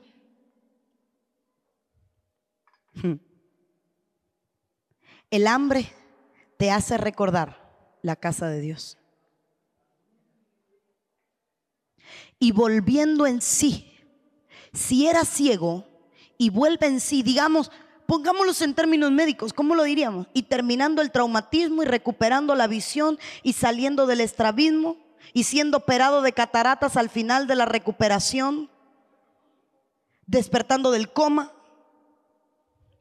Hmm. 2.94 3.14
El 5.28 5.48
hambre 5.48 5.92
te 6.56 6.70
hace 6.70 6.98
recordar 6.98 7.98
la 8.02 8.14
casa 8.14 8.46
de 8.46 8.60
Dios. 8.60 8.96
Y 12.38 12.52
volviendo 12.52 13.26
en 13.26 13.42
sí, 13.42 13.92
si 14.72 15.08
era 15.08 15.24
ciego 15.24 15.84
y 16.38 16.50
vuelve 16.50 16.86
en 16.86 17.00
sí, 17.00 17.24
digamos, 17.24 17.72
pongámoslos 18.08 18.62
en 18.62 18.72
términos 18.72 19.10
médicos, 19.10 19.52
¿cómo 19.52 19.74
lo 19.74 19.82
diríamos? 19.82 20.28
Y 20.32 20.44
terminando 20.44 21.02
el 21.02 21.12
traumatismo 21.12 21.82
y 21.82 21.86
recuperando 21.86 22.54
la 22.54 22.66
visión 22.66 23.18
y 23.42 23.52
saliendo 23.52 24.06
del 24.06 24.22
estrabismo 24.22 24.96
y 25.34 25.44
siendo 25.44 25.76
operado 25.76 26.22
de 26.22 26.32
cataratas 26.32 26.96
al 26.96 27.10
final 27.10 27.46
de 27.46 27.54
la 27.54 27.66
recuperación, 27.66 28.70
despertando 30.24 30.90
del 30.90 31.12
coma. 31.12 31.52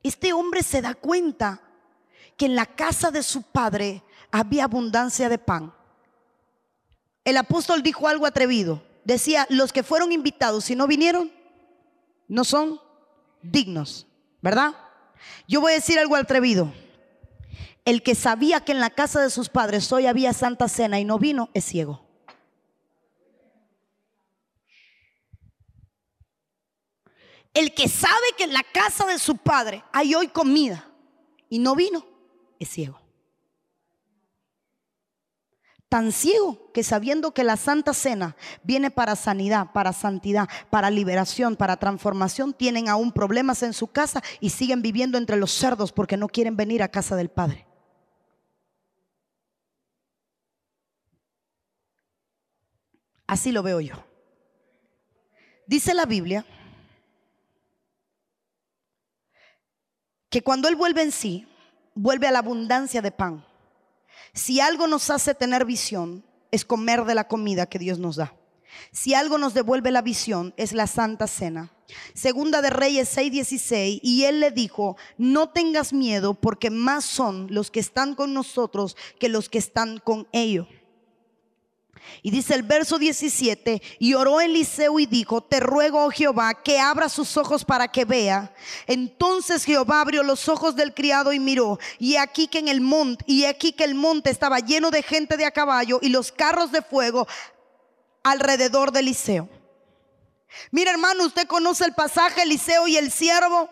Este 0.03 0.33
hombre 0.33 0.61
se 0.61 0.81
da 0.81 0.93
cuenta 0.93 1.61
que 2.35 2.45
en 2.45 2.55
la 2.57 2.65
casa 2.65 3.09
de 3.09 3.23
su 3.23 3.43
padre 3.43 4.03
había 4.29 4.65
abundancia 4.65 5.29
de 5.29 5.37
pan. 5.37 5.73
El 7.23 7.37
apóstol 7.37 7.81
dijo 7.81 8.09
algo 8.09 8.25
atrevido. 8.25 8.83
Decía, 9.05 9.47
los 9.49 9.71
que 9.71 9.83
fueron 9.83 10.11
invitados 10.11 10.69
y 10.69 10.75
no 10.75 10.85
vinieron, 10.85 11.31
no 12.27 12.43
son 12.43 12.81
dignos, 13.41 14.05
¿verdad? 14.41 14.75
Yo 15.47 15.61
voy 15.61 15.71
a 15.71 15.75
decir 15.75 15.99
algo 15.99 16.15
atrevido. 16.15 16.73
El 17.85 18.03
que 18.03 18.15
sabía 18.15 18.61
que 18.61 18.73
en 18.73 18.79
la 18.79 18.89
casa 18.89 19.21
de 19.21 19.29
sus 19.29 19.49
padres 19.49 19.91
hoy 19.91 20.07
había 20.07 20.33
santa 20.33 20.67
cena 20.67 20.99
y 20.99 21.05
no 21.05 21.19
vino, 21.19 21.49
es 21.53 21.63
ciego. 21.63 22.05
El 27.53 27.73
que 27.73 27.87
sabe 27.87 28.13
que 28.37 28.43
en 28.43 28.53
la 28.53 28.63
casa 28.63 29.05
de 29.05 29.17
su 29.17 29.37
padre 29.37 29.83
hay 29.91 30.13
hoy 30.13 30.27
comida 30.27 30.85
y 31.49 31.59
no 31.59 31.75
vino, 31.75 32.05
es 32.59 32.69
ciego. 32.69 33.06
Tan 35.89 36.11
ciego 36.11 36.69
que 36.73 36.83
sabiendo 36.83 37.33
que 37.33 37.45
la 37.45 37.55
Santa 37.55 37.93
Cena 37.93 38.35
viene 38.61 38.91
para 38.91 39.15
sanidad, 39.15 39.71
para 39.71 39.93
santidad, 39.93 40.49
para 40.69 40.89
liberación, 40.89 41.55
para 41.55 41.77
transformación, 41.77 42.53
tienen 42.53 42.89
aún 42.89 43.13
problemas 43.13 43.63
en 43.63 43.71
su 43.71 43.87
casa 43.87 44.21
y 44.41 44.49
siguen 44.49 44.81
viviendo 44.81 45.17
entre 45.17 45.37
los 45.37 45.51
cerdos 45.51 45.93
porque 45.93 46.17
no 46.17 46.27
quieren 46.27 46.57
venir 46.57 46.83
a 46.83 46.89
casa 46.89 47.15
del 47.15 47.29
Padre. 47.29 47.65
Así 53.25 53.53
lo 53.53 53.63
veo 53.63 53.79
yo. 53.79 53.95
Dice 55.67 55.93
la 55.93 56.05
Biblia 56.05 56.45
que 60.29 60.41
cuando 60.41 60.67
Él 60.67 60.75
vuelve 60.75 61.01
en 61.01 61.11
sí, 61.13 61.47
vuelve 61.95 62.27
a 62.27 62.31
la 62.31 62.39
abundancia 62.39 63.01
de 63.01 63.11
pan. 63.11 63.46
Si 64.33 64.59
algo 64.59 64.87
nos 64.87 65.09
hace 65.09 65.33
tener 65.35 65.65
visión, 65.65 66.23
es 66.51 66.65
comer 66.65 67.05
de 67.05 67.15
la 67.15 67.27
comida 67.27 67.65
que 67.65 67.79
Dios 67.79 67.99
nos 67.99 68.15
da. 68.15 68.33
Si 68.91 69.13
algo 69.13 69.37
nos 69.37 69.53
devuelve 69.53 69.91
la 69.91 70.01
visión, 70.01 70.53
es 70.57 70.73
la 70.73 70.87
Santa 70.87 71.27
Cena. 71.27 71.71
Segunda 72.13 72.61
de 72.61 72.69
Reyes 72.69 73.15
6:16, 73.15 73.99
y 74.03 74.23
él 74.23 74.39
le 74.39 74.51
dijo, 74.51 74.97
no 75.17 75.49
tengas 75.49 75.93
miedo 75.93 76.33
porque 76.33 76.69
más 76.69 77.05
son 77.05 77.47
los 77.49 77.71
que 77.71 77.79
están 77.79 78.13
con 78.13 78.33
nosotros 78.33 78.97
que 79.19 79.29
los 79.29 79.49
que 79.49 79.57
están 79.57 79.99
con 79.99 80.27
ellos. 80.31 80.67
Y 82.21 82.31
dice 82.31 82.55
el 82.55 82.63
verso 82.63 82.97
17, 82.97 83.81
y 83.99 84.13
oró 84.13 84.41
Eliseo 84.41 84.99
y 84.99 85.05
dijo, 85.05 85.41
te 85.41 85.59
ruego, 85.59 86.05
oh 86.05 86.09
Jehová, 86.09 86.53
que 86.53 86.79
abra 86.79 87.09
sus 87.09 87.37
ojos 87.37 87.63
para 87.63 87.87
que 87.87 88.05
vea. 88.05 88.53
Entonces 88.85 89.63
Jehová 89.63 90.01
abrió 90.01 90.23
los 90.23 90.47
ojos 90.49 90.75
del 90.75 90.93
criado 90.93 91.33
y 91.33 91.39
miró, 91.39 91.79
y 91.99 92.15
aquí 92.15 92.47
que 92.47 92.59
en 92.59 92.67
el 92.67 92.81
monte, 92.81 93.23
y 93.27 93.45
aquí 93.45 93.71
que 93.71 93.83
el 93.83 93.95
monte 93.95 94.29
estaba 94.29 94.59
lleno 94.59 94.91
de 94.91 95.03
gente 95.03 95.37
de 95.37 95.45
a 95.45 95.51
caballo 95.51 95.99
y 96.01 96.09
los 96.09 96.31
carros 96.31 96.71
de 96.71 96.81
fuego 96.81 97.27
alrededor 98.23 98.91
de 98.91 98.99
Eliseo. 98.99 99.49
Mira 100.71 100.91
hermano, 100.91 101.25
usted 101.25 101.47
conoce 101.47 101.85
el 101.85 101.93
pasaje 101.93 102.43
Eliseo 102.43 102.87
y 102.87 102.97
el 102.97 103.11
siervo. 103.11 103.69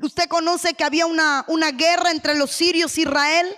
Usted 0.00 0.28
conoce 0.28 0.74
que 0.74 0.84
había 0.84 1.06
una, 1.06 1.44
una 1.48 1.72
guerra 1.72 2.10
entre 2.10 2.34
los 2.34 2.50
sirios 2.50 2.96
e 2.96 3.02
Israel. 3.02 3.56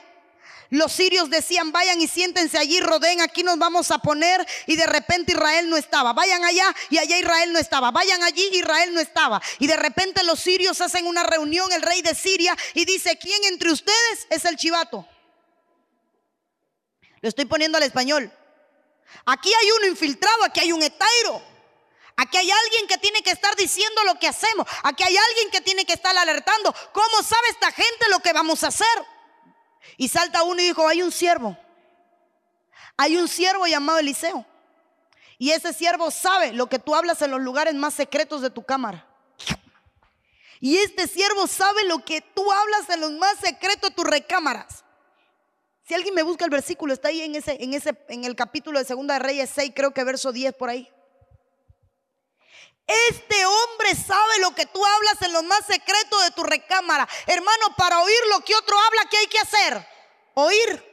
Los 0.71 0.93
sirios 0.93 1.29
decían, 1.31 1.73
vayan 1.73 2.01
y 2.01 2.07
siéntense 2.07 2.57
allí, 2.57 2.81
rodeen, 2.81 3.21
aquí 3.21 3.43
nos 3.43 3.59
vamos 3.59 3.91
a 3.91 3.99
poner. 3.99 4.47
Y 4.67 4.77
de 4.77 4.87
repente 4.87 5.33
Israel 5.33 5.69
no 5.69 5.77
estaba. 5.77 6.13
Vayan 6.13 6.45
allá 6.45 6.75
y 6.89 6.99
allá 6.99 7.19
Israel 7.19 7.53
no 7.53 7.59
estaba. 7.59 7.91
Vayan 7.91 8.23
allí, 8.23 8.49
Israel 8.53 8.95
no 8.95 9.01
estaba. 9.01 9.43
Y 9.59 9.67
de 9.67 9.77
repente 9.77 10.23
los 10.23 10.39
sirios 10.39 10.81
hacen 10.81 11.09
una 11.09 11.25
reunión, 11.25 11.71
el 11.73 11.83
rey 11.83 12.03
de 12.03 12.15
Siria, 12.15 12.57
y 12.75 12.85
dice, 12.85 13.19
¿quién 13.19 13.43
entre 13.45 13.73
ustedes 13.73 14.27
es 14.31 14.45
el 14.45 14.57
chivato? 14.57 15.07
Lo 17.21 17.29
estoy 17.29 17.47
poniendo 17.47 17.77
al 17.77 17.85
español. 17.85 18.33
Aquí 19.27 19.53
hay 19.53 19.71
uno 19.73 19.87
infiltrado, 19.89 20.45
aquí 20.45 20.61
hay 20.61 20.71
un 20.71 20.83
etairo. 20.83 21.43
Aquí 22.17 22.37
hay 22.37 22.51
alguien 22.51 22.87
que 22.87 22.99
tiene 22.99 23.23
que 23.23 23.31
estar 23.31 23.57
diciendo 23.57 24.05
lo 24.05 24.21
que 24.21 24.29
hacemos. 24.29 24.69
Aquí 24.85 25.03
hay 25.03 25.17
alguien 25.17 25.51
que 25.51 25.63
tiene 25.63 25.85
que 25.85 25.95
estar 25.95 26.17
alertando. 26.17 26.73
¿Cómo 26.93 27.23
sabe 27.25 27.49
esta 27.51 27.73
gente 27.73 28.09
lo 28.11 28.21
que 28.21 28.33
vamos 28.33 28.63
a 28.63 28.69
hacer? 28.69 28.87
Y 29.97 30.09
salta 30.09 30.43
uno 30.43 30.61
y 30.61 30.65
dijo, 30.65 30.87
hay 30.87 31.03
un 31.03 31.13
siervo. 31.13 31.57
Hay 32.97 33.17
un 33.17 33.29
siervo 33.29 33.67
llamado 33.67 33.99
Eliseo. 33.99 34.45
Y 35.39 35.53
ese 35.53 35.73
siervo 35.73 36.11
sabe 36.11 36.53
lo 36.53 36.69
que 36.69 36.79
tú 36.79 36.95
hablas 36.95 37.23
en 37.23 37.31
los 37.31 37.41
lugares 37.41 37.75
más 37.75 37.95
secretos 37.95 38.43
de 38.43 38.51
tu 38.51 38.63
cámara. 38.63 39.07
Y 40.61 40.77
este 40.77 41.09
siervo 41.09 41.47
sabe 41.47 41.85
lo 41.85 42.05
que 42.05 42.21
tú 42.21 42.53
hablas 42.53 42.91
en 42.91 43.01
los 43.01 43.13
más 43.13 43.39
secretos 43.39 43.91
de 43.91 43.97
tus 43.97 44.05
recámaras. 44.05 44.85
Si 45.89 45.95
alguien 45.95 46.15
me 46.15 46.23
busca 46.23 46.45
el 46.45 46.51
versículo, 46.51 46.93
está 46.93 47.09
ahí 47.09 47.23
en 47.23 47.35
ese, 47.35 47.57
en 47.59 47.73
ese, 47.73 47.97
en 48.09 48.25
el 48.25 48.37
capítulo 48.37 48.79
de 48.79 48.85
Segunda 48.85 49.15
de 49.15 49.21
Reyes 49.21 49.51
6, 49.55 49.73
creo 49.75 49.93
que 49.93 50.05
verso 50.05 50.31
10 50.31 50.55
por 50.55 50.69
ahí. 50.69 50.89
Este 52.87 53.47
hombre 53.47 53.95
sabe 53.95 54.41
lo 54.41 54.55
que 54.55 54.67
tú 54.67 54.85
hablas 54.85 55.23
en 55.23 55.33
lo 55.33 55.43
más 55.45 55.65
secreto 55.67 56.21
de 56.21 56.31
tu 56.33 56.43
recámara. 56.43 57.09
Hermano, 57.27 57.75
para 57.77 58.03
oír 58.03 58.21
lo 58.31 58.41
que 58.45 58.55
otro 58.55 58.77
habla, 58.79 59.07
¿qué 59.11 59.17
hay 59.17 59.27
que 59.27 59.39
hacer? 59.39 59.87
Oír. 60.35 60.91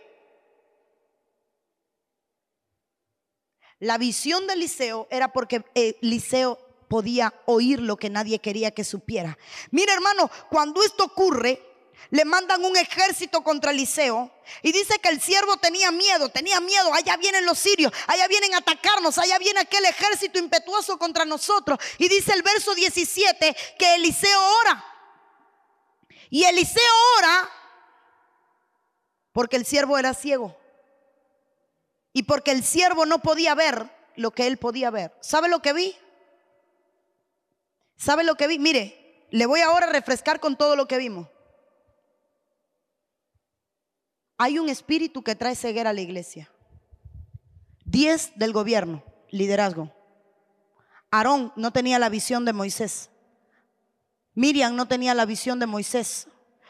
La 3.79 3.97
visión 3.97 4.47
de 4.47 4.53
Eliseo 4.53 5.07
era 5.11 5.33
porque 5.33 5.63
Eliseo 5.75 6.57
podía 6.87 7.33
oír 7.45 7.81
lo 7.81 7.97
que 7.97 8.09
nadie 8.09 8.39
quería 8.39 8.71
que 8.71 8.83
supiera. 8.83 9.37
Mira, 9.71 9.93
hermano, 9.93 10.31
cuando 10.49 10.81
esto 10.83 11.05
ocurre, 11.05 11.66
le 12.09 12.25
mandan 12.25 12.63
un 12.63 12.75
ejército 12.77 13.43
contra 13.43 13.71
Eliseo 13.71 14.31
y 14.61 14.71
dice 14.71 14.99
que 14.99 15.09
el 15.09 15.21
siervo 15.21 15.57
tenía 15.57 15.91
miedo, 15.91 16.29
tenía 16.29 16.59
miedo, 16.61 16.93
allá 16.93 17.17
vienen 17.17 17.45
los 17.45 17.59
sirios, 17.59 17.91
allá 18.07 18.27
vienen 18.27 18.53
a 18.53 18.59
atacarnos, 18.59 19.17
allá 19.17 19.37
viene 19.39 19.59
aquel 19.59 19.83
ejército 19.85 20.39
impetuoso 20.39 20.97
contra 20.97 21.25
nosotros. 21.25 21.77
Y 21.97 22.07
dice 22.07 22.33
el 22.33 22.43
verso 22.43 22.73
17 22.75 23.55
que 23.77 23.95
Eliseo 23.95 24.39
ora. 24.61 24.85
Y 26.29 26.43
Eliseo 26.43 26.93
ora 27.17 27.49
porque 29.33 29.57
el 29.57 29.65
siervo 29.65 29.97
era 29.97 30.13
ciego 30.13 30.57
y 32.13 32.23
porque 32.23 32.51
el 32.51 32.63
siervo 32.63 33.05
no 33.05 33.19
podía 33.19 33.53
ver 33.53 33.91
lo 34.15 34.31
que 34.31 34.47
él 34.47 34.57
podía 34.57 34.89
ver. 34.89 35.13
¿Sabe 35.21 35.49
lo 35.49 35.61
que 35.61 35.73
vi? 35.73 35.95
¿Sabe 37.97 38.23
lo 38.23 38.35
que 38.35 38.47
vi? 38.47 38.59
Mire, 38.59 39.27
le 39.29 39.45
voy 39.45 39.61
ahora 39.61 39.87
a 39.87 39.91
refrescar 39.91 40.39
con 40.39 40.57
todo 40.57 40.75
lo 40.75 40.87
que 40.87 40.97
vimos. 40.97 41.27
Hay 44.37 44.59
un 44.59 44.69
espíritu 44.69 45.23
que 45.23 45.35
trae 45.35 45.55
ceguera 45.55 45.89
a 45.89 45.93
la 45.93 46.01
iglesia. 46.01 46.51
Diez 47.85 48.31
del 48.35 48.53
gobierno, 48.53 49.03
liderazgo. 49.31 49.91
Aarón 51.09 51.51
no 51.55 51.71
tenía 51.71 51.97
la 51.99 52.09
visión 52.09 52.45
de 52.45 52.53
Moisés. 52.53 53.09
Miriam 54.35 54.75
no 54.75 54.87
tenía 54.87 55.15
la 55.15 55.25
visión 55.25 55.59
de 55.59 55.65
Moisés. 55.65 56.27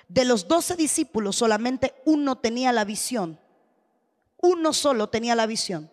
De 0.08 0.24
los 0.24 0.48
doce 0.48 0.78
discípulos 0.78 1.36
solamente 1.36 1.96
uno 2.06 2.38
tenía 2.38 2.72
la 2.72 2.86
visión. 2.86 3.40
Uno 4.38 4.72
solo 4.72 5.10
tenía 5.10 5.36
la 5.36 5.48
visión. 5.48 5.92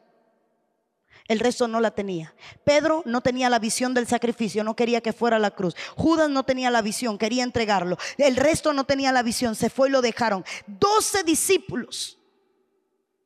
El 1.27 1.41
resto 1.41 1.69
no 1.69 1.81
la 1.81 1.93
tenía. 1.93 2.35
Pedro 2.65 3.03
no 3.07 3.23
tenía 3.23 3.49
la 3.49 3.59
visión 3.59 3.95
del 3.95 4.07
sacrificio, 4.07 4.63
no 4.63 4.77
quería 4.77 5.01
que 5.01 5.15
fuera 5.15 5.39
la 5.39 5.53
cruz. 5.53 5.75
Judas 5.97 6.29
no 6.29 6.45
tenía 6.45 6.71
la 6.71 6.83
visión, 6.83 7.17
quería 7.17 7.45
entregarlo. 7.45 7.97
El 8.19 8.37
resto 8.37 8.75
no 8.75 8.85
tenía 8.85 9.11
la 9.11 9.23
visión, 9.23 9.55
se 9.55 9.71
fue 9.71 9.89
y 9.89 9.93
lo 9.93 10.03
dejaron. 10.03 10.45
Doce 10.67 11.23
discípulos 11.23 12.19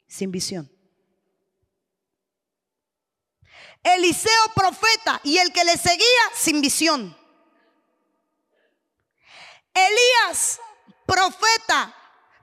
sin 0.06 0.30
visión. 0.30 0.70
Eliseo 3.82 4.52
profeta 4.54 5.20
y 5.24 5.38
el 5.38 5.52
que 5.52 5.64
le 5.64 5.76
seguía 5.76 6.04
sin 6.34 6.60
visión. 6.60 7.16
Elías 9.74 10.60
profeta 11.06 11.94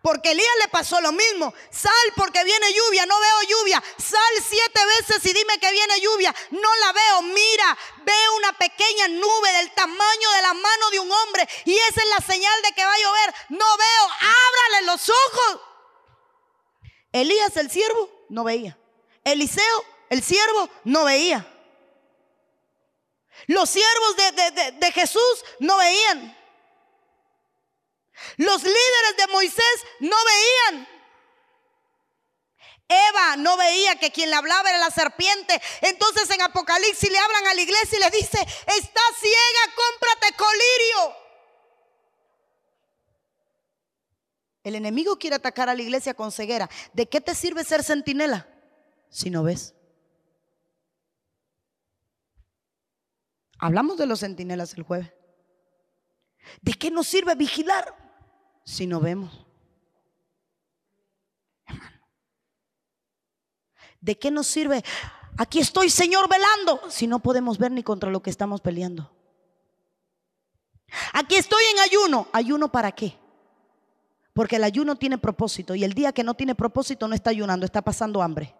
porque 0.05 0.29
Elías 0.33 0.55
le 0.61 0.67
pasó 0.67 1.01
lo 1.01 1.11
mismo. 1.11 1.51
Sal 1.71 1.91
porque 2.15 2.43
viene 2.43 2.71
lluvia, 2.71 3.07
no 3.07 3.19
veo 3.19 3.41
lluvia. 3.49 3.83
Sal 3.97 4.43
siete 4.47 4.79
veces 4.99 5.25
y 5.25 5.33
dime 5.33 5.57
que 5.57 5.71
viene 5.71 5.99
lluvia. 5.99 6.35
No 6.51 6.75
la 6.75 6.93
veo. 6.93 7.21
Mira, 7.23 7.75
veo 8.03 8.35
una 8.37 8.53
pequeña 8.53 9.07
nube 9.07 9.51
del 9.53 9.71
tamaño 9.71 10.31
de 10.35 10.41
la 10.43 10.53
mano 10.53 10.89
de 10.91 10.99
un 10.99 11.11
hombre. 11.11 11.49
Y 11.65 11.73
esa 11.73 12.01
es 12.03 12.09
la 12.09 12.23
señal 12.23 12.61
de 12.61 12.71
que 12.73 12.85
va 12.85 12.93
a 12.93 12.99
llover. 12.99 13.33
No 13.49 13.65
veo. 13.77 14.03
Ábrale 14.19 14.85
los 14.85 15.09
ojos. 15.09 15.61
Elías, 17.11 17.57
el 17.57 17.71
siervo, 17.71 18.11
no 18.29 18.43
veía. 18.43 18.77
Eliseo, 19.23 19.85
el 20.11 20.21
siervo, 20.21 20.69
no 20.83 21.05
veía. 21.05 21.51
Los 23.47 23.71
siervos 23.71 24.15
de, 24.17 24.71
de 24.71 24.91
Jesús 24.91 25.45
no 25.57 25.77
veían. 25.77 26.44
Los 28.37 28.63
líderes 28.63 29.17
de 29.17 29.27
Moisés 29.27 29.85
no 29.99 30.15
veían. 30.25 30.87
Eva 32.87 33.35
no 33.37 33.57
veía 33.57 33.95
que 33.95 34.11
quien 34.11 34.29
le 34.29 34.35
hablaba 34.35 34.69
era 34.69 34.77
la 34.77 34.91
serpiente. 34.91 35.59
Entonces 35.81 36.29
en 36.29 36.41
Apocalipsis 36.41 37.11
le 37.11 37.17
hablan 37.17 37.47
a 37.47 37.53
la 37.53 37.61
iglesia 37.61 37.97
y 37.97 38.01
le 38.01 38.11
dice, 38.11 38.39
está 38.39 39.01
ciega, 39.19 39.75
cómprate 39.75 40.35
colirio. 40.37 41.25
El 44.63 44.75
enemigo 44.75 45.17
quiere 45.17 45.35
atacar 45.35 45.69
a 45.69 45.75
la 45.75 45.81
iglesia 45.81 46.13
con 46.13 46.31
ceguera. 46.31 46.69
¿De 46.93 47.07
qué 47.07 47.21
te 47.21 47.35
sirve 47.35 47.63
ser 47.63 47.83
centinela 47.83 48.47
si 49.09 49.29
no 49.29 49.43
ves? 49.43 49.75
Hablamos 53.59 53.97
de 53.97 54.05
los 54.05 54.19
centinelas 54.19 54.73
el 54.73 54.83
jueves. 54.83 55.11
¿De 56.61 56.73
qué 56.73 56.91
nos 56.91 57.07
sirve 57.07 57.35
vigilar? 57.35 58.04
Si 58.65 58.87
no 58.87 58.99
vemos? 58.99 59.45
¿De 64.01 64.17
qué 64.17 64.29
nos 64.29 64.47
sirve? 64.47 64.83
Aquí 65.37 65.59
estoy, 65.59 65.89
Señor, 65.89 66.27
velando, 66.29 66.89
si 66.89 67.07
no 67.07 67.19
podemos 67.19 67.57
ver 67.57 67.71
ni 67.71 67.83
contra 67.83 68.09
lo 68.09 68.21
que 68.21 68.29
estamos 68.29 68.61
peleando. 68.61 69.11
Aquí 71.13 71.35
estoy 71.35 71.63
en 71.73 71.79
ayuno. 71.79 72.27
¿Ayuno 72.31 72.71
para 72.71 72.91
qué? 72.91 73.17
Porque 74.33 74.57
el 74.57 74.63
ayuno 74.63 74.95
tiene 74.95 75.17
propósito 75.17 75.75
y 75.75 75.83
el 75.83 75.93
día 75.93 76.11
que 76.11 76.23
no 76.23 76.33
tiene 76.33 76.55
propósito 76.55 77.07
no 77.07 77.15
está 77.15 77.29
ayunando, 77.29 77.65
está 77.65 77.81
pasando 77.81 78.21
hambre. 78.21 78.53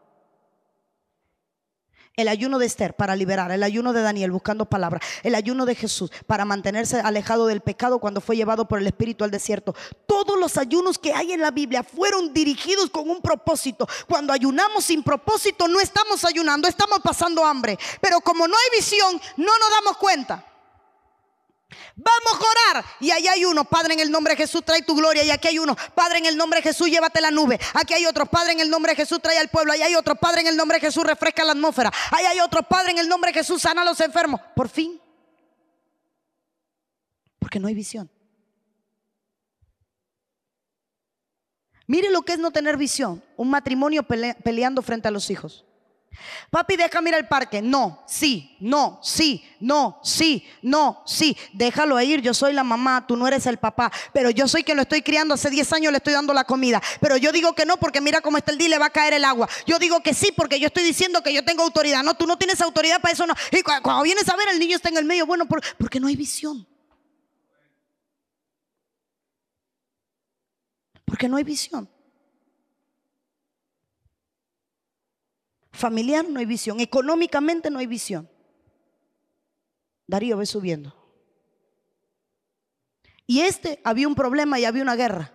El 2.17 2.29
ayuno 2.29 2.59
de 2.59 2.65
Esther 2.65 2.93
para 2.93 3.13
liberar, 3.17 3.51
el 3.51 3.61
ayuno 3.61 3.91
de 3.91 4.01
Daniel 4.01 4.31
buscando 4.31 4.67
palabra, 4.67 5.01
el 5.23 5.35
ayuno 5.35 5.65
de 5.65 5.75
Jesús 5.75 6.11
para 6.25 6.45
mantenerse 6.45 7.01
alejado 7.01 7.45
del 7.45 7.59
pecado 7.59 7.99
cuando 7.99 8.21
fue 8.21 8.37
llevado 8.37 8.69
por 8.69 8.79
el 8.79 8.87
Espíritu 8.87 9.25
al 9.25 9.31
desierto. 9.31 9.75
Todos 10.05 10.39
los 10.39 10.57
ayunos 10.57 10.97
que 10.97 11.11
hay 11.11 11.33
en 11.33 11.41
la 11.41 11.51
Biblia 11.51 11.83
fueron 11.83 12.33
dirigidos 12.33 12.89
con 12.89 13.09
un 13.09 13.21
propósito. 13.21 13.85
Cuando 14.07 14.31
ayunamos 14.31 14.85
sin 14.85 15.03
propósito 15.03 15.67
no 15.67 15.81
estamos 15.81 16.23
ayunando, 16.23 16.69
estamos 16.69 16.99
pasando 17.03 17.43
hambre. 17.43 17.77
Pero 17.99 18.21
como 18.21 18.47
no 18.47 18.55
hay 18.55 18.79
visión, 18.79 19.19
no 19.35 19.59
nos 19.59 19.69
damos 19.71 19.97
cuenta. 19.97 20.54
Vamos 21.95 22.33
a 22.33 22.71
orar. 22.71 22.85
Y 22.99 23.11
allá 23.11 23.33
hay 23.33 23.45
uno, 23.45 23.65
Padre, 23.65 23.93
en 23.93 23.99
el 23.99 24.11
nombre 24.11 24.33
de 24.33 24.37
Jesús, 24.37 24.63
trae 24.63 24.81
tu 24.81 24.95
gloria. 24.95 25.23
Y 25.23 25.31
aquí 25.31 25.47
hay 25.47 25.59
uno, 25.59 25.75
Padre, 25.95 26.19
en 26.19 26.25
el 26.25 26.37
nombre 26.37 26.59
de 26.59 26.63
Jesús, 26.63 26.89
llévate 26.89 27.21
la 27.21 27.31
nube. 27.31 27.59
Aquí 27.73 27.93
hay 27.93 28.05
otro, 28.05 28.25
Padre, 28.25 28.53
en 28.53 28.59
el 28.59 28.69
nombre 28.69 28.91
de 28.91 28.97
Jesús, 28.97 29.19
trae 29.21 29.37
al 29.37 29.49
pueblo. 29.49 29.73
Allá 29.73 29.85
hay 29.85 29.95
otro, 29.95 30.15
Padre, 30.15 30.41
en 30.41 30.47
el 30.47 30.57
nombre 30.57 30.79
de 30.79 30.87
Jesús, 30.87 31.03
refresca 31.03 31.43
la 31.43 31.53
atmósfera. 31.53 31.91
Ahí 32.11 32.25
hay 32.25 32.39
otro, 32.39 32.63
Padre, 32.63 32.91
en 32.91 32.99
el 32.99 33.09
nombre 33.09 33.31
de 33.31 33.39
Jesús, 33.39 33.61
sana 33.61 33.81
a 33.81 33.85
los 33.85 33.99
enfermos. 33.99 34.41
Por 34.55 34.69
fin. 34.69 35.01
Porque 37.39 37.59
no 37.59 37.67
hay 37.67 37.73
visión. 37.73 38.09
Mire 41.87 42.09
lo 42.09 42.23
que 42.23 42.33
es 42.33 42.39
no 42.39 42.51
tener 42.51 42.77
visión. 42.77 43.23
Un 43.37 43.49
matrimonio 43.49 44.03
peleando 44.03 44.81
frente 44.81 45.07
a 45.07 45.11
los 45.11 45.29
hijos. 45.29 45.65
Papi, 46.49 46.75
déjame 46.75 47.09
ir 47.09 47.15
al 47.15 47.27
parque. 47.27 47.61
No, 47.61 48.03
sí, 48.07 48.55
no, 48.59 48.99
sí, 49.03 49.43
no, 49.59 49.99
sí, 50.03 50.45
no, 50.61 51.03
sí. 51.05 51.35
Déjalo 51.53 51.99
ir. 52.01 52.21
Yo 52.21 52.33
soy 52.33 52.53
la 52.53 52.63
mamá, 52.63 53.05
tú 53.07 53.15
no 53.15 53.27
eres 53.27 53.45
el 53.45 53.57
papá. 53.57 53.91
Pero 54.13 54.29
yo 54.29 54.47
soy 54.47 54.63
quien 54.63 54.77
lo 54.77 54.83
estoy 54.83 55.01
criando. 55.01 55.33
Hace 55.33 55.49
10 55.49 55.73
años 55.73 55.91
le 55.91 55.97
estoy 55.97 56.13
dando 56.13 56.33
la 56.33 56.43
comida. 56.43 56.81
Pero 56.99 57.17
yo 57.17 57.31
digo 57.31 57.53
que 57.53 57.65
no 57.65 57.77
porque 57.77 58.01
mira 58.01 58.21
cómo 58.21 58.37
está 58.37 58.51
el 58.51 58.57
día, 58.57 58.69
le 58.69 58.77
va 58.77 58.87
a 58.87 58.91
caer 58.91 59.13
el 59.13 59.25
agua. 59.25 59.49
Yo 59.65 59.79
digo 59.79 60.01
que 60.01 60.13
sí 60.13 60.31
porque 60.35 60.59
yo 60.59 60.67
estoy 60.67 60.83
diciendo 60.83 61.21
que 61.21 61.33
yo 61.33 61.43
tengo 61.43 61.63
autoridad. 61.63 62.03
No, 62.03 62.13
tú 62.13 62.27
no 62.27 62.37
tienes 62.37 62.61
autoridad 62.61 63.01
para 63.01 63.13
eso. 63.13 63.25
No. 63.25 63.33
Y 63.51 63.61
cuando 63.61 64.03
vienes 64.03 64.27
a 64.29 64.35
ver, 64.35 64.49
el 64.49 64.59
niño 64.59 64.75
está 64.75 64.89
en 64.89 64.97
el 64.97 65.05
medio. 65.05 65.25
Bueno, 65.25 65.45
porque 65.45 65.99
no 65.99 66.07
hay 66.07 66.15
visión. 66.15 66.67
Porque 71.05 71.29
no 71.29 71.37
hay 71.37 71.43
visión. 71.43 71.89
Familiar 75.75 76.27
no 76.27 76.39
hay 76.39 76.45
visión. 76.45 76.79
Económicamente 76.79 77.69
no 77.69 77.79
hay 77.79 77.87
visión. 77.87 78.29
Darío 80.07 80.37
ve 80.37 80.45
subiendo. 80.45 80.95
Y 83.27 83.41
este 83.41 83.81
había 83.83 84.07
un 84.07 84.15
problema 84.15 84.59
y 84.59 84.65
había 84.65 84.83
una 84.83 84.95
guerra. 84.95 85.33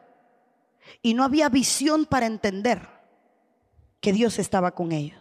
Y 1.02 1.14
no 1.14 1.24
había 1.24 1.48
visión 1.48 2.06
para 2.06 2.26
entender 2.26 2.88
que 4.00 4.12
Dios 4.12 4.38
estaba 4.38 4.74
con 4.74 4.92
ellos. 4.92 5.18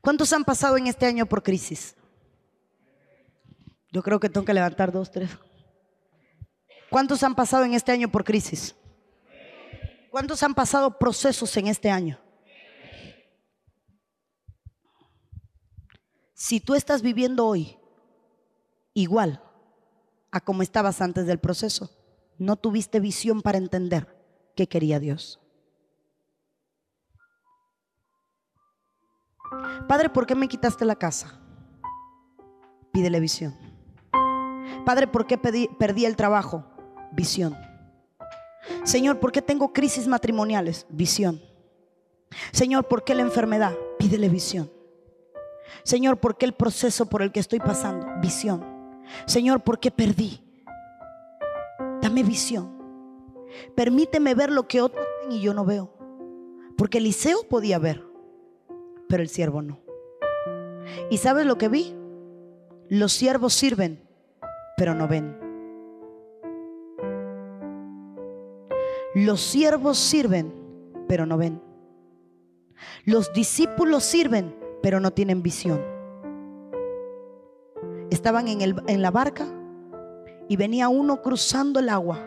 ¿Cuántos 0.00 0.32
han 0.32 0.44
pasado 0.44 0.76
en 0.76 0.86
este 0.86 1.06
año 1.06 1.26
por 1.26 1.42
crisis? 1.42 1.96
Yo 3.90 4.02
creo 4.02 4.20
que 4.20 4.28
tengo 4.28 4.46
que 4.46 4.54
levantar 4.54 4.92
dos, 4.92 5.10
tres. 5.10 5.30
¿Cuántos 6.90 7.22
han 7.22 7.34
pasado 7.34 7.64
en 7.64 7.74
este 7.74 7.92
año 7.92 8.10
por 8.10 8.24
crisis? 8.24 8.74
¿Cuántos 10.10 10.42
han 10.42 10.54
pasado 10.54 10.98
procesos 10.98 11.56
en 11.56 11.66
este 11.66 11.90
año? 11.90 12.20
Si 16.42 16.58
tú 16.58 16.74
estás 16.74 17.02
viviendo 17.02 17.46
hoy 17.46 17.78
igual 18.94 19.40
a 20.32 20.40
como 20.40 20.62
estabas 20.62 21.00
antes 21.00 21.24
del 21.24 21.38
proceso, 21.38 21.88
no 22.36 22.56
tuviste 22.56 22.98
visión 22.98 23.42
para 23.42 23.58
entender 23.58 24.08
qué 24.56 24.66
quería 24.66 24.98
Dios. 24.98 25.38
Padre, 29.86 30.10
¿por 30.10 30.26
qué 30.26 30.34
me 30.34 30.48
quitaste 30.48 30.84
la 30.84 30.96
casa? 30.96 31.40
Pídele 32.90 33.20
visión. 33.20 33.56
Padre, 34.84 35.06
¿por 35.06 35.28
qué 35.28 35.38
perdí 35.38 36.04
el 36.04 36.16
trabajo? 36.16 36.66
Visión. 37.12 37.56
Señor, 38.82 39.20
¿por 39.20 39.30
qué 39.30 39.42
tengo 39.42 39.72
crisis 39.72 40.08
matrimoniales? 40.08 40.86
Visión. 40.88 41.40
Señor, 42.50 42.88
¿por 42.88 43.04
qué 43.04 43.14
la 43.14 43.22
enfermedad? 43.22 43.76
Pídele 43.96 44.28
visión. 44.28 44.81
Señor, 45.84 46.18
¿por 46.18 46.36
qué 46.36 46.46
el 46.46 46.54
proceso 46.54 47.06
por 47.06 47.22
el 47.22 47.32
que 47.32 47.40
estoy 47.40 47.58
pasando? 47.58 48.06
Visión. 48.20 48.64
Señor, 49.26 49.62
¿por 49.62 49.78
qué 49.78 49.90
perdí? 49.90 50.40
Dame 52.00 52.22
visión. 52.22 52.72
Permíteme 53.74 54.34
ver 54.34 54.50
lo 54.50 54.66
que 54.66 54.80
otros 54.80 55.06
ven 55.22 55.32
y 55.32 55.40
yo 55.40 55.54
no 55.54 55.64
veo. 55.64 55.92
Porque 56.76 56.98
Eliseo 56.98 57.46
podía 57.48 57.78
ver, 57.78 58.04
pero 59.08 59.22
el 59.22 59.28
siervo 59.28 59.62
no. 59.62 59.80
¿Y 61.10 61.18
sabes 61.18 61.46
lo 61.46 61.58
que 61.58 61.68
vi? 61.68 61.94
Los 62.88 63.12
siervos 63.12 63.52
sirven, 63.52 64.02
pero 64.76 64.94
no 64.94 65.06
ven. 65.08 65.38
Los 69.14 69.40
siervos 69.40 69.98
sirven, 69.98 70.54
pero 71.06 71.26
no 71.26 71.36
ven. 71.36 71.62
Los 73.04 73.32
discípulos 73.32 74.02
sirven, 74.04 74.56
pero 74.82 75.00
no 75.00 75.12
tienen 75.12 75.42
visión. 75.42 75.80
Estaban 78.10 78.48
en, 78.48 78.60
el, 78.60 78.82
en 78.88 79.00
la 79.00 79.10
barca 79.10 79.46
y 80.48 80.56
venía 80.56 80.88
uno 80.88 81.22
cruzando 81.22 81.80
el 81.80 81.88
agua. 81.88 82.18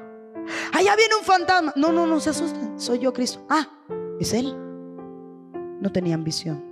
Allá 0.74 0.96
viene 0.96 1.16
un 1.20 1.24
fantasma. 1.24 1.74
No, 1.76 1.92
no, 1.92 2.08
no 2.08 2.20
se 2.20 2.32
asusten. 2.32 2.80
Soy 2.80 3.00
yo, 3.00 3.14
Cristo. 3.14 3.46
Ah, 3.50 3.68
es 4.20 4.34
Él. 4.34 4.56
No 5.82 5.92
tenían 5.92 6.24
visión. 6.24 6.64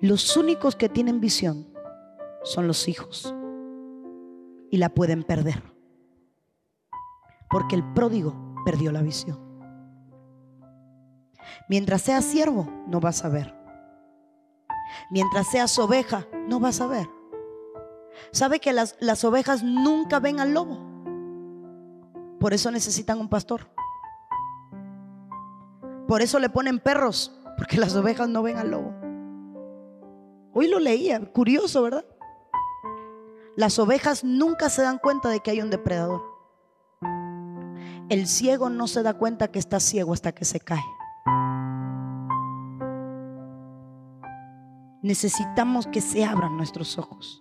Los 0.00 0.36
únicos 0.36 0.76
que 0.76 0.88
tienen 0.88 1.20
visión 1.20 1.66
son 2.42 2.66
los 2.66 2.88
hijos. 2.88 3.34
Y 4.70 4.78
la 4.78 4.88
pueden 4.88 5.22
perder. 5.22 5.62
Porque 7.50 7.76
el 7.76 7.84
pródigo 7.94 8.34
perdió 8.64 8.90
la 8.90 9.02
visión. 9.02 9.43
Mientras 11.68 12.02
seas 12.02 12.24
siervo, 12.24 12.68
no 12.86 13.00
vas 13.00 13.24
a 13.24 13.28
ver. 13.28 13.54
Mientras 15.10 15.48
seas 15.48 15.78
oveja, 15.78 16.26
no 16.48 16.60
vas 16.60 16.80
a 16.80 16.86
ver. 16.86 17.08
¿Sabe 18.32 18.60
que 18.60 18.72
las, 18.72 18.96
las 19.00 19.24
ovejas 19.24 19.62
nunca 19.62 20.20
ven 20.20 20.40
al 20.40 20.54
lobo? 20.54 20.78
Por 22.38 22.54
eso 22.54 22.70
necesitan 22.70 23.18
un 23.18 23.28
pastor. 23.28 23.70
Por 26.06 26.22
eso 26.22 26.38
le 26.38 26.50
ponen 26.50 26.78
perros, 26.78 27.32
porque 27.56 27.78
las 27.78 27.94
ovejas 27.96 28.28
no 28.28 28.42
ven 28.42 28.58
al 28.58 28.70
lobo. 28.70 28.94
Hoy 30.52 30.68
lo 30.68 30.78
leía, 30.78 31.20
curioso, 31.32 31.82
¿verdad? 31.82 32.04
Las 33.56 33.78
ovejas 33.78 34.24
nunca 34.24 34.68
se 34.68 34.82
dan 34.82 34.98
cuenta 34.98 35.28
de 35.28 35.40
que 35.40 35.50
hay 35.50 35.60
un 35.60 35.70
depredador. 35.70 36.22
El 38.08 38.26
ciego 38.26 38.68
no 38.68 38.86
se 38.86 39.02
da 39.02 39.14
cuenta 39.14 39.48
que 39.48 39.58
está 39.58 39.80
ciego 39.80 40.12
hasta 40.12 40.32
que 40.32 40.44
se 40.44 40.60
cae. 40.60 40.84
Necesitamos 45.04 45.86
que 45.86 46.00
se 46.00 46.24
abran 46.24 46.56
nuestros 46.56 46.98
ojos. 46.98 47.38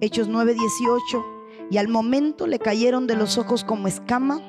Hechos 0.00 0.28
9:18, 0.28 1.22
y 1.70 1.76
al 1.76 1.88
momento 1.88 2.46
le 2.46 2.58
cayeron 2.58 3.06
de 3.06 3.16
los 3.16 3.36
ojos 3.36 3.64
como 3.64 3.86
escama, 3.86 4.40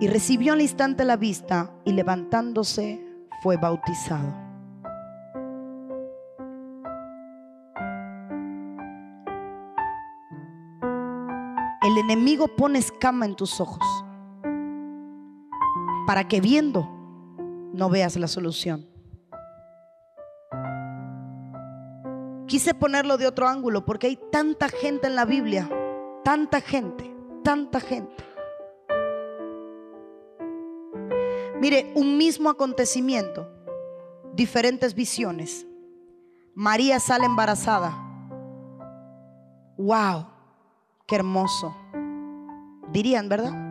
y 0.00 0.06
recibió 0.06 0.52
al 0.52 0.60
instante 0.60 1.04
la 1.04 1.16
vista, 1.16 1.72
y 1.84 1.92
levantándose 1.92 3.04
fue 3.42 3.56
bautizado. 3.56 4.32
El 11.82 11.98
enemigo 11.98 12.46
pone 12.56 12.78
escama 12.78 13.26
en 13.26 13.34
tus 13.34 13.60
ojos 13.60 13.84
para 16.06 16.28
que 16.28 16.40
viendo 16.40 16.88
no 17.72 17.88
veas 17.90 18.16
la 18.16 18.28
solución. 18.28 18.86
Quise 22.48 22.72
ponerlo 22.72 23.18
de 23.18 23.26
otro 23.26 23.46
ángulo 23.46 23.84
porque 23.84 24.06
hay 24.06 24.18
tanta 24.32 24.70
gente 24.70 25.06
en 25.06 25.14
la 25.14 25.26
Biblia, 25.26 25.68
tanta 26.24 26.62
gente, 26.62 27.14
tanta 27.44 27.78
gente. 27.78 28.24
Mire, 31.60 31.92
un 31.94 32.16
mismo 32.16 32.48
acontecimiento, 32.48 33.46
diferentes 34.32 34.94
visiones. 34.94 35.66
María 36.54 36.98
sale 37.00 37.26
embarazada. 37.26 37.92
¡Wow! 39.76 40.26
¡Qué 41.06 41.16
hermoso! 41.16 41.76
Dirían, 42.90 43.28
¿verdad? 43.28 43.67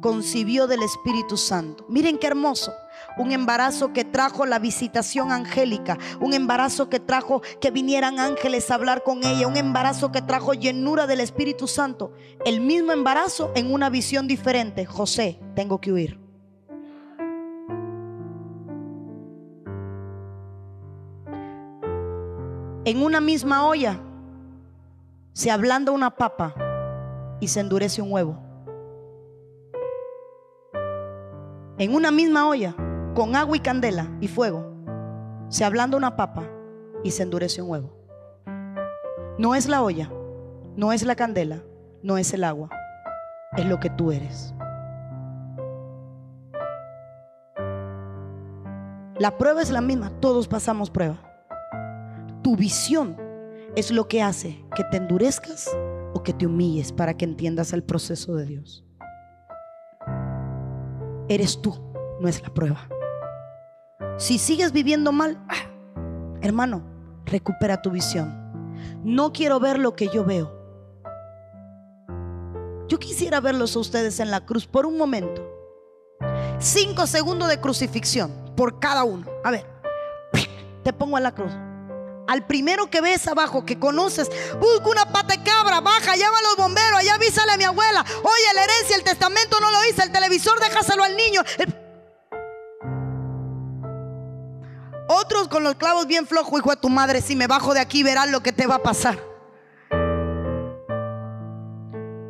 concibió 0.00 0.66
del 0.66 0.82
Espíritu 0.82 1.36
Santo. 1.36 1.84
Miren 1.88 2.18
qué 2.18 2.26
hermoso. 2.26 2.72
Un 3.16 3.32
embarazo 3.32 3.92
que 3.92 4.04
trajo 4.04 4.46
la 4.46 4.58
visitación 4.58 5.32
angélica, 5.32 5.98
un 6.20 6.32
embarazo 6.32 6.88
que 6.88 7.00
trajo 7.00 7.42
que 7.60 7.70
vinieran 7.70 8.18
ángeles 8.18 8.70
a 8.70 8.74
hablar 8.74 9.02
con 9.02 9.24
ella, 9.24 9.46
un 9.46 9.56
embarazo 9.56 10.12
que 10.12 10.22
trajo 10.22 10.54
llenura 10.54 11.06
del 11.06 11.20
Espíritu 11.20 11.66
Santo. 11.66 12.12
El 12.44 12.60
mismo 12.60 12.92
embarazo 12.92 13.52
en 13.54 13.72
una 13.72 13.90
visión 13.90 14.26
diferente. 14.26 14.86
José, 14.86 15.40
tengo 15.54 15.80
que 15.80 15.92
huir. 15.92 16.20
En 22.84 23.02
una 23.02 23.20
misma 23.20 23.66
olla 23.66 24.00
se 25.32 25.50
ablanda 25.50 25.92
una 25.92 26.10
papa 26.10 26.54
y 27.40 27.48
se 27.48 27.60
endurece 27.60 28.00
un 28.02 28.12
huevo. 28.12 28.49
En 31.80 31.94
una 31.94 32.10
misma 32.10 32.46
olla, 32.46 32.76
con 33.14 33.34
agua 33.34 33.56
y 33.56 33.60
candela 33.60 34.06
y 34.20 34.28
fuego, 34.28 34.70
se 35.48 35.64
ablanda 35.64 35.96
una 35.96 36.14
papa 36.14 36.46
y 37.02 37.10
se 37.10 37.22
endurece 37.22 37.62
un 37.62 37.70
huevo. 37.70 37.96
No 39.38 39.54
es 39.54 39.66
la 39.66 39.82
olla, 39.82 40.12
no 40.76 40.92
es 40.92 41.02
la 41.04 41.16
candela, 41.16 41.62
no 42.02 42.18
es 42.18 42.34
el 42.34 42.44
agua, 42.44 42.68
es 43.56 43.64
lo 43.64 43.80
que 43.80 43.88
tú 43.88 44.12
eres. 44.12 44.54
La 49.18 49.38
prueba 49.38 49.62
es 49.62 49.70
la 49.70 49.80
misma, 49.80 50.10
todos 50.20 50.48
pasamos 50.48 50.90
prueba. 50.90 51.16
Tu 52.42 52.56
visión 52.56 53.16
es 53.74 53.90
lo 53.90 54.06
que 54.06 54.20
hace 54.20 54.62
que 54.76 54.84
te 54.84 54.98
endurezcas 54.98 55.66
o 56.12 56.22
que 56.22 56.34
te 56.34 56.44
humilles 56.44 56.92
para 56.92 57.16
que 57.16 57.24
entiendas 57.24 57.72
el 57.72 57.82
proceso 57.82 58.34
de 58.34 58.44
Dios. 58.44 58.84
Eres 61.30 61.62
tú, 61.62 61.72
no 62.18 62.26
es 62.26 62.42
la 62.42 62.52
prueba. 62.52 62.88
Si 64.18 64.36
sigues 64.36 64.72
viviendo 64.72 65.12
mal, 65.12 65.40
hermano, 66.42 66.82
recupera 67.24 67.80
tu 67.80 67.92
visión. 67.92 68.34
No 69.04 69.32
quiero 69.32 69.60
ver 69.60 69.78
lo 69.78 69.94
que 69.94 70.08
yo 70.08 70.24
veo. 70.24 70.52
Yo 72.88 72.98
quisiera 72.98 73.38
verlos 73.38 73.76
a 73.76 73.78
ustedes 73.78 74.18
en 74.18 74.32
la 74.32 74.44
cruz 74.44 74.66
por 74.66 74.86
un 74.86 74.98
momento. 74.98 75.48
Cinco 76.58 77.06
segundos 77.06 77.48
de 77.48 77.60
crucifixión 77.60 78.32
por 78.56 78.80
cada 78.80 79.04
uno. 79.04 79.28
A 79.44 79.52
ver, 79.52 79.64
te 80.82 80.92
pongo 80.92 81.16
a 81.16 81.20
la 81.20 81.32
cruz. 81.32 81.52
Al 82.30 82.46
primero 82.46 82.88
que 82.88 83.00
ves 83.00 83.26
abajo, 83.26 83.66
que 83.66 83.80
conoces, 83.80 84.30
busca 84.60 84.88
una 84.88 85.04
pata 85.12 85.34
de 85.34 85.42
cabra, 85.42 85.80
baja, 85.80 86.14
llama 86.14 86.38
a 86.38 86.42
los 86.42 86.56
bomberos, 86.56 87.00
allá 87.00 87.14
avísale 87.14 87.50
a 87.50 87.56
mi 87.56 87.64
abuela. 87.64 88.04
Oye, 88.22 88.54
la 88.54 88.62
herencia, 88.62 88.94
el 88.94 89.02
testamento 89.02 89.58
no 89.58 89.68
lo 89.72 89.84
hice, 89.86 90.04
el 90.04 90.12
televisor 90.12 90.60
déjaselo 90.60 91.02
al 91.02 91.16
niño. 91.16 91.42
Otros 95.08 95.48
con 95.48 95.64
los 95.64 95.74
clavos 95.74 96.06
bien 96.06 96.24
flojos, 96.24 96.60
hijo 96.60 96.70
de 96.70 96.76
tu 96.76 96.88
madre, 96.88 97.20
si 97.20 97.34
me 97.34 97.48
bajo 97.48 97.74
de 97.74 97.80
aquí 97.80 98.04
verás 98.04 98.30
lo 98.30 98.44
que 98.44 98.52
te 98.52 98.68
va 98.68 98.76
a 98.76 98.82
pasar. 98.84 99.18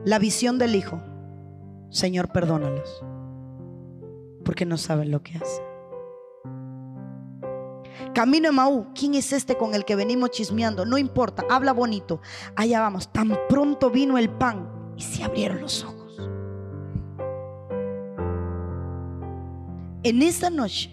La 0.06 0.18
visión 0.18 0.56
del 0.56 0.76
hijo, 0.76 0.98
Señor, 1.90 2.32
perdónalos, 2.32 3.04
porque 4.46 4.64
no 4.64 4.78
saben 4.78 5.10
lo 5.10 5.22
que 5.22 5.36
hacen. 5.36 5.69
Camino 8.14 8.52
Maú, 8.52 8.88
¿quién 8.94 9.14
es 9.14 9.32
este 9.32 9.56
con 9.56 9.74
el 9.74 9.84
que 9.84 9.96
venimos 9.96 10.30
chismeando? 10.30 10.84
No 10.84 10.98
importa, 10.98 11.44
habla 11.48 11.72
bonito. 11.72 12.20
Allá 12.56 12.80
vamos, 12.80 13.12
tan 13.12 13.38
pronto 13.48 13.90
vino 13.90 14.18
el 14.18 14.30
pan 14.30 14.68
y 14.96 15.02
se 15.02 15.22
abrieron 15.22 15.60
los 15.60 15.84
ojos. 15.84 16.00
En 20.02 20.22
esta 20.22 20.48
noche, 20.48 20.90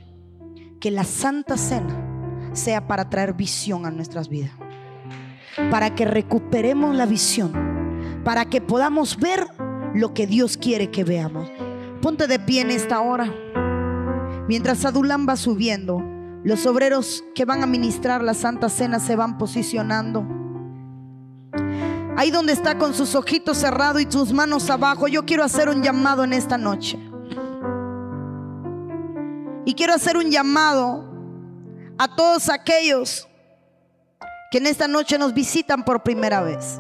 que 0.79 0.91
la 0.91 1.03
Santa 1.03 1.57
Cena 1.57 2.51
sea 2.53 2.87
para 2.87 3.09
traer 3.09 3.33
visión 3.33 3.85
a 3.85 3.91
nuestras 3.91 4.29
vidas. 4.29 4.51
Para 5.71 5.95
que 5.95 6.05
recuperemos 6.05 6.95
la 6.95 7.05
visión. 7.05 8.21
Para 8.23 8.45
que 8.45 8.61
podamos 8.61 9.17
ver 9.17 9.47
lo 9.93 10.13
que 10.13 10.27
Dios 10.27 10.57
quiere 10.57 10.91
que 10.91 11.03
veamos. 11.03 11.49
Ponte 12.01 12.27
de 12.27 12.39
pie 12.39 12.61
en 12.61 12.71
esta 12.71 12.99
hora. 12.99 13.33
Mientras 14.47 14.85
Adulán 14.85 15.25
va 15.27 15.35
subiendo. 15.35 16.03
Los 16.47 16.65
obreros 16.65 17.25
que 17.35 17.43
van 17.43 17.61
a 17.61 17.65
ministrar 17.67 18.23
la 18.23 18.33
Santa 18.33 18.69
Cena 18.69 19.01
se 19.01 19.17
van 19.17 19.37
posicionando. 19.37 20.25
Ahí 22.15 22.31
donde 22.31 22.53
está 22.53 22.77
con 22.77 22.93
sus 22.93 23.15
ojitos 23.15 23.57
cerrados 23.57 24.01
y 24.01 24.09
sus 24.09 24.31
manos 24.31 24.69
abajo, 24.69 25.09
yo 25.09 25.25
quiero 25.25 25.43
hacer 25.43 25.67
un 25.67 25.83
llamado 25.83 26.23
en 26.23 26.31
esta 26.31 26.57
noche. 26.57 26.97
Y 29.65 29.73
quiero 29.73 29.93
hacer 29.93 30.15
un 30.15 30.31
llamado 30.31 31.03
a 31.97 32.15
todos 32.15 32.47
aquellos 32.47 33.27
que 34.49 34.59
en 34.59 34.67
esta 34.67 34.87
noche 34.87 35.17
nos 35.17 35.33
visitan 35.33 35.83
por 35.83 36.01
primera 36.01 36.41
vez. 36.43 36.79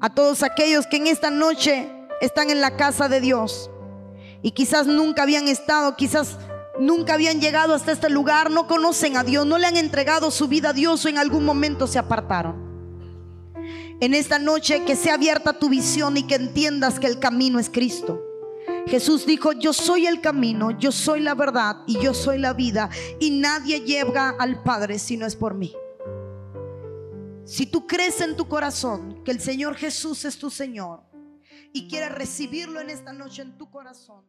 A 0.00 0.12
todos 0.12 0.42
aquellos 0.42 0.88
que 0.88 0.96
en 0.96 1.06
esta 1.06 1.30
noche 1.30 1.88
están 2.20 2.50
en 2.50 2.60
la 2.60 2.76
casa 2.76 3.08
de 3.08 3.20
Dios 3.20 3.70
y 4.42 4.50
quizás 4.50 4.88
nunca 4.88 5.22
habían 5.22 5.46
estado, 5.46 5.94
quizás 5.94 6.36
nunca 6.78 7.14
habían 7.14 7.40
llegado 7.40 7.74
hasta 7.74 7.92
este 7.92 8.10
lugar, 8.10 8.50
no 8.50 8.66
conocen 8.66 9.16
a 9.16 9.24
Dios, 9.24 9.46
no 9.46 9.58
le 9.58 9.66
han 9.66 9.76
entregado 9.76 10.30
su 10.30 10.48
vida 10.48 10.70
a 10.70 10.72
Dios 10.72 11.04
o 11.04 11.08
en 11.08 11.18
algún 11.18 11.44
momento 11.44 11.86
se 11.86 11.98
apartaron. 11.98 12.64
En 14.00 14.14
esta 14.14 14.38
noche 14.38 14.84
que 14.84 14.96
sea 14.96 15.14
abierta 15.14 15.58
tu 15.58 15.68
visión 15.68 16.16
y 16.16 16.24
que 16.24 16.34
entiendas 16.34 16.98
que 16.98 17.06
el 17.06 17.18
camino 17.18 17.58
es 17.58 17.70
Cristo. 17.70 18.20
Jesús 18.86 19.24
dijo, 19.24 19.52
yo 19.52 19.72
soy 19.72 20.06
el 20.06 20.20
camino, 20.20 20.70
yo 20.72 20.92
soy 20.92 21.20
la 21.20 21.34
verdad 21.34 21.78
y 21.86 21.98
yo 22.00 22.12
soy 22.12 22.38
la 22.38 22.52
vida 22.52 22.90
y 23.18 23.30
nadie 23.30 23.80
llega 23.80 24.30
al 24.38 24.62
Padre 24.62 24.98
si 24.98 25.16
no 25.16 25.26
es 25.26 25.36
por 25.36 25.54
mí. 25.54 25.74
Si 27.44 27.66
tú 27.66 27.86
crees 27.86 28.20
en 28.20 28.36
tu 28.36 28.48
corazón 28.48 29.22
que 29.24 29.30
el 29.30 29.40
Señor 29.40 29.76
Jesús 29.76 30.24
es 30.24 30.38
tu 30.38 30.50
Señor 30.50 31.02
y 31.72 31.88
quieres 31.88 32.12
recibirlo 32.12 32.80
en 32.80 32.90
esta 32.90 33.12
noche 33.12 33.42
en 33.42 33.56
tu 33.56 33.70
corazón, 33.70 34.24